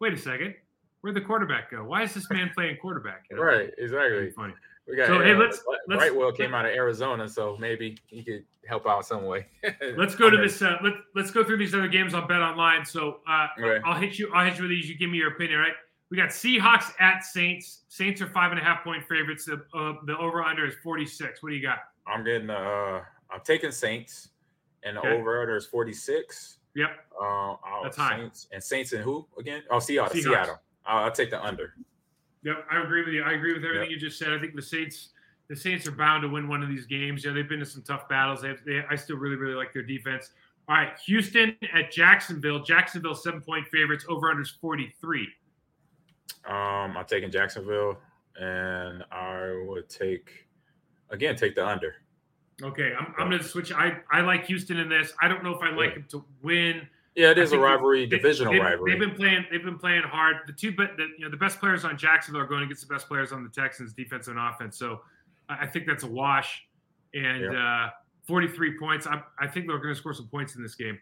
wait 0.01 0.13
a 0.13 0.17
second, 0.19 0.55
where'd 1.01 1.17
the 1.17 1.21
quarterback 1.21 1.71
go? 1.71 1.85
Why 1.85 2.03
is 2.03 2.15
this 2.15 2.29
man 2.31 2.51
playing 2.55 2.77
quarterback? 2.81 3.25
You 3.31 3.37
know? 3.37 3.43
Right, 3.43 3.71
exactly. 3.79 4.31
funny. 4.31 4.55
We 4.89 4.97
got. 4.97 5.07
So, 5.07 5.21
hey, 5.21 5.35
let's- 5.35 5.63
let's- 5.87 5.99
Brightwell 6.01 6.33
came 6.33 6.55
out 6.55 6.65
of 6.67 6.73
Arizona, 6.73 7.29
so 7.29 7.57
maybe 7.61 7.97
he 8.07 8.25
could 8.25 8.45
help 8.67 8.87
out 8.87 9.05
some 9.07 9.25
way. 9.25 9.47
Let's 9.97 10.15
go 10.15 10.31
to 10.31 10.37
this. 10.37 10.63
Uh, 10.63 10.77
let, 10.83 10.93
let's 11.15 11.31
go 11.31 11.43
through 11.43 11.57
these 11.59 11.75
other 11.75 11.89
games 11.89 12.15
on 12.15 12.29
Bet 12.29 12.41
Online. 12.41 12.85
So 12.85 13.21
uh, 13.29 13.47
Okay. 13.59 13.81
I'll 13.85 13.99
hit 13.99 14.19
you. 14.19 14.31
I'll 14.35 14.45
hit 14.45 14.57
you 14.59 14.63
with 14.63 14.71
these. 14.71 14.89
You 14.89 14.97
give 14.97 15.11
me 15.11 15.19
your 15.19 15.33
opinion, 15.33 15.59
right? 15.59 15.73
We 16.11 16.17
got 16.17 16.29
Seahawks 16.29 16.93
at 17.01 17.25
Saints. 17.25 17.83
Saints 17.89 18.21
are 18.21 18.29
five 18.29 18.51
and 18.53 18.61
a 18.61 18.65
half 18.65 18.85
point 18.85 19.03
favorites. 19.09 19.45
The 19.47 19.63
uh, 19.77 19.95
the 20.07 20.17
over 20.19 20.43
under 20.45 20.67
is 20.67 20.75
forty 20.85 21.07
six. 21.07 21.43
What 21.43 21.51
do 21.51 21.57
you 21.57 21.63
got? 21.63 21.79
I'm 22.07 22.25
getting. 22.25 22.51
Uh, 22.51 23.01
I'm 23.33 23.41
taking 23.45 23.71
Saints, 23.73 24.29
and 24.85 24.97
the 24.97 25.01
Okay. 25.01 25.13
over 25.21 25.41
under 25.41 25.57
is 25.57 25.67
46. 25.67 26.59
Yep. 26.75 26.91
Uh, 27.21 27.25
I'll- 27.25 27.81
That's 27.83 27.97
high. 27.97 28.29
And 28.53 28.63
Saints 28.63 28.93
and 28.93 29.03
who 29.03 29.27
again? 29.39 29.63
Oh, 29.71 29.79
Seattle. 29.81 30.15
Seahawks. 30.15 30.23
Seattle. 30.25 30.61
I'll, 30.91 31.13
take 31.13 31.31
the 31.31 31.43
under. 31.43 31.75
Yep. 32.43 32.67
I 32.71 32.83
agree 32.83 33.05
with 33.05 33.15
you. 33.15 33.23
I 33.23 33.33
agree 33.33 33.53
with 33.53 33.65
everything 33.65 33.91
Yep. 33.91 34.01
you 34.01 34.09
just 34.09 34.19
said. 34.19 34.33
I 34.33 34.39
think 34.39 34.55
the 34.55 34.63
Saints. 34.63 35.11
The 35.49 35.57
Saints 35.57 35.87
are 35.89 35.93
bound 35.93 36.23
to 36.23 36.29
win 36.29 36.47
one 36.47 36.63
of 36.63 36.69
these 36.69 36.87
games. 36.87 37.25
Yeah, 37.25 37.33
they've 37.33 37.49
been 37.49 37.59
to 37.59 37.67
some 37.67 37.83
tough 37.83 38.09
battles. 38.09 38.41
They, 38.43 38.49
have, 38.49 38.59
they 38.65 38.85
I 38.89 38.95
still 38.95 39.17
really, 39.17 39.35
really 39.35 39.55
like 39.55 39.73
their 39.73 39.83
defense. 39.83 40.31
All 40.69 40.77
right, 40.77 40.97
Houston 41.07 41.57
at 41.75 41.91
Jacksonville. 41.91 42.61
Jacksonville 42.63 43.17
seven 43.17 43.41
point 43.41 43.67
favorites. 43.67 44.05
Over 44.09 44.31
under 44.31 44.43
is 44.43 44.51
forty 44.51 44.95
three. 45.01 45.27
Um, 46.47 46.97
I'm 46.97 47.05
taking 47.07 47.31
Jacksonville, 47.31 47.99
and 48.41 49.03
I 49.11 49.65
would 49.67 49.89
take 49.89 50.47
again 51.11 51.35
take 51.37 51.55
the 51.57 51.67
under. 51.67 51.97
Okay, 52.63 52.93
I'm, 52.99 53.15
I'm 53.19 53.29
going 53.29 53.41
to 53.41 53.49
switch. 53.49 53.73
I, 53.73 53.97
I 54.13 54.21
like 54.21 54.45
Houston 54.47 54.77
in 54.77 54.89
this. 54.89 55.13
I 55.23 55.29
don't 55.29 55.43
know 55.43 55.55
if 55.55 55.63
I 55.63 55.71
like 55.71 55.91
Yeah. 55.91 55.95
them 55.95 56.07
to 56.11 56.25
win. 56.43 56.87
Yeah, 57.17 57.31
it 57.31 57.39
is 57.39 57.53
a 57.53 57.59
rivalry, 57.59 58.07
they- 58.07 58.17
divisional 58.17 58.53
they've, 58.53 58.63
rivalry. 58.63 58.93
They've 58.93 59.01
been 59.01 59.17
playing. 59.17 59.45
They've 59.51 59.65
been 59.65 59.79
playing 59.79 60.03
hard. 60.03 60.37
The 60.47 60.53
two, 60.53 60.73
but 60.73 60.97
the, 60.97 61.09
you 61.19 61.25
know, 61.25 61.31
the 61.31 61.37
best 61.37 61.59
players 61.59 61.85
on 61.85 61.99
Jacksonville 61.99 62.43
are 62.43 62.47
going 62.47 62.63
against 62.63 62.87
the 62.87 62.93
best 62.93 63.09
players 63.09 63.33
on 63.33 63.43
the 63.43 63.51
Texans, 63.51 63.93
defense 63.93 64.29
and 64.29 64.39
offense. 64.39 64.79
So 64.79 65.01
I 65.49 65.67
think 65.67 65.87
that's 65.87 66.05
a 66.05 66.09
wash. 66.09 66.63
And 67.13 67.57
uh, 67.57 67.89
43 68.29 68.79
points. 68.79 69.07
I, 69.09 69.21
I 69.41 69.49
think 69.49 69.67
they're 69.67 69.79
going 69.79 69.93
to 69.93 69.99
score 69.99 70.15
some 70.15 70.29
points 70.29 70.55
in 70.55 70.63
this 70.63 70.77
game. 70.77 70.99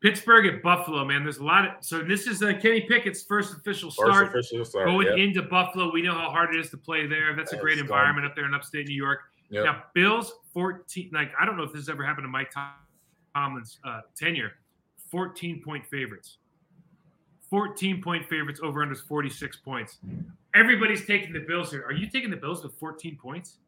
Pittsburgh 0.00 0.46
at 0.46 0.62
Buffalo, 0.62 1.04
man. 1.04 1.22
There's 1.22 1.38
a 1.38 1.44
lot 1.44 1.64
of. 1.64 1.72
So 1.80 2.02
this 2.02 2.26
is 2.26 2.42
uh, 2.42 2.52
Kenny 2.60 2.82
Pickett's 2.82 3.22
first 3.22 3.56
official 3.56 3.90
start. 3.90 4.32
First 4.32 4.52
official 4.52 4.64
start. 4.64 4.86
Going 4.86 5.18
into 5.18 5.42
Buffalo, 5.42 5.90
we 5.92 6.02
know 6.02 6.12
how 6.12 6.30
hard 6.30 6.54
it 6.54 6.60
is 6.60 6.70
to 6.70 6.76
play 6.76 7.06
there. 7.06 7.34
That's 7.34 7.52
a 7.52 7.56
great 7.56 7.78
environment 7.78 8.26
up 8.26 8.34
there 8.34 8.44
in 8.44 8.52
upstate 8.52 8.88
New 8.88 8.94
York. 8.94 9.20
Yep. 9.50 9.64
Now, 9.64 9.82
Bills 9.94 10.32
14. 10.52 11.10
Like 11.12 11.30
I 11.40 11.46
don't 11.46 11.56
know 11.56 11.62
if 11.62 11.72
this 11.72 11.82
has 11.82 11.88
ever 11.88 12.04
happened 12.04 12.24
to 12.24 12.28
Mike 12.28 12.52
Tomlin's 13.34 13.78
uh, 13.84 14.00
tenure. 14.16 14.52
14 15.10 15.62
point 15.62 15.86
favorites. 15.86 16.38
14 17.50 18.02
point 18.02 18.28
favorites 18.28 18.60
over 18.62 18.82
under 18.82 18.94
46 18.94 19.56
points. 19.58 19.98
Everybody's 20.54 21.06
taking 21.06 21.32
the 21.32 21.40
Bills 21.40 21.70
here. 21.70 21.84
Are 21.86 21.92
you 21.92 22.08
taking 22.10 22.30
the 22.30 22.36
Bills 22.36 22.62
with 22.64 22.74
14 22.78 23.16
points 23.20 23.58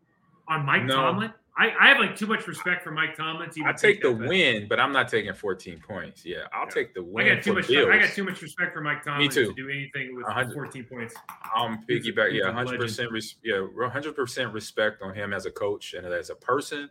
on 0.49 0.65
Mike 0.67 0.85
No. 0.85 0.97
Tomlin? 0.97 1.33
I, 1.57 1.73
I 1.81 1.89
have 1.89 1.99
like 1.99 2.15
too 2.17 2.27
much 2.29 2.47
respect 2.47 2.85
for 2.85 2.93
Mike 2.93 3.17
Tomlin. 3.17 3.51
To 3.51 3.59
even 3.61 3.69
I 3.69 3.73
take 3.73 4.01
the 4.01 4.13
bet. 4.13 4.29
win, 4.29 4.67
but 4.69 4.79
I'm 4.79 4.93
not 4.93 5.09
taking 5.09 5.33
14 5.33 5.81
points. 5.81 6.25
Yeah, 6.25 6.45
I'll 6.53 6.65
Yeah. 6.67 6.71
take 6.71 6.95
the 6.95 7.03
win. 7.03 7.27
I 7.27 7.35
got 7.35 7.43
too 7.45 7.53
much. 7.53 7.67
Bills. 7.69 7.89
I 7.91 7.99
got 7.99 8.11
too 8.11 8.25
much 8.25 8.41
respect 8.43 8.73
for 8.75 8.81
Mike 8.81 9.03
Tomlin 9.05 9.29
too. 9.29 9.47
to 9.47 9.53
do 9.55 9.69
anything 9.69 10.15
with 10.17 10.25
hundred. 10.27 10.55
14 10.55 10.85
points. 10.85 11.15
I'm 11.55 11.85
piggyback. 11.89 12.33
Yeah, 12.33 12.47
100 12.47 12.81
percent. 12.81 13.11
Yeah, 13.43 13.61
100 13.61 14.15
percent 14.15 14.53
respect 14.53 15.03
on 15.03 15.15
him 15.15 15.33
as 15.33 15.47
a 15.47 15.51
coach 15.51 15.95
and 15.95 16.07
as 16.07 16.31
a 16.31 16.37
person. 16.37 16.89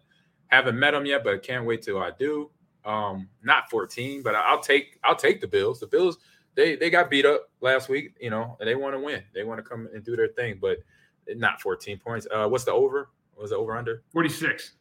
Haven't 0.47 0.77
met 0.79 0.93
him 0.93 1.05
yet, 1.05 1.23
but 1.23 1.33
I 1.33 1.37
can't 1.37 1.65
wait 1.65 1.81
till 1.81 1.99
I 2.01 2.11
do. 2.17 2.51
Um, 2.87 3.27
not 3.43 3.69
14, 3.69 4.23
but 4.23 4.33
I'll 4.33 4.61
take 4.61 4.97
I'll 5.03 5.15
take 5.15 5.41
the 5.41 5.47
Bills. 5.47 5.79
The 5.79 5.87
Bills 5.87 6.17
they 6.55 6.75
they 6.75 6.89
got 6.89 7.09
beat 7.09 7.25
up 7.25 7.49
last 7.61 7.89
week, 7.89 8.15
you 8.19 8.29
know, 8.29 8.55
and 8.59 8.67
they 8.67 8.75
want 8.75 8.95
to 8.95 8.99
win. 8.99 9.21
They 9.33 9.43
want 9.43 9.59
to 9.59 9.69
come 9.69 9.89
and 9.93 10.03
do 10.03 10.15
their 10.15 10.29
thing, 10.29 10.57
but 10.61 10.77
not 11.35 11.61
14 11.61 11.99
points. 11.99 12.27
Uh, 12.31 12.47
what's 12.47 12.63
the 12.63 12.71
over? 12.71 13.09
What 13.33 13.41
was 13.43 13.51
the 13.51 13.57
over 13.57 13.77
under? 13.77 14.03
46. 14.13 14.71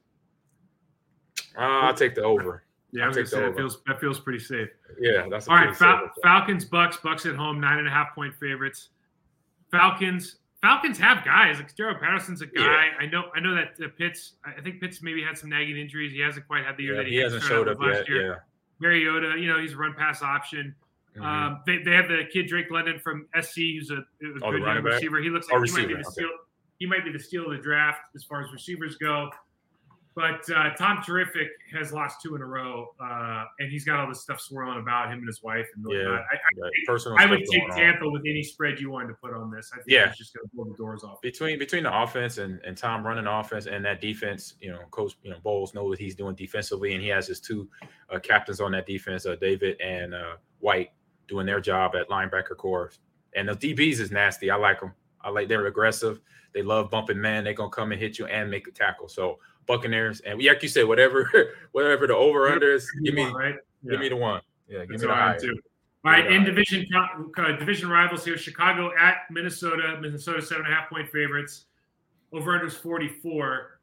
Uh, 1.59 1.61
I'll 1.61 1.95
take 1.95 2.15
the 2.15 2.23
over. 2.23 2.63
Yeah, 2.93 3.05
I 3.05 3.09
was 3.09 3.17
gonna 3.17 3.27
say 3.27 3.41
that 3.41 3.57
feels 3.57 3.83
that 3.87 4.01
feels 4.01 4.21
pretty 4.21 4.39
safe. 4.39 4.69
Yeah, 5.01 5.27
that's 5.29 5.49
a 5.49 5.51
All 5.51 5.57
right, 5.57 5.77
Fal- 5.77 6.11
Falcons, 6.23 6.65
Bucks, 6.65 6.99
Bucks 6.99 7.27
at 7.27 7.35
home, 7.35 7.61
nine 7.61 7.79
and 7.79 7.89
a 7.89 7.91
half 7.91 8.15
point 8.15 8.35
favorites. 8.37 8.91
Falcons, 9.71 10.37
Falcons 10.63 10.99
have 10.99 11.25
guys. 11.25 11.59
Like 11.59 11.75
Daryl 11.77 11.99
Patterson's 12.01 12.41
a 12.43 12.47
guy. 12.47 12.89
I 12.99 13.07
know. 13.07 13.25
I 13.35 13.41
know 13.41 13.55
that 13.55 13.75
uh, 13.85 13.89
Pitts. 13.97 14.35
I 14.45 14.61
think 14.63 14.81
Pitts 14.81 15.03
maybe 15.03 15.23
had 15.23 15.37
some 15.39 15.51
nagging 15.51 15.77
injuries. 15.77 16.13
He 16.13 16.21
hasn't 16.21 16.47
quite 16.47 16.65
had 16.65 16.77
the 16.77 16.85
year 16.85 16.95
Yeah, 16.95 17.03
that 17.03 17.09
he 17.09 17.17
had 17.17 17.25
hasn't 17.25 17.43
showed 17.45 17.69
up 17.69 17.79
with 17.79 17.89
yet. 17.89 17.97
last 17.99 18.09
year. 18.09 18.45
Mariota, 18.81 19.35
you 19.39 19.49
know, 19.53 19.61
he's 19.61 19.73
a 19.73 19.77
run 19.77 19.95
pass 19.95 20.23
option. 20.23 20.75
Yeah. 21.15 21.23
Mhm. 21.23 21.25
Um, 21.25 21.61
they, 21.67 21.79
they 21.83 21.93
have 21.93 22.09
the 22.09 22.25
kid 22.33 22.47
Drake 22.47 22.71
London 22.71 22.99
from 22.99 23.27
SC, 23.41 23.57
who's 23.57 23.91
a, 23.91 23.95
a 23.97 24.03
Oh, 24.43 24.51
good 24.53 24.63
receiver. 24.85 25.19
He 25.23 25.31
looks 25.31 25.47
Oh, 25.51 25.57
like 25.57 25.69
he 25.71 25.77
might 25.77 25.89
be 25.89 25.95
the 25.95 26.01
okay. 26.01 26.11
steal. 26.11 26.29
He 26.79 26.87
might 26.87 27.05
be 27.05 27.13
the 27.13 27.19
steal 27.19 27.47
of 27.51 27.57
the 27.57 27.63
draft 27.63 28.01
as 28.15 28.25
far 28.25 28.43
as 28.43 28.53
receivers 28.53 28.97
go. 28.97 29.31
But 30.17 30.49
uh, 30.51 30.71
Tom 30.79 31.03
Terrific 31.05 31.49
has 31.73 31.93
lost 31.93 32.23
two 32.23 32.35
in 32.37 32.41
a 32.41 32.47
row, 32.47 32.87
uh, 32.99 33.45
and 33.59 33.71
he's 33.71 33.85
got 33.85 34.01
all 34.01 34.09
this 34.09 34.23
stuff 34.23 34.41
swirling 34.41 34.79
about 34.81 35.09
him 35.13 35.19
and 35.19 35.27
his 35.27 35.43
wife 35.43 35.69
and 35.77 35.85
Yeah. 35.91 36.09
I, 36.33 36.37
I, 36.37 36.71
personal 36.87 37.19
I 37.21 37.27
would 37.27 37.41
take 37.41 37.61
going 37.61 37.71
on. 37.73 37.77
Tampa 37.77 38.09
with 38.09 38.23
any 38.27 38.43
spread 38.43 38.81
you 38.81 38.91
wanted 38.91 39.09
to 39.09 39.15
put 39.23 39.35
on 39.35 39.51
this. 39.51 39.71
I 39.75 39.77
think 39.77 39.89
Yeah. 39.89 40.09
he's 40.09 40.17
just 40.17 40.35
going 40.35 40.49
to 40.49 40.57
blow 40.57 40.65
the 40.65 40.75
doors 40.79 41.05
off. 41.05 41.21
between 41.21 41.59
between 41.59 41.83
the 41.83 41.95
offense 42.03 42.39
and, 42.39 42.59
and 42.65 42.79
Tom 42.79 43.07
running 43.07 43.27
offense 43.27 43.67
and 43.67 43.85
that 43.85 44.01
defense, 44.01 44.55
you 44.59 44.71
know, 44.71 44.81
Coach 44.91 45.17
you 45.23 45.31
know 45.31 45.37
Bowles 45.45 45.75
knows 45.75 45.91
what 45.91 45.99
he's 45.99 46.15
doing 46.15 46.35
defensively, 46.35 46.95
and 46.95 47.03
he 47.03 47.09
has 47.09 47.27
his 47.27 47.39
two 47.39 47.69
uh, 48.09 48.19
captains 48.19 48.59
on 48.59 48.73
that 48.73 48.87
defense, 48.87 49.27
uh, 49.27 49.37
David 49.39 49.79
and 49.83 50.15
uh, 50.15 50.37
White, 50.61 50.93
doing 51.29 51.45
their 51.45 51.61
job 51.61 51.95
at 51.95 52.09
linebacker 52.09 52.57
core. 52.57 52.91
And 53.35 53.47
the 53.51 53.53
DBs 53.55 54.01
is 54.01 54.11
nasty. 54.11 54.51
I 54.51 54.57
like 54.57 54.81
them. 54.81 54.95
I 55.21 55.29
like 55.29 55.49
they're 55.49 55.67
aggressive. 55.67 56.23
They 56.55 56.63
love 56.63 56.89
bumping 56.91 57.21
man. 57.21 57.45
They're 57.45 57.53
gonna 57.53 57.69
come 57.69 57.93
and 57.93 58.01
hit 58.01 58.19
you 58.19 58.25
and 58.25 58.51
make 58.51 58.67
a 58.67 58.71
tackle. 58.71 59.09
So 59.09 59.41
Buccaneers 59.67 60.21
and 60.21 60.43
like 60.43 60.63
you 60.63 60.69
said, 60.69 60.87
whatever 60.87 61.29
whatever 61.73 62.07
the 62.07 62.15
over 62.15 62.49
under 62.49 62.73
is, 62.75 62.91
give 63.05 63.15
me 63.15 63.25
right. 63.25 63.55
give 63.89 64.01
me 64.01 64.09
the 64.09 64.17
one. 64.17 64.41
Yeah, 64.69 64.81
give 64.81 64.91
That's 64.91 65.03
me 65.03 65.09
the 65.09 65.15
high. 65.15 65.37
too. 65.39 65.59
All 66.05 66.13
right, 66.13 66.31
in 66.31 66.45
division 66.45 66.87
uh, 66.95 67.53
division 67.57 67.89
rivals 67.91 68.25
here: 68.25 68.37
Chicago 68.37 68.93
at 68.97 69.23
Minnesota. 69.31 69.99
Minnesota 70.01 70.41
seven 70.41 70.65
and 70.65 70.73
a 70.73 70.77
half 70.77 70.89
point 70.89 71.09
favorites. 71.11 71.65
Over 72.33 72.55
under 72.55 72.67
is 72.67 72.75
forty 72.75 73.09
four. 73.09 73.81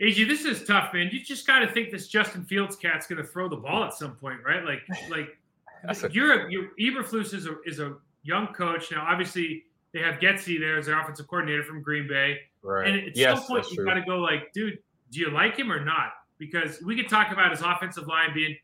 AG, 0.00 0.24
this 0.24 0.46
is 0.46 0.64
tough, 0.64 0.94
man. 0.94 1.10
You 1.12 1.22
just 1.22 1.46
got 1.46 1.58
to 1.58 1.68
think 1.70 1.90
this 1.90 2.08
Justin 2.08 2.44
Fields 2.46 2.74
cat's 2.74 3.06
going 3.06 3.18
to 3.20 3.28
throw 3.28 3.48
the 3.50 3.56
ball 3.56 3.84
at 3.84 3.92
some 3.92 4.16
point, 4.16 4.38
right? 4.42 4.64
Like, 4.64 4.80
like 5.10 5.36
a- 5.84 6.10
you're 6.10 6.48
you're, 6.48 6.68
Eberflus 6.80 7.34
is 7.34 7.46
a 7.46 7.56
is 7.66 7.78
a 7.80 7.96
young 8.22 8.46
coach 8.48 8.90
now. 8.90 9.04
Obviously, 9.06 9.64
they 9.92 10.00
have 10.00 10.14
Getsy 10.18 10.58
there 10.58 10.78
as 10.78 10.86
their 10.86 10.98
offensive 10.98 11.28
coordinator 11.28 11.62
from 11.64 11.82
Green 11.82 12.08
Bay, 12.08 12.38
right. 12.62 12.88
and 12.88 13.08
at 13.08 13.16
yes, 13.16 13.38
some 13.38 13.46
point 13.46 13.70
you 13.70 13.84
got 13.84 13.94
to 13.94 14.02
go 14.02 14.18
like, 14.18 14.52
dude, 14.52 14.78
do 15.10 15.20
you 15.20 15.30
like 15.30 15.56
him 15.56 15.70
or 15.70 15.84
not? 15.84 16.12
Because 16.38 16.80
we 16.82 16.96
could 16.96 17.08
talk 17.08 17.32
about 17.32 17.50
his 17.50 17.60
offensive 17.60 18.06
line 18.06 18.32
being 18.34 18.56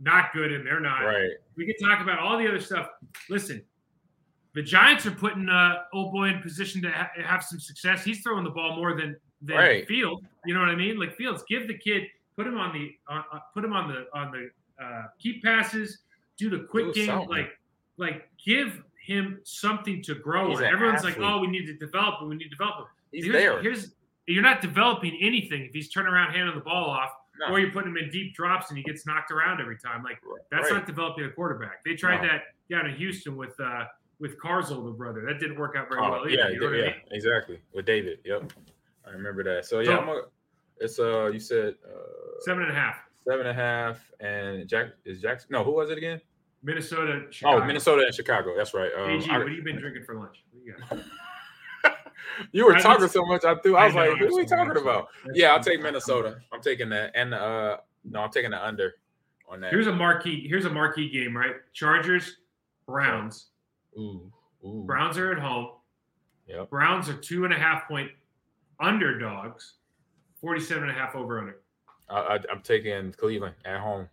not 0.00 0.32
good, 0.32 0.52
and 0.52 0.66
they're 0.66 0.80
not. 0.80 1.00
Right. 1.00 1.30
We 1.56 1.66
could 1.66 1.76
talk 1.82 2.00
about 2.00 2.18
all 2.18 2.38
the 2.38 2.46
other 2.46 2.60
stuff. 2.60 2.88
Listen, 3.28 3.62
the 4.54 4.62
Giants 4.62 5.06
are 5.06 5.10
putting 5.10 5.48
uh, 5.48 5.82
old 5.92 6.12
boy 6.12 6.28
in 6.28 6.40
position 6.40 6.82
to 6.82 6.90
ha- 6.90 7.10
have 7.22 7.42
some 7.42 7.58
success. 7.58 8.04
He's 8.04 8.20
throwing 8.20 8.44
the 8.44 8.50
ball 8.50 8.76
more 8.76 8.94
than 8.96 9.16
than 9.42 9.56
Right. 9.56 9.86
Field. 9.86 10.24
You 10.44 10.54
know 10.54 10.60
what 10.60 10.68
I 10.68 10.76
mean? 10.76 10.98
Like 10.98 11.14
Fields, 11.16 11.44
give 11.48 11.68
the 11.68 11.76
kid, 11.76 12.04
put 12.36 12.46
him 12.46 12.56
on 12.56 12.72
the, 12.72 12.90
uh, 13.08 13.22
uh, 13.32 13.38
put 13.52 13.64
him 13.64 13.72
on 13.72 13.88
the 13.88 14.06
on 14.18 14.32
the 14.32 14.50
uh, 14.82 15.04
keep 15.18 15.42
passes, 15.42 15.98
do 16.38 16.50
the 16.50 16.66
quick 16.70 16.94
game, 16.94 17.06
something. 17.06 17.28
like 17.28 17.58
like 17.96 18.28
give 18.44 18.82
him 19.02 19.40
something 19.44 20.02
to 20.02 20.14
grow. 20.14 20.50
He's 20.50 20.58
in. 20.58 20.66
an 20.66 20.72
Everyone's 20.72 21.04
like, 21.04 21.18
oh, 21.18 21.38
we 21.38 21.46
need 21.46 21.66
to 21.66 21.74
develop 21.74 22.20
him. 22.20 22.28
We 22.28 22.36
need 22.36 22.44
to 22.44 22.50
develop 22.50 22.78
him. 22.78 22.86
He's 23.16 23.24
here's, 23.24 23.34
there. 23.36 23.62
Here's 23.62 23.94
you're 24.26 24.42
not 24.42 24.60
developing 24.60 25.16
anything 25.20 25.62
if 25.62 25.72
he's 25.72 25.88
turning 25.88 26.12
around 26.12 26.32
handing 26.32 26.54
the 26.54 26.60
ball 26.60 26.90
off, 26.90 27.10
No. 27.40 27.52
or 27.54 27.60
you 27.60 27.70
put 27.70 27.86
him 27.86 27.96
in 27.96 28.10
deep 28.10 28.34
drops 28.34 28.70
and 28.70 28.76
he 28.78 28.82
gets 28.84 29.06
knocked 29.06 29.30
around 29.30 29.60
every 29.60 29.78
time. 29.78 30.02
Like 30.02 30.18
that's 30.50 30.70
Right. 30.70 30.78
not 30.78 30.86
developing 30.86 31.24
a 31.24 31.30
quarterback. 31.30 31.82
They 31.84 31.94
tried 31.94 32.22
No. 32.22 32.28
that 32.28 32.42
down 32.70 32.86
in 32.86 32.96
Houston 32.96 33.36
with 33.36 33.58
uh 33.60 33.84
with 34.18 34.38
Carzol, 34.40 34.84
the 34.84 34.90
brother. 34.92 35.22
That 35.26 35.38
didn't 35.40 35.58
work 35.58 35.76
out 35.76 35.88
very 35.88 36.00
Oh, 36.02 36.10
well. 36.10 36.28
yeah, 36.28 36.48
you 36.48 36.58
know 36.58 36.66
what 36.66 36.74
I 36.74 36.78
yeah, 36.78 36.84
mean? 36.86 36.94
exactly. 37.12 37.60
With 37.72 37.84
David. 37.86 38.18
Yep. 38.24 38.52
I 39.06 39.10
remember 39.10 39.42
that. 39.44 39.64
So 39.66 39.80
yeah, 39.80 39.86
So- 39.86 39.98
I'm 40.00 40.08
a, 40.08 40.22
it's 40.78 40.98
uh 40.98 41.26
you 41.32 41.38
said 41.38 41.74
uh 41.86 42.40
Seven 42.40 42.62
and 42.64 42.72
a 42.72 42.74
half. 42.74 42.98
seven 43.28 43.46
and 43.46 43.48
a 43.50 43.54
half 43.54 44.10
and 44.20 44.68
Jack 44.68 44.88
is 45.04 45.20
Jackson 45.22 45.48
no 45.52 45.62
who 45.64 45.72
was 45.72 45.90
it 45.90 45.98
again? 45.98 46.20
Minnesota. 46.62 47.26
Chicago. 47.30 47.62
Oh 47.62 47.66
Minnesota 47.66 48.02
and 48.06 48.14
Chicago. 48.14 48.54
That's 48.56 48.74
right. 48.74 48.90
Um, 48.98 49.10
AG, 49.10 49.30
I- 49.30 49.38
what 49.38 49.46
have 49.46 49.56
you 49.56 49.62
been 49.62 49.78
drinking 49.78 50.02
for 50.04 50.16
lunch? 50.16 50.42
You 52.52 52.66
were 52.66 52.76
I 52.76 52.80
talking 52.80 53.08
so 53.08 53.24
much 53.24 53.44
I 53.44 53.54
threw 53.56 53.76
I 53.76 53.86
was 53.86 53.96
I 53.96 54.04
know, 54.04 54.10
like, 54.10 54.20
who 54.20 54.26
are 54.26 54.36
we 54.36 54.46
talking 54.46 54.76
about? 54.76 55.08
That's 55.24 55.38
Yeah, 55.38 55.52
I'll 55.52 55.62
take 55.62 55.80
Minnesota. 55.82 56.38
I'm 56.52 56.60
taking 56.60 56.88
that. 56.90 57.12
And 57.14 57.34
uh 57.34 57.78
no, 58.04 58.20
I'm 58.20 58.30
taking 58.30 58.50
the 58.50 58.64
under 58.64 58.94
on 59.48 59.60
that. 59.60 59.72
Here's 59.72 59.86
a 59.86 59.92
marquee. 59.92 60.46
Here's 60.48 60.64
a 60.64 60.70
marquee 60.70 61.08
game, 61.08 61.36
right? 61.36 61.54
Chargers, 61.72 62.38
Browns. 62.86 63.48
ooh, 63.98 64.30
ooh. 64.64 64.84
Browns 64.86 65.18
are 65.18 65.32
at 65.32 65.38
home. 65.38 65.70
Yep. 66.46 66.70
Browns 66.70 67.08
are 67.08 67.16
two 67.16 67.44
and 67.44 67.52
a 67.52 67.58
half 67.58 67.88
point 67.88 68.10
underdogs. 68.80 69.74
47 70.40 70.84
and 70.84 70.92
a 70.92 70.94
half 70.94 71.16
over 71.16 71.38
under. 71.38 71.60
I, 72.08 72.18
I, 72.20 72.38
I'm 72.50 72.60
taking 72.62 73.12
Cleveland 73.12 73.54
at 73.64 73.80
home. 73.80 74.08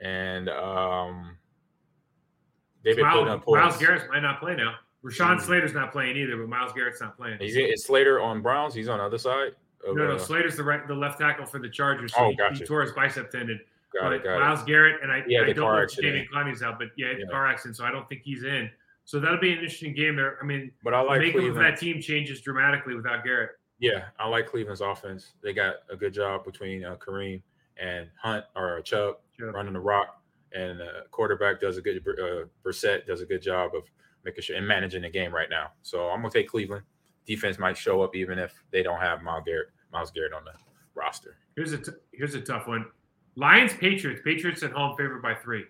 And 0.00 0.48
um 0.48 1.36
they've 2.82 2.96
been 2.96 3.08
putting 3.08 3.28
up 3.28 3.44
points. 3.44 3.64
Myles 3.64 3.76
Garrett 3.78 4.10
might 4.10 4.20
not 4.20 4.40
play 4.40 4.56
now. 4.56 4.74
Rashawn 5.04 5.38
Mm. 5.38 5.40
Slater's 5.42 5.74
not 5.74 5.90
playing 5.92 6.16
either, 6.16 6.36
but 6.36 6.48
Myles 6.48 6.72
Garrett's 6.72 7.00
not 7.00 7.16
playing. 7.16 7.40
Is 7.40 7.56
it 7.56 7.70
is 7.70 7.84
Slater 7.84 8.20
on 8.20 8.40
Browns? 8.40 8.74
He's 8.74 8.88
on 8.88 8.98
the 8.98 9.04
other 9.04 9.18
side. 9.18 9.52
Of, 9.86 9.96
no, 9.96 10.06
no, 10.06 10.14
uh, 10.14 10.18
Slater's 10.18 10.56
the 10.56 10.62
right, 10.62 10.86
the 10.86 10.94
left 10.94 11.18
tackle 11.18 11.44
for 11.44 11.58
the 11.58 11.68
Chargers. 11.68 12.12
So 12.14 12.20
Oh, 12.20 12.30
he, 12.30 12.36
gotcha. 12.36 12.54
he 12.60 12.64
tore 12.64 12.82
his 12.82 12.92
bicep 12.92 13.30
tendon. 13.32 13.60
got 13.92 14.02
but 14.04 14.12
it, 14.12 14.22
got 14.24 14.38
Myles 14.38 14.62
Garrett 14.62 15.02
and 15.02 15.10
I, 15.10 15.24
Yeah, 15.26 15.40
I 15.42 15.46
the 15.46 15.54
don't 15.54 15.74
know 15.74 15.82
if. 15.82 15.96
David 15.96 16.28
Clowney's 16.32 16.62
out, 16.62 16.78
but 16.78 16.88
yeah, 16.96 17.12
Yeah. 17.18 17.24
car 17.30 17.46
accident. 17.48 17.76
So 17.76 17.84
I 17.84 17.90
don't 17.90 18.08
think 18.08 18.22
he's 18.22 18.44
in. 18.44 18.70
So 19.04 19.18
that'll 19.18 19.40
be 19.40 19.48
an 19.50 19.58
interesting 19.58 19.92
game 19.92 20.14
there. 20.14 20.38
I 20.40 20.44
mean, 20.44 20.70
But 20.84 20.94
I 20.94 21.02
the 21.02 21.08
like 21.08 21.20
makeup 21.20 21.42
of 21.44 21.54
that 21.56 21.78
team 21.80 22.00
changes 22.00 22.40
dramatically 22.40 22.94
without 22.94 23.24
Garrett. 23.24 23.50
Yeah, 23.80 24.04
I 24.20 24.28
like 24.28 24.46
Cleveland's 24.46 24.80
offense. 24.80 25.32
They 25.42 25.52
got 25.52 25.78
a 25.90 25.96
good 25.96 26.14
job 26.14 26.44
between 26.44 26.84
uh, 26.84 26.94
Kareem 26.94 27.42
and 27.78 28.08
Hunt 28.20 28.44
or 28.54 28.80
Chubb 28.82 29.16
Chubb. 29.36 29.52
running 29.56 29.72
the 29.72 29.80
rock, 29.80 30.22
and 30.52 30.80
uh, 30.80 30.86
quarterback 31.10 31.60
does 31.60 31.76
a 31.78 31.82
good. 31.82 31.96
Uh, 32.06 32.44
Brissett 32.64 33.04
does 33.06 33.20
a 33.22 33.26
good 33.26 33.42
job 33.42 33.72
of 33.74 33.82
making 34.24 34.42
sure 34.42 34.56
and 34.56 34.66
managing 34.66 35.02
the 35.02 35.10
game 35.10 35.32
right 35.34 35.50
now. 35.50 35.72
So 35.82 36.08
I'm 36.08 36.20
gonna 36.22 36.32
take 36.32 36.48
Cleveland. 36.48 36.84
Defense 37.26 37.58
might 37.58 37.76
show 37.76 38.02
up 38.02 38.16
even 38.16 38.38
if 38.38 38.52
they 38.70 38.82
don't 38.82 39.00
have 39.00 39.22
Myles 39.22 39.44
Garrett. 39.46 39.68
Myles 39.92 40.10
Garrett 40.10 40.32
on 40.32 40.44
the 40.44 40.52
roster. 40.94 41.36
Here's 41.56 41.72
a 41.72 41.78
t- 41.78 41.92
here's 42.12 42.34
a 42.34 42.40
tough 42.40 42.66
one. 42.66 42.86
Lions 43.36 43.72
Patriots. 43.74 44.20
Patriots 44.24 44.62
at 44.62 44.72
home 44.72 44.96
favored 44.96 45.22
by 45.22 45.34
three. 45.34 45.64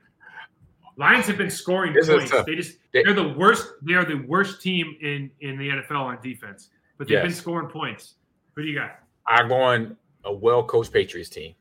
Lions 0.97 1.27
have 1.27 1.39
been 1.39 1.51
scoring 1.51 1.93
This 1.95 2.07
points. 2.09 2.31
They 2.47 2.55
just 2.55 2.79
They- 2.93 3.03
they're 3.03 3.15
the 3.15 3.29
worst. 3.31 3.73
They 3.83 3.95
are 3.95 4.05
the 4.05 4.17
worst 4.27 4.61
team 4.63 4.97
in 5.01 5.31
in 5.41 5.59
the 5.59 5.71
NFL 5.71 6.03
on 6.05 6.21
defense, 6.23 6.71
but 6.99 7.09
they've 7.09 7.23
been 7.23 7.33
scoring 7.33 7.69
points. 7.69 8.15
Who 8.55 8.63
do 8.63 8.69
you 8.69 8.75
got? 8.75 8.99
I'm 9.27 9.49
going 9.49 9.97
a 10.25 10.33
well-coached 10.33 10.93
Patriots 10.93 11.29
team. 11.31 11.55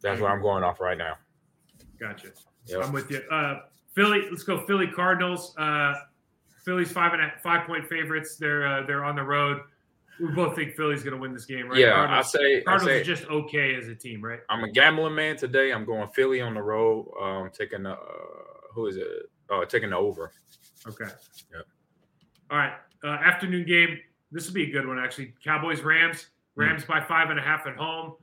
That's 0.00 0.20
what 0.20 0.30
I'm 0.30 0.40
going 0.40 0.62
off 0.62 0.80
right 0.80 0.96
now. 0.96 1.16
Gotcha. 1.98 2.28
Yep. 2.66 2.84
I'm 2.84 2.92
with 2.92 3.10
you. 3.10 3.18
Uh, 3.30 3.62
Philly. 3.94 4.28
Let's 4.30 4.42
go. 4.44 4.58
Philly 4.66 4.86
Cardinals. 4.86 5.54
Uh, 5.56 5.94
Philly's 6.66 6.90
five 6.90 7.12
and 7.12 7.22
a, 7.22 7.32
five 7.42 7.66
point 7.66 7.88
favorites. 7.88 8.36
They're 8.36 8.66
uh, 8.66 8.84
they're 8.86 9.04
on 9.04 9.14
the 9.14 9.22
road. 9.22 9.62
We 10.20 10.28
both 10.28 10.56
think 10.56 10.74
Philly's 10.74 11.02
going 11.02 11.14
to 11.14 11.20
win 11.20 11.32
this 11.32 11.44
game, 11.44 11.68
right? 11.68 11.78
Yeah, 11.78 11.92
I 11.92 12.06
Cardinals, 12.06 12.32
say, 12.32 12.56
I 12.58 12.62
Cardinals 12.62 12.90
say 12.90 13.00
are 13.00 13.04
just 13.04 13.26
okay 13.26 13.74
as 13.76 13.88
a 13.88 13.94
team, 13.94 14.24
right? 14.24 14.40
I'm 14.48 14.64
a 14.64 14.70
gambling 14.70 15.14
man 15.14 15.36
today. 15.36 15.72
I'm 15.72 15.84
going 15.84 16.08
Philly 16.08 16.40
on 16.40 16.54
the 16.54 16.62
road. 16.62 17.12
Um, 17.22 17.50
taking 17.52 17.84
the 17.84 17.92
uh, 17.92 17.98
who 18.72 18.86
is 18.88 18.96
it? 18.96 19.06
Uh, 19.48 19.64
taking 19.64 19.90
the 19.90 19.96
over. 19.96 20.32
Okay. 20.88 21.04
Yep. 21.54 21.66
All 22.50 22.58
right. 22.58 22.72
Uh, 23.04 23.08
afternoon 23.08 23.64
game. 23.64 23.98
This 24.32 24.48
will 24.48 24.54
be 24.54 24.64
a 24.64 24.70
good 24.70 24.88
one, 24.88 24.98
actually. 24.98 25.34
Cowboys 25.44 25.82
Rams. 25.82 26.26
Rams 26.56 26.84
by 26.84 27.00
five 27.00 27.30
and 27.30 27.38
a 27.38 27.42
half 27.42 27.66
at 27.66 27.76
home. 27.76 28.14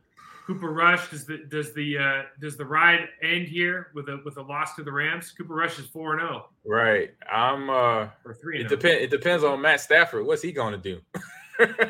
Cooper 0.46 0.72
Rush 0.74 1.10
does 1.10 1.26
the 1.26 1.38
does 1.50 1.74
the 1.74 1.98
uh, 1.98 2.22
does 2.42 2.58
the 2.58 2.66
ride 2.66 3.08
end 3.22 3.48
here 3.48 3.88
with 3.94 4.10
a 4.10 4.22
with 4.26 4.38
a 4.38 4.42
loss 4.42 4.76
to 4.76 4.84
the 4.84 4.92
Rams? 4.92 5.32
Cooper 5.32 5.54
Rush 5.56 5.80
is 5.80 5.86
four 5.88 6.14
and 6.14 6.22
zero 6.22 6.50
Right. 6.66 7.12
I'm. 7.32 7.70
uh 7.70 8.08
or 8.26 8.34
three 8.42 8.60
It 8.60 8.66
oh. 8.66 8.70
depends. 8.70 9.04
It 9.04 9.10
depends 9.12 9.44
on 9.44 9.62
Matt 9.62 9.80
Stafford. 9.82 10.26
What's 10.26 10.42
he 10.42 10.52
going 10.52 10.74
to 10.74 10.78
do? 10.80 11.02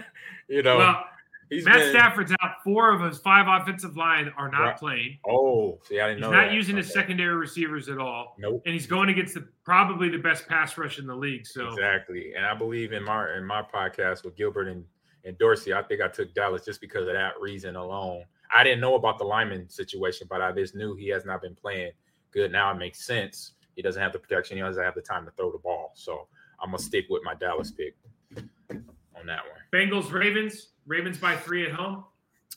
you 0.47 0.61
know, 0.61 0.77
Well, 0.77 1.03
he's 1.49 1.65
Matt 1.65 1.79
been- 1.79 1.89
Stafford's 1.91 2.31
out. 2.41 2.51
Four 2.63 2.93
of 2.93 3.01
his 3.01 3.17
five 3.19 3.47
offensive 3.47 3.97
line 3.97 4.31
are 4.37 4.49
not 4.51 4.61
Right. 4.61 4.77
playing. 4.77 5.17
Oh, 5.27 5.79
see, 5.83 5.99
I 5.99 6.09
didn't 6.09 6.19
He's 6.19 6.21
know. 6.21 6.27
He's 6.29 6.37
not 6.37 6.45
that. 6.49 6.53
using 6.53 6.77
his 6.77 6.93
secondary 6.93 7.35
receivers 7.35 7.89
at 7.89 7.97
all, 7.97 8.35
Nope. 8.37 8.61
and 8.65 8.73
he's 8.73 8.87
going 8.87 9.09
against 9.09 9.33
the 9.33 9.47
probably 9.65 10.09
the 10.09 10.17
best 10.19 10.47
pass 10.47 10.77
rush 10.77 10.99
in 10.99 11.07
the 11.07 11.15
league. 11.15 11.45
So 11.47 11.69
Exactly. 11.69 12.33
And 12.35 12.45
I 12.45 12.53
believe 12.53 12.93
in 12.93 13.03
my 13.03 13.35
in 13.35 13.45
my 13.45 13.63
podcast 13.63 14.23
with 14.23 14.35
Gilbert 14.35 14.67
and 14.67 14.85
and 15.25 15.37
Dorsey, 15.37 15.73
I 15.73 15.81
think 15.81 16.01
I 16.01 16.09
took 16.09 16.33
Dallas 16.33 16.65
just 16.65 16.81
because 16.81 17.07
of 17.07 17.13
that 17.13 17.33
reason 17.39 17.77
alone. 17.77 18.25
I 18.53 18.63
didn't 18.63 18.81
know 18.81 18.95
about 18.95 19.17
the 19.17 19.23
lineman 19.23 19.69
situation, 19.69 20.27
but 20.29 20.41
I 20.41 20.51
just 20.51 20.75
knew 20.75 20.95
he 20.95 21.07
has 21.09 21.25
not 21.25 21.41
been 21.41 21.55
playing 21.55 21.91
good. 22.31 22.51
Now 22.51 22.71
it 22.71 22.77
makes 22.77 23.05
sense. 23.05 23.53
He 23.75 23.81
doesn't 23.81 24.01
have 24.01 24.13
the 24.13 24.19
protection. 24.19 24.57
He 24.57 24.63
doesn't 24.63 24.83
have 24.83 24.95
the 24.95 25.01
time 25.01 25.25
to 25.25 25.31
throw 25.31 25.51
the 25.51 25.57
ball. 25.57 25.91
So 25.95 26.27
I'm 26.61 26.71
gonna 26.71 26.79
stick 26.79 27.05
with 27.09 27.23
my 27.23 27.33
Dallas 27.33 27.71
pick 27.71 27.95
on 28.37 29.25
that 29.25 29.41
one. 29.49 29.61
Bengals 29.73 30.11
Ravens. 30.11 30.69
Ravens 30.85 31.17
by 31.17 31.35
three 31.35 31.65
at 31.65 31.71
home. 31.71 32.03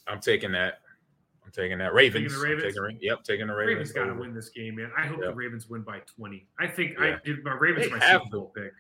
I'm 0.07 0.21
taking 0.21 0.53
that. 0.53 0.81
I'm 1.45 1.53
taking 1.53 1.79
that. 1.79 1.95
Ravens. 1.95 2.33
Taking 2.33 2.39
the 2.39 2.45
Ravens? 2.45 2.75
taking 2.75 2.99
yep, 3.01 3.25
taking 3.25 3.47
the 3.47 3.55
Ravens 3.55 3.91
Ravens. 3.91 3.93
got 3.93 4.05
to 4.07 4.21
win 4.21 4.35
this 4.35 4.49
game, 4.51 4.77
man. 4.77 4.91
I 4.97 5.07
hope 5.07 5.21
the 5.21 5.35
Ravens 5.35 5.69
win 5.69 5.83
by 5.83 6.01
20. 6.01 6.47
I 6.59 6.67
think 6.67 6.99
Yeah. 6.99 7.07
I 7.07 7.19
did 7.25 7.45
my 7.45 7.55
Ravens 7.55 7.87
They 7.87 7.93
my 7.97 8.13
Super 8.13 8.25
Bowl 8.31 8.53
pick. 8.55 8.73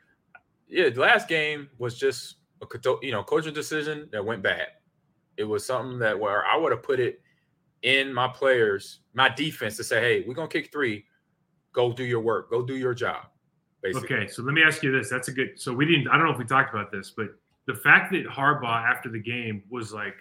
Yeah, 0.68 0.90
the 0.90 1.00
last 1.00 1.28
game 1.28 1.68
was 1.78 1.96
just 1.98 2.36
a 2.60 2.66
you 3.02 3.12
know 3.12 3.22
coaching 3.22 3.54
decision 3.54 4.08
that 4.12 4.24
went 4.24 4.42
bad. 4.42 4.66
It 5.36 5.44
was 5.44 5.64
something 5.64 5.98
that 5.98 6.18
where 6.18 6.44
I 6.46 6.56
would 6.56 6.72
have 6.72 6.82
put 6.82 7.00
it 7.00 7.20
in 7.82 8.12
my 8.12 8.28
players, 8.28 9.00
my 9.14 9.28
defense 9.28 9.76
to 9.76 9.84
say, 9.84 10.00
"Hey, 10.00 10.24
we're 10.26 10.34
gonna 10.34 10.48
kick 10.48 10.72
three. 10.72 11.06
Go 11.72 11.92
do 11.92 12.04
your 12.04 12.20
work. 12.20 12.50
Go 12.50 12.62
do 12.62 12.76
your 12.76 12.94
job." 12.94 13.26
Basically, 13.82 14.16
Okay, 14.16 14.26
so 14.28 14.42
let 14.42 14.54
me 14.54 14.62
ask 14.62 14.82
you 14.82 14.90
this. 14.90 15.10
That's 15.10 15.28
a 15.28 15.32
good. 15.32 15.60
So 15.60 15.72
we 15.72 15.84
didn't. 15.84 16.08
I 16.08 16.16
don't 16.16 16.26
know 16.26 16.32
if 16.32 16.38
we 16.38 16.44
talked 16.44 16.74
about 16.74 16.90
this, 16.90 17.10
but 17.10 17.28
the 17.66 17.74
fact 17.74 18.12
that 18.12 18.26
Harbaugh 18.26 18.84
after 18.84 19.08
the 19.08 19.20
game 19.20 19.62
was 19.68 19.92
like, 19.92 20.16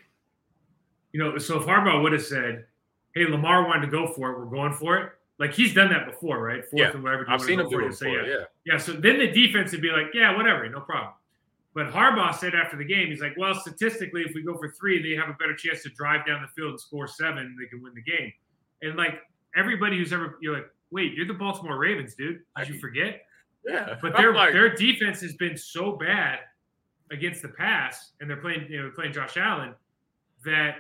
you 1.13 1.19
know, 1.19 1.37
so 1.37 1.59
if 1.59 1.65
Harbaugh 1.65 2.01
would 2.01 2.11
have 2.11 2.23
said, 2.23 2.65
"Hey, 3.13 3.25
Lamar 3.25 3.65
wanted 3.65 3.85
to 3.85 3.91
go 3.91 4.07
for 4.07 4.31
it. 4.31 4.39
We're 4.39 4.45
going 4.45 4.73
for 4.73 4.97
it." 4.97 5.11
Like 5.37 5.53
he's 5.53 5.73
done 5.73 5.89
that 5.89 6.05
before, 6.05 6.41
right? 6.41 6.63
Fourth 6.63 6.73
Yeah, 6.73 6.91
and 6.91 7.03
whatever. 7.03 7.25
I've 7.27 7.41
seen 7.41 7.59
him 7.59 7.69
do 7.69 7.85
it 7.85 7.89
before. 7.89 8.07
yeah. 8.07 8.27
Yeah, 8.27 8.43
Yeah, 8.65 8.77
so 8.77 8.93
then 8.93 9.19
the 9.19 9.27
defense 9.27 9.71
would 9.73 9.81
be 9.81 9.89
like, 9.89 10.07
yeah, 10.13 10.35
whatever, 10.35 10.67
no 10.69 10.79
problem. 10.79 11.13
But 11.75 11.91
Harbaugh 11.91 12.33
said 12.33 12.55
after 12.55 12.77
the 12.77 12.85
game, 12.85 13.09
he's 13.09 13.19
like, 13.19 13.35
well, 13.37 13.53
statistically, 13.53 14.21
if 14.21 14.33
we 14.33 14.41
go 14.41 14.57
for 14.57 14.71
three, 14.71 15.03
they 15.03 15.15
have 15.19 15.29
a 15.29 15.33
better 15.33 15.55
chance 15.55 15.83
to 15.83 15.89
drive 15.89 16.25
down 16.25 16.41
the 16.41 16.47
field 16.47 16.71
and 16.71 16.79
score 16.79 17.05
seven. 17.05 17.55
They 17.59 17.67
can 17.67 17.83
win 17.83 17.93
the 17.93 18.01
game. 18.01 18.31
And 18.81 18.95
like 18.95 19.19
everybody 19.57 19.97
who's 19.97 20.13
ever, 20.13 20.37
you're 20.41 20.53
like, 20.53 20.69
wait, 20.89 21.13
you're 21.13 21.27
the 21.27 21.33
Baltimore 21.33 21.77
Ravens, 21.77 22.15
dude. 22.15 22.39
Did 22.57 22.69
you 22.69 22.79
forget? 22.79 23.23
yeah. 23.67 23.95
But 24.01 24.15
their 24.15 24.33
like, 24.33 24.53
their 24.53 24.73
defense 24.73 25.19
has 25.21 25.33
been 25.33 25.57
so 25.57 25.93
bad 25.93 26.39
against 27.11 27.41
the 27.41 27.49
pass, 27.49 28.11
and 28.19 28.29
they're 28.29 28.37
playing, 28.37 28.67
you 28.69 28.81
know, 28.81 28.91
playing 28.95 29.13
Josh 29.13 29.37
Allen, 29.37 29.75
that 30.45 30.77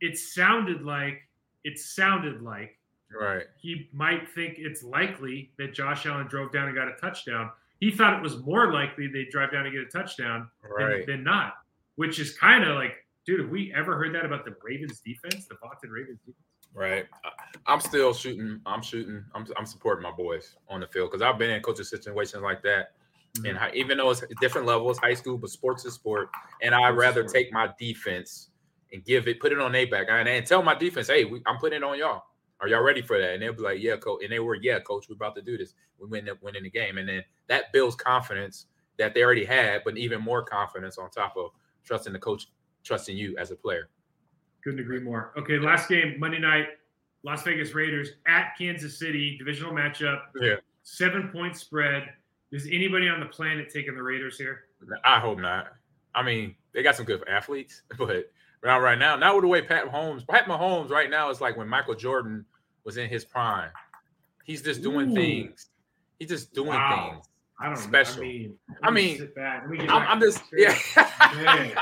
it 0.00 0.16
sounded 0.16 0.82
like 0.82 1.22
it 1.64 1.78
sounded 1.78 2.42
like 2.42 2.78
right. 3.18 3.44
he 3.56 3.88
might 3.92 4.28
think 4.34 4.56
it's 4.58 4.82
likely 4.82 5.50
that 5.58 5.74
Josh 5.74 6.06
Allen 6.06 6.26
drove 6.28 6.52
down 6.52 6.66
and 6.66 6.76
got 6.76 6.88
a 6.88 6.94
touchdown. 7.00 7.50
He 7.84 7.90
thought 7.90 8.14
it 8.14 8.22
was 8.22 8.38
more 8.38 8.72
likely 8.72 9.08
they'd 9.08 9.28
drive 9.28 9.52
down 9.52 9.66
and 9.66 9.74
get 9.74 9.82
a 9.82 9.90
touchdown 9.90 10.48
than, 10.62 10.86
Right. 10.86 11.06
than 11.06 11.22
not, 11.22 11.52
which 11.96 12.18
is 12.18 12.34
kind 12.38 12.64
of 12.64 12.76
like, 12.76 12.94
dude, 13.26 13.40
have 13.40 13.50
we 13.50 13.74
ever 13.74 13.98
heard 13.98 14.14
that 14.14 14.24
about 14.24 14.46
the 14.46 14.56
Ravens 14.62 15.00
defense, 15.00 15.46
the 15.48 15.56
Boston 15.60 15.90
Ravens 15.90 16.18
defense? 16.20 16.46
Right. 16.72 17.04
I'm 17.66 17.80
still 17.80 18.14
shooting. 18.14 18.58
I'm 18.64 18.80
shooting. 18.80 19.22
I'm, 19.34 19.46
I'm 19.58 19.66
supporting 19.66 20.02
my 20.02 20.12
boys 20.12 20.56
on 20.70 20.80
the 20.80 20.86
field 20.86 21.10
because 21.10 21.20
I've 21.20 21.38
been 21.38 21.50
in 21.50 21.60
coaching 21.60 21.84
situations 21.84 22.42
like 22.42 22.62
that. 22.62 22.92
Mm-hmm. 23.36 23.46
And 23.48 23.58
high, 23.58 23.72
even 23.74 23.98
though 23.98 24.12
it's 24.12 24.24
different 24.40 24.66
levels, 24.66 24.96
high 24.96 25.12
school, 25.12 25.36
but 25.36 25.50
sports 25.50 25.84
is 25.84 25.92
sport. 25.92 26.30
And 26.62 26.74
I'd 26.74 26.96
rather 26.96 27.22
take 27.22 27.52
my 27.52 27.68
defense 27.78 28.48
and 28.94 29.04
give 29.04 29.28
it, 29.28 29.40
put 29.40 29.52
it 29.52 29.58
on 29.58 29.74
a 29.74 29.84
back 29.84 30.06
and, 30.08 30.26
and 30.26 30.46
tell 30.46 30.62
my 30.62 30.74
defense, 30.74 31.08
hey, 31.08 31.26
we, 31.26 31.42
I'm 31.44 31.58
putting 31.58 31.76
it 31.76 31.84
on 31.84 31.98
y'all. 31.98 32.22
Are 32.64 32.68
y'all 32.68 32.80
ready 32.80 33.02
for 33.02 33.20
that? 33.20 33.34
And 33.34 33.42
they'll 33.42 33.52
be 33.52 33.60
like, 33.60 33.78
yeah, 33.78 33.96
coach. 33.96 34.22
And 34.22 34.32
they 34.32 34.38
were, 34.38 34.54
yeah, 34.54 34.80
coach, 34.80 35.04
we're 35.06 35.16
about 35.16 35.34
to 35.34 35.42
do 35.42 35.58
this. 35.58 35.74
We 35.98 36.08
win 36.08 36.26
winning 36.40 36.62
the 36.62 36.70
game. 36.70 36.96
And 36.96 37.06
then 37.06 37.22
that 37.46 37.74
builds 37.74 37.94
confidence 37.94 38.68
that 38.98 39.12
they 39.12 39.22
already 39.22 39.44
had, 39.44 39.82
but 39.84 39.98
even 39.98 40.22
more 40.22 40.42
confidence 40.42 40.96
on 40.96 41.10
top 41.10 41.36
of 41.36 41.50
trusting 41.84 42.14
the 42.14 42.18
coach, 42.18 42.46
trusting 42.82 43.18
you 43.18 43.36
as 43.36 43.50
a 43.50 43.54
player. 43.54 43.90
Couldn't 44.62 44.80
agree 44.80 44.98
more. 44.98 45.34
Okay, 45.36 45.58
last 45.58 45.90
game, 45.90 46.18
Monday 46.18 46.38
night, 46.38 46.68
Las 47.22 47.42
Vegas 47.42 47.74
Raiders 47.74 48.12
at 48.26 48.54
Kansas 48.56 48.98
City, 48.98 49.36
divisional 49.36 49.74
matchup. 49.74 50.22
Yeah. 50.40 50.54
Seven 50.84 51.28
point 51.28 51.58
spread. 51.58 52.08
Is 52.50 52.66
anybody 52.72 53.10
on 53.10 53.20
the 53.20 53.26
planet 53.26 53.68
taking 53.70 53.94
the 53.94 54.02
Raiders 54.02 54.38
here? 54.38 54.60
I 55.04 55.20
hope 55.20 55.38
not. 55.38 55.66
I 56.14 56.22
mean, 56.22 56.54
they 56.72 56.82
got 56.82 56.96
some 56.96 57.04
good 57.04 57.28
athletes, 57.28 57.82
but 57.98 58.30
not 58.62 58.76
right 58.78 58.98
now. 58.98 59.16
Not 59.16 59.34
with 59.34 59.42
the 59.42 59.48
way 59.48 59.60
Pat 59.60 59.92
Mahomes. 59.92 60.26
Pat 60.26 60.46
Mahomes 60.46 60.88
right 60.88 61.10
now 61.10 61.28
is 61.28 61.42
like 61.42 61.58
when 61.58 61.68
Michael 61.68 61.94
Jordan 61.94 62.46
was 62.84 62.96
in 62.96 63.08
his 63.08 63.24
prime. 63.24 63.70
He's 64.44 64.62
just 64.62 64.82
doing 64.82 65.10
Ooh. 65.10 65.14
things. 65.14 65.68
He's 66.18 66.28
just 66.28 66.54
doing 66.54 66.68
wow. 66.68 67.12
things. 67.12 67.28
I 67.58 67.66
don't 67.66 67.76
special. 67.76 68.22
I 68.22 68.26
mean, 68.26 68.58
I 68.82 68.90
mean, 68.90 69.88
I'm, 69.88 70.02
I'm, 70.08 70.20
just 70.20 70.42
yeah. 70.52 70.76
Man, 70.96 71.72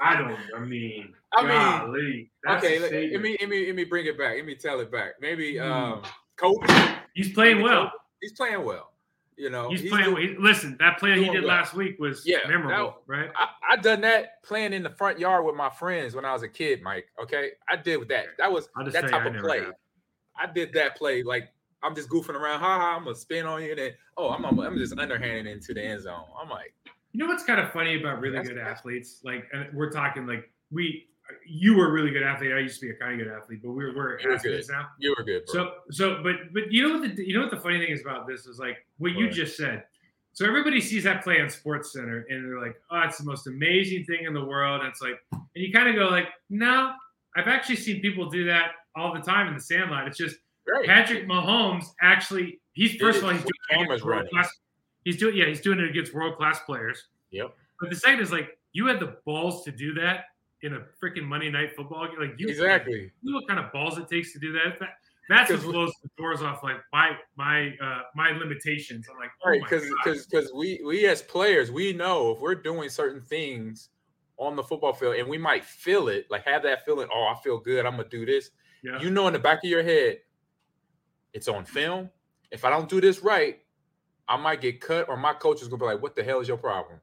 I 0.00 0.16
don't. 0.16 0.36
I 0.56 0.64
mean, 0.64 1.14
I 1.32 1.42
mean, 1.42 1.50
golly, 1.50 2.30
okay. 2.48 2.78
Let, 2.80 2.92
let, 2.92 3.22
me 3.22 3.36
let 3.40 3.48
me 3.48 3.66
let 3.66 3.76
me 3.76 3.84
bring 3.84 4.06
it 4.06 4.18
back. 4.18 4.36
Let 4.36 4.44
me 4.44 4.56
tell 4.56 4.80
it 4.80 4.90
back. 4.90 5.12
Maybe 5.20 5.54
mm. 5.54 5.70
um, 5.70 6.02
coach. 6.36 6.58
He's 7.14 7.32
playing 7.32 7.62
well. 7.62 7.92
He's 8.20 8.32
playing 8.32 8.64
well. 8.64 8.90
You 9.36 9.50
know, 9.50 9.70
he's, 9.70 9.82
he's 9.82 9.90
playing. 9.90 10.10
Doing, 10.10 10.36
listen, 10.40 10.76
that 10.80 10.98
play 10.98 11.14
he 11.18 11.30
did 11.30 11.44
well. 11.44 11.44
last 11.44 11.74
week 11.74 11.98
was 12.00 12.22
yeah, 12.26 12.38
memorable, 12.48 12.96
that, 13.06 13.16
right? 13.16 13.30
I, 13.34 13.74
I 13.74 13.76
done 13.76 14.00
that 14.02 14.42
playing 14.42 14.72
in 14.72 14.82
the 14.82 14.90
front 14.90 15.18
yard 15.18 15.46
with 15.46 15.54
my 15.54 15.70
friends 15.70 16.14
when 16.14 16.24
I 16.24 16.32
was 16.32 16.42
a 16.42 16.48
kid, 16.48 16.82
Mike. 16.82 17.06
Okay, 17.22 17.50
I 17.68 17.76
did 17.76 18.06
that. 18.08 18.26
That 18.36 18.50
was 18.50 18.68
that 18.84 19.08
type 19.08 19.32
of 19.32 19.40
play. 19.40 19.62
I 20.40 20.50
did 20.52 20.72
that 20.74 20.96
play 20.96 21.22
like 21.22 21.52
I'm 21.82 21.94
just 21.94 22.08
goofing 22.08 22.34
around. 22.34 22.60
Ha 22.60 22.78
ha! 22.78 22.96
I'm 22.96 23.04
gonna 23.04 23.16
spin 23.16 23.46
on 23.46 23.62
you, 23.62 23.70
and 23.70 23.78
then 23.78 23.92
oh, 24.16 24.30
I'm 24.30 24.44
I'm, 24.44 24.78
just 24.78 24.98
underhanding 24.98 25.52
into 25.52 25.74
the 25.74 25.82
end 25.82 26.02
zone. 26.02 26.24
I'm 26.40 26.48
like, 26.48 26.74
you 27.12 27.20
know 27.20 27.26
what's 27.26 27.44
kind 27.44 27.60
of 27.60 27.72
funny 27.72 27.98
about 27.98 28.20
really 28.20 28.42
good 28.42 28.58
athletes? 28.58 29.20
Like, 29.24 29.44
and 29.52 29.66
we're 29.72 29.90
talking 29.90 30.26
like 30.26 30.50
we 30.70 31.06
you 31.46 31.76
were 31.76 31.88
a 31.88 31.92
really 31.92 32.10
good 32.10 32.22
athlete. 32.22 32.52
I 32.52 32.58
used 32.58 32.80
to 32.80 32.86
be 32.86 32.92
a 32.92 32.96
kind 32.96 33.20
of 33.20 33.26
good 33.26 33.34
athlete, 33.34 33.60
but 33.62 33.70
we're 33.72 33.94
we're 33.96 34.20
you 34.20 34.32
athletes 34.32 34.68
now. 34.68 34.88
You 34.98 35.14
were 35.16 35.24
good. 35.24 35.46
Bro. 35.46 35.54
So 35.54 35.72
so 35.90 36.22
but 36.22 36.52
but 36.52 36.70
you 36.70 36.86
know 36.86 36.98
what 36.98 37.16
the 37.16 37.26
you 37.26 37.34
know 37.34 37.42
what 37.42 37.50
the 37.50 37.60
funny 37.60 37.78
thing 37.78 37.90
is 37.90 38.02
about 38.02 38.26
this 38.26 38.46
is 38.46 38.58
like 38.58 38.84
what, 38.98 39.12
what? 39.12 39.20
you 39.20 39.30
just 39.30 39.56
said. 39.56 39.84
So 40.32 40.46
everybody 40.46 40.80
sees 40.80 41.04
that 41.04 41.24
play 41.24 41.40
on 41.40 41.50
Sports 41.50 41.92
Center 41.92 42.24
and 42.28 42.44
they're 42.44 42.60
like, 42.60 42.76
"Oh, 42.90 43.00
it's 43.00 43.18
the 43.18 43.24
most 43.24 43.46
amazing 43.46 44.04
thing 44.04 44.24
in 44.26 44.32
the 44.32 44.44
world." 44.44 44.80
And 44.80 44.88
it's 44.88 45.02
like, 45.02 45.20
and 45.32 45.48
you 45.54 45.72
kind 45.72 45.88
of 45.88 45.96
go 45.96 46.06
like, 46.06 46.28
"No, 46.50 46.92
I've 47.36 47.48
actually 47.48 47.76
seen 47.76 48.00
people 48.00 48.30
do 48.30 48.44
that 48.44 48.72
all 48.96 49.14
the 49.14 49.20
time 49.20 49.48
in 49.48 49.54
the 49.54 49.60
Sandlot. 49.60 50.06
It's 50.06 50.18
just. 50.18 50.36
Patrick 50.84 51.26
Mahomes 51.26 51.86
actually. 52.00 52.60
He's 52.72 52.94
first 52.96 53.18
of 53.18 53.24
all, 53.24 53.30
he's 53.30 53.42
doing 53.42 53.90
it 53.90 54.04
world 54.04 54.28
class. 54.30 54.48
He's 55.04 55.16
doing 55.16 55.36
yeah, 55.36 55.46
he's 55.46 55.60
doing 55.60 55.80
it 55.80 55.88
against 55.88 56.14
world 56.14 56.36
class 56.36 56.60
players. 56.60 57.02
Yep. 57.30 57.54
But 57.80 57.90
the 57.90 57.96
second 57.96 58.20
is 58.20 58.30
like 58.30 58.58
you 58.72 58.86
had 58.86 59.00
the 59.00 59.16
balls 59.24 59.64
to 59.64 59.72
do 59.72 59.94
that 59.94 60.26
in 60.62 60.74
a 60.74 60.82
freaking 61.02 61.24
Monday 61.24 61.50
night 61.50 61.74
football 61.74 62.06
game. 62.06 62.20
Like 62.20 62.34
you 62.38 62.48
exactly. 62.48 63.10
You 63.22 63.32
know 63.32 63.38
what 63.38 63.48
kind 63.48 63.58
of 63.58 63.72
balls 63.72 63.98
it 63.98 64.08
takes 64.08 64.32
to 64.34 64.38
do 64.38 64.52
that? 64.52 64.78
that 64.78 64.90
that's 65.28 65.50
what 65.50 65.62
blows 65.62 65.92
the 66.02 66.10
doors 66.18 66.42
off 66.42 66.62
like 66.62 66.76
my 66.92 67.16
my 67.36 67.74
uh 67.82 68.02
my 68.14 68.30
limitations. 68.30 69.06
I'm 69.10 69.18
like, 69.18 69.30
oh 69.44 69.50
right, 69.50 69.62
because 69.62 69.84
because 70.04 70.26
because 70.26 70.52
we 70.52 70.80
we 70.84 71.06
as 71.06 71.22
players 71.22 71.70
we 71.70 71.92
know 71.92 72.32
if 72.32 72.40
we're 72.40 72.54
doing 72.54 72.88
certain 72.88 73.20
things 73.20 73.90
on 74.38 74.56
the 74.56 74.62
football 74.62 74.92
field 74.92 75.16
and 75.16 75.28
we 75.28 75.38
might 75.38 75.64
feel 75.64 76.08
it, 76.08 76.26
like 76.30 76.44
have 76.46 76.62
that 76.62 76.84
feeling, 76.84 77.08
oh, 77.12 77.32
I 77.34 77.40
feel 77.42 77.58
good, 77.58 77.86
I'm 77.86 77.96
gonna 77.96 78.08
do 78.08 78.26
this. 78.26 78.50
Yeah. 78.82 79.00
You 79.00 79.10
know 79.10 79.26
in 79.26 79.32
the 79.32 79.38
back 79.38 79.62
of 79.64 79.70
your 79.70 79.82
head, 79.82 80.18
it's 81.32 81.48
on 81.48 81.64
film. 81.64 82.10
If 82.50 82.64
I 82.64 82.70
don't 82.70 82.88
do 82.88 83.00
this 83.00 83.20
right, 83.20 83.58
I 84.28 84.36
might 84.36 84.60
get 84.60 84.80
cut, 84.80 85.08
or 85.08 85.16
my 85.16 85.32
coach 85.32 85.62
is 85.62 85.68
gonna 85.68 85.80
be 85.80 85.86
like, 85.86 86.02
"What 86.02 86.14
the 86.16 86.22
hell 86.22 86.40
is 86.40 86.48
your 86.48 86.56
problem? 86.56 87.00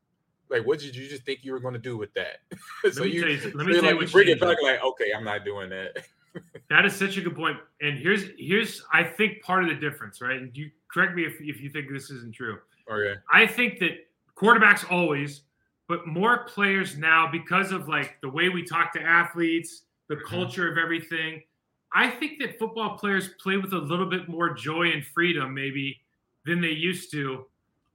Like, 0.50 0.66
what 0.66 0.80
did 0.80 0.96
you 0.96 1.08
just 1.08 1.24
think 1.24 1.40
you 1.44 1.52
were 1.52 1.60
gonna 1.60 1.78
do 1.78 1.98
with 1.98 2.14
that?" 2.14 2.40
so 2.94 3.04
you, 3.04 3.26
you, 3.26 3.52
let 3.54 3.68
me 3.68 3.80
like, 3.80 4.00
you, 4.00 4.08
bring 4.08 4.30
it 4.30 4.40
back, 4.40 4.58
like, 4.62 4.84
okay, 4.84 5.12
I'm 5.16 5.24
not 5.24 5.46
doing 5.46 5.70
that. 5.70 6.06
that 6.70 6.86
is 6.86 6.96
such 6.96 7.18
a 7.18 7.22
good 7.22 7.36
point. 7.36 7.58
And 7.82 7.98
here's 7.98 8.24
here's 8.38 8.84
I 8.94 9.04
think 9.04 9.42
part 9.42 9.64
of 9.64 9.70
the 9.70 9.76
difference, 9.76 10.22
right? 10.22 10.38
And 10.38 10.56
you 10.56 10.72
correct 10.92 11.16
me 11.16 11.24
if, 11.26 11.36
if 11.42 11.62
you 11.62 11.70
think 11.70 11.88
this 11.92 12.10
isn't 12.10 12.34
true. 12.34 12.60
Okay. 12.90 13.20
I 13.32 13.46
think 13.46 13.80
that 13.80 14.08
quarterbacks 14.36 14.90
always, 14.90 15.42
but 15.88 16.08
more 16.08 16.46
players 16.46 16.98
now 16.98 17.30
because 17.32 17.72
of 17.72 17.88
like 17.88 18.20
the 18.22 18.30
way 18.30 18.50
we 18.50 18.64
talk 18.64 18.94
to 18.94 19.02
athletes, 19.02 19.84
the 20.08 20.16
mm-hmm. 20.16 20.28
culture 20.28 20.72
of 20.72 20.78
everything. 20.78 21.44
I 21.94 22.10
think 22.10 22.40
that 22.40 22.60
football 22.60 22.98
players 22.98 23.30
play 23.42 23.58
with 23.58 23.74
a 23.74 23.78
little 23.78 24.06
bit 24.06 24.28
more 24.28 24.54
joy 24.54 24.92
and 24.92 25.06
freedom, 25.06 25.54
maybe, 25.54 26.00
than 26.46 26.62
they 26.62 26.72
used 26.72 27.12
to. 27.12 27.46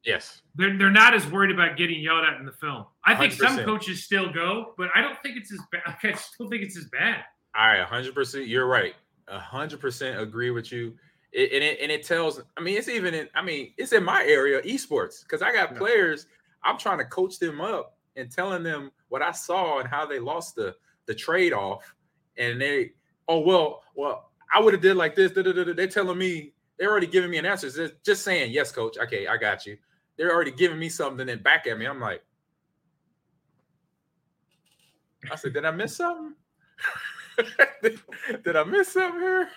Yes. 0.05 0.43
They're, 0.55 0.77
they're 0.77 0.91
not 0.91 1.15
as 1.15 1.27
worried 1.31 1.53
about 1.53 1.77
getting 1.77 2.01
yelled 2.01 2.25
at 2.25 2.39
in 2.39 2.47
the 2.47 2.53
film. 2.53 2.87
I 3.05 3.15
think 3.15 3.35
100%. 3.35 3.37
some 3.39 3.65
coaches 3.65 4.03
still 4.03 4.33
go, 4.33 4.75
but 4.77 4.91
I 4.95 5.01
don't 5.01 5.21
think 5.23 5.37
it's 5.37 5.53
as 5.53 5.61
bad. 5.71 5.97
I 6.03 6.13
still 6.15 6.49
think 6.49 6.63
it's 6.63 6.77
as 6.77 6.87
bad. 6.87 7.25
All 7.55 7.67
right, 7.67 7.87
100%. 7.87 8.49
You're 8.49 8.67
right. 8.67 8.95
100% 9.29 10.21
agree 10.21 10.51
with 10.51 10.73
you. 10.73 10.95
It, 11.33 11.53
and, 11.53 11.65
it, 11.65 11.79
and 11.81 11.91
it 11.91 12.05
tells, 12.05 12.41
I 12.57 12.61
mean, 12.61 12.77
it's 12.77 12.89
even 12.89 13.15
in, 13.15 13.29
I 13.35 13.43
mean, 13.43 13.73
it's 13.79 13.93
in 13.93 14.05
my 14.05 14.23
area, 14.27 14.61
esports, 14.63 15.23
because 15.23 15.41
I 15.41 15.53
got 15.53 15.73
yeah. 15.73 15.79
players, 15.79 16.27
I'm 16.65 16.77
trying 16.77 16.99
to 16.99 17.05
coach 17.05 17.39
them 17.39 17.61
up 17.61 17.97
and 18.17 18.31
telling 18.31 18.63
them 18.63 18.91
what 19.09 19.23
I 19.23 19.33
saw 19.33 19.79
and 19.79 19.89
how 19.89 20.05
they 20.05 20.19
lost 20.19 20.55
the, 20.57 20.75
the 21.07 21.15
trade 21.15 21.53
off. 21.53 21.95
And 22.37 22.61
they, 22.61 22.93
oh 23.29 23.41
well, 23.41 23.83
well, 23.95 24.31
I 24.55 24.61
would 24.61 24.75
have 24.75 24.83
did 24.83 24.97
like 24.97 25.15
this. 25.15 25.33
They're 25.33 25.87
telling 25.87 26.19
me 26.19 26.53
they're 26.79 26.91
already 26.91 27.07
giving 27.07 27.31
me 27.31 27.39
an 27.39 27.47
answer. 27.47 27.71
They're 27.71 27.93
just 28.05 28.23
saying, 28.23 28.53
yes, 28.53 28.73
coach. 28.73 28.99
Okay, 28.99 29.27
I 29.27 29.37
got 29.37 29.67
you. 29.67 29.77
They're 30.17 30.33
already 30.33 30.51
giving 30.51 30.79
me 30.79 30.89
something 30.89 31.21
and 31.21 31.29
then 31.29 31.43
back 31.43 31.67
at 31.67 31.79
me. 31.79 31.87
I'm 31.87 32.01
like, 32.01 32.23
I 35.31 35.37
said, 35.37 35.55
did 35.55 35.65
I 35.65 35.71
miss 35.71 35.97
something? 35.97 36.35
did, 37.83 38.01
did 38.45 38.57
I 38.57 38.65
miss 38.65 38.89
something 38.89 39.21
here? 39.21 39.49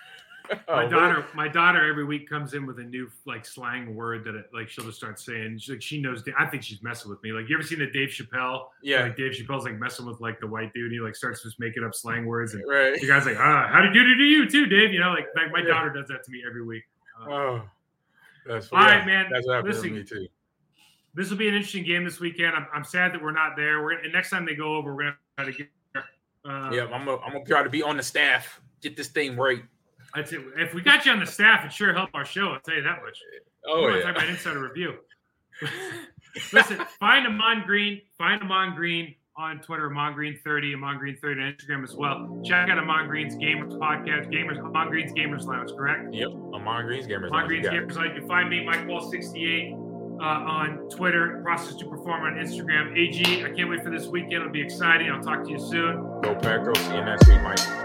my 0.68 0.86
oh, 0.86 0.90
daughter, 0.90 1.26
my 1.34 1.48
daughter, 1.48 1.88
every 1.88 2.06
week 2.06 2.30
comes 2.30 2.54
in 2.54 2.66
with 2.66 2.80
a 2.80 2.84
new 2.84 3.10
like 3.26 3.46
slang 3.46 3.96
word 3.96 4.24
that 4.26 4.36
it, 4.36 4.46
like 4.54 4.70
she'll 4.70 4.86
just 4.86 4.98
start 4.98 5.20
saying. 5.20 5.60
She, 5.60 5.74
like 5.74 5.82
she 5.82 6.02
knows. 6.02 6.24
I 6.38 6.46
think 6.46 6.64
she's 6.64 6.82
messing 6.82 7.10
with 7.10 7.22
me. 7.24 7.32
Like 7.32 7.50
you 7.50 7.56
ever 7.56 7.64
seen 7.64 7.80
the 7.80 7.88
Dave 7.88 8.10
Chappelle? 8.10 8.68
Yeah. 8.82 9.04
Like 9.04 9.18
Dave 9.18 9.34
Chappelle's 9.34 9.66
like 9.66 9.78
messing 9.78 10.06
with 10.06 10.20
like 10.20 10.40
the 10.40 10.48
white 10.48 10.74
dude. 10.74 10.92
He 10.92 11.00
like 11.00 11.16
starts 11.16 11.44
just 11.44 11.60
making 11.60 11.84
up 11.84 11.94
slang 11.94 12.26
words, 12.26 12.54
and 12.54 12.64
right. 12.68 13.00
the 13.00 13.08
guy's 13.08 13.26
like, 13.26 13.38
"Ah, 13.40 13.70
how 13.72 13.82
did 13.82 13.96
you 13.96 14.04
do 14.04 14.16
to 14.16 14.24
you 14.24 14.50
too, 14.50 14.66
Dave?" 14.66 14.94
You 14.94 15.00
know, 15.00 15.12
like 15.12 15.28
like 15.36 15.52
my 15.52 15.60
yeah. 15.60 15.68
daughter 15.68 15.90
does 15.90 16.08
that 16.08 16.24
to 16.24 16.32
me 16.32 16.44
every 16.48 16.64
week. 16.64 16.84
Uh, 17.22 17.32
oh, 17.32 17.62
that's 18.48 18.70
all 18.72 18.80
right, 18.80 19.06
man. 19.06 19.28
That's 19.32 19.48
happening 19.48 19.74
Listen, 19.74 19.90
to 19.90 19.96
me 19.96 20.04
too. 20.04 20.28
This 21.14 21.30
will 21.30 21.38
be 21.38 21.48
an 21.48 21.54
interesting 21.54 21.86
game 21.86 22.04
this 22.04 22.20
weekend. 22.20 22.56
I'm, 22.56 22.68
I'm 22.74 22.84
sad 22.84 23.14
that 23.14 23.24
we're 23.24 23.32
not 23.32 23.56
there. 23.56 23.82
We're 23.82 24.00
and 24.00 24.12
next 24.12 24.30
time 24.30 24.46
they 24.46 24.56
go 24.56 24.76
over, 24.76 24.94
we're 24.94 25.04
gonna 25.04 25.18
try 25.38 25.46
to 25.46 25.52
get. 25.52 25.70
Uh, 26.44 26.70
yeah, 26.72 26.84
I'm 26.84 27.06
gonna, 27.06 27.18
I'm 27.22 27.32
gonna 27.32 27.46
try 27.46 27.64
to 27.64 27.70
be 27.70 27.82
on 27.82 27.98
the 27.98 28.04
staff, 28.04 28.62
get 28.82 28.96
this 28.96 29.08
thing 29.08 29.36
right. 29.36 29.64
I'd 30.16 30.28
say 30.28 30.38
if 30.58 30.74
we 30.74 30.82
got 30.82 31.06
you 31.06 31.12
on 31.12 31.20
the 31.20 31.26
staff, 31.26 31.66
it 31.66 31.74
sure 31.74 31.94
help 31.94 32.10
our 32.14 32.26
show. 32.26 32.54
I'll 32.54 32.60
tell 32.62 32.76
you 32.76 32.84
that 32.84 33.02
much. 33.04 33.20
Oh 33.68 33.88
yeah. 33.90 34.02
Talk 34.02 34.16
about 34.16 34.30
insider 34.30 34.62
review. 34.62 34.96
Listen, 36.54 36.78
find 37.00 37.28
Ahman 37.28 37.64
Green. 37.66 38.02
Find 38.18 38.42
Ahman 38.42 38.76
Green 38.76 39.16
on 39.38 39.60
Twitter, 39.60 39.88
Ahman 39.88 40.14
Green 40.14 40.40
30, 40.44 40.76
Ahman 40.76 40.98
Green 40.98 41.18
30 41.18 41.42
on 41.42 41.54
Instagram 41.54 41.84
as 41.84 41.94
well. 41.94 42.42
Check 42.46 42.70
out 42.70 42.78
Ahman 42.78 43.08
Green's 43.08 43.36
Gamers 43.36 43.78
Podcast, 43.78 44.32
Gamers, 44.32 44.64
Ahman 44.64 44.90
Green's 44.90 45.12
Gamers 45.12 45.44
Lounge, 45.44 45.72
correct? 45.72 46.14
Yep, 46.14 46.30
Ahman 46.54 46.86
Green's 46.86 47.08
Gamers 47.08 47.32
Ahman 47.32 47.48
Green's 47.48 47.68
Gamers 47.68 47.96
Lounge. 47.96 48.14
You 48.14 48.20
can 48.22 48.28
find 48.28 48.50
me, 48.50 48.66
Mike 48.66 48.88
Wall 48.88 49.10
68 49.12 49.74
uh, 49.74 50.24
on 50.24 50.90
Twitter, 50.90 51.42
Process 51.44 51.76
to 51.76 51.86
Perform 51.86 52.24
on 52.24 52.34
Instagram. 52.36 52.98
AG, 52.98 53.44
I 53.44 53.52
can't 53.52 53.70
wait 53.70 53.84
for 53.84 53.90
this 53.90 54.08
weekend. 54.08 54.34
It'll 54.34 54.50
be 54.50 54.62
exciting. 54.62 55.12
I'll 55.12 55.22
talk 55.22 55.44
to 55.44 55.50
you 55.50 55.60
soon. 55.60 55.98
Go 56.22 56.36
Pack, 56.36 56.64
go. 56.64 56.74
See 56.74 56.96
you 56.96 57.04
next 57.04 57.28
week, 57.28 57.42
Mike. 57.42 57.85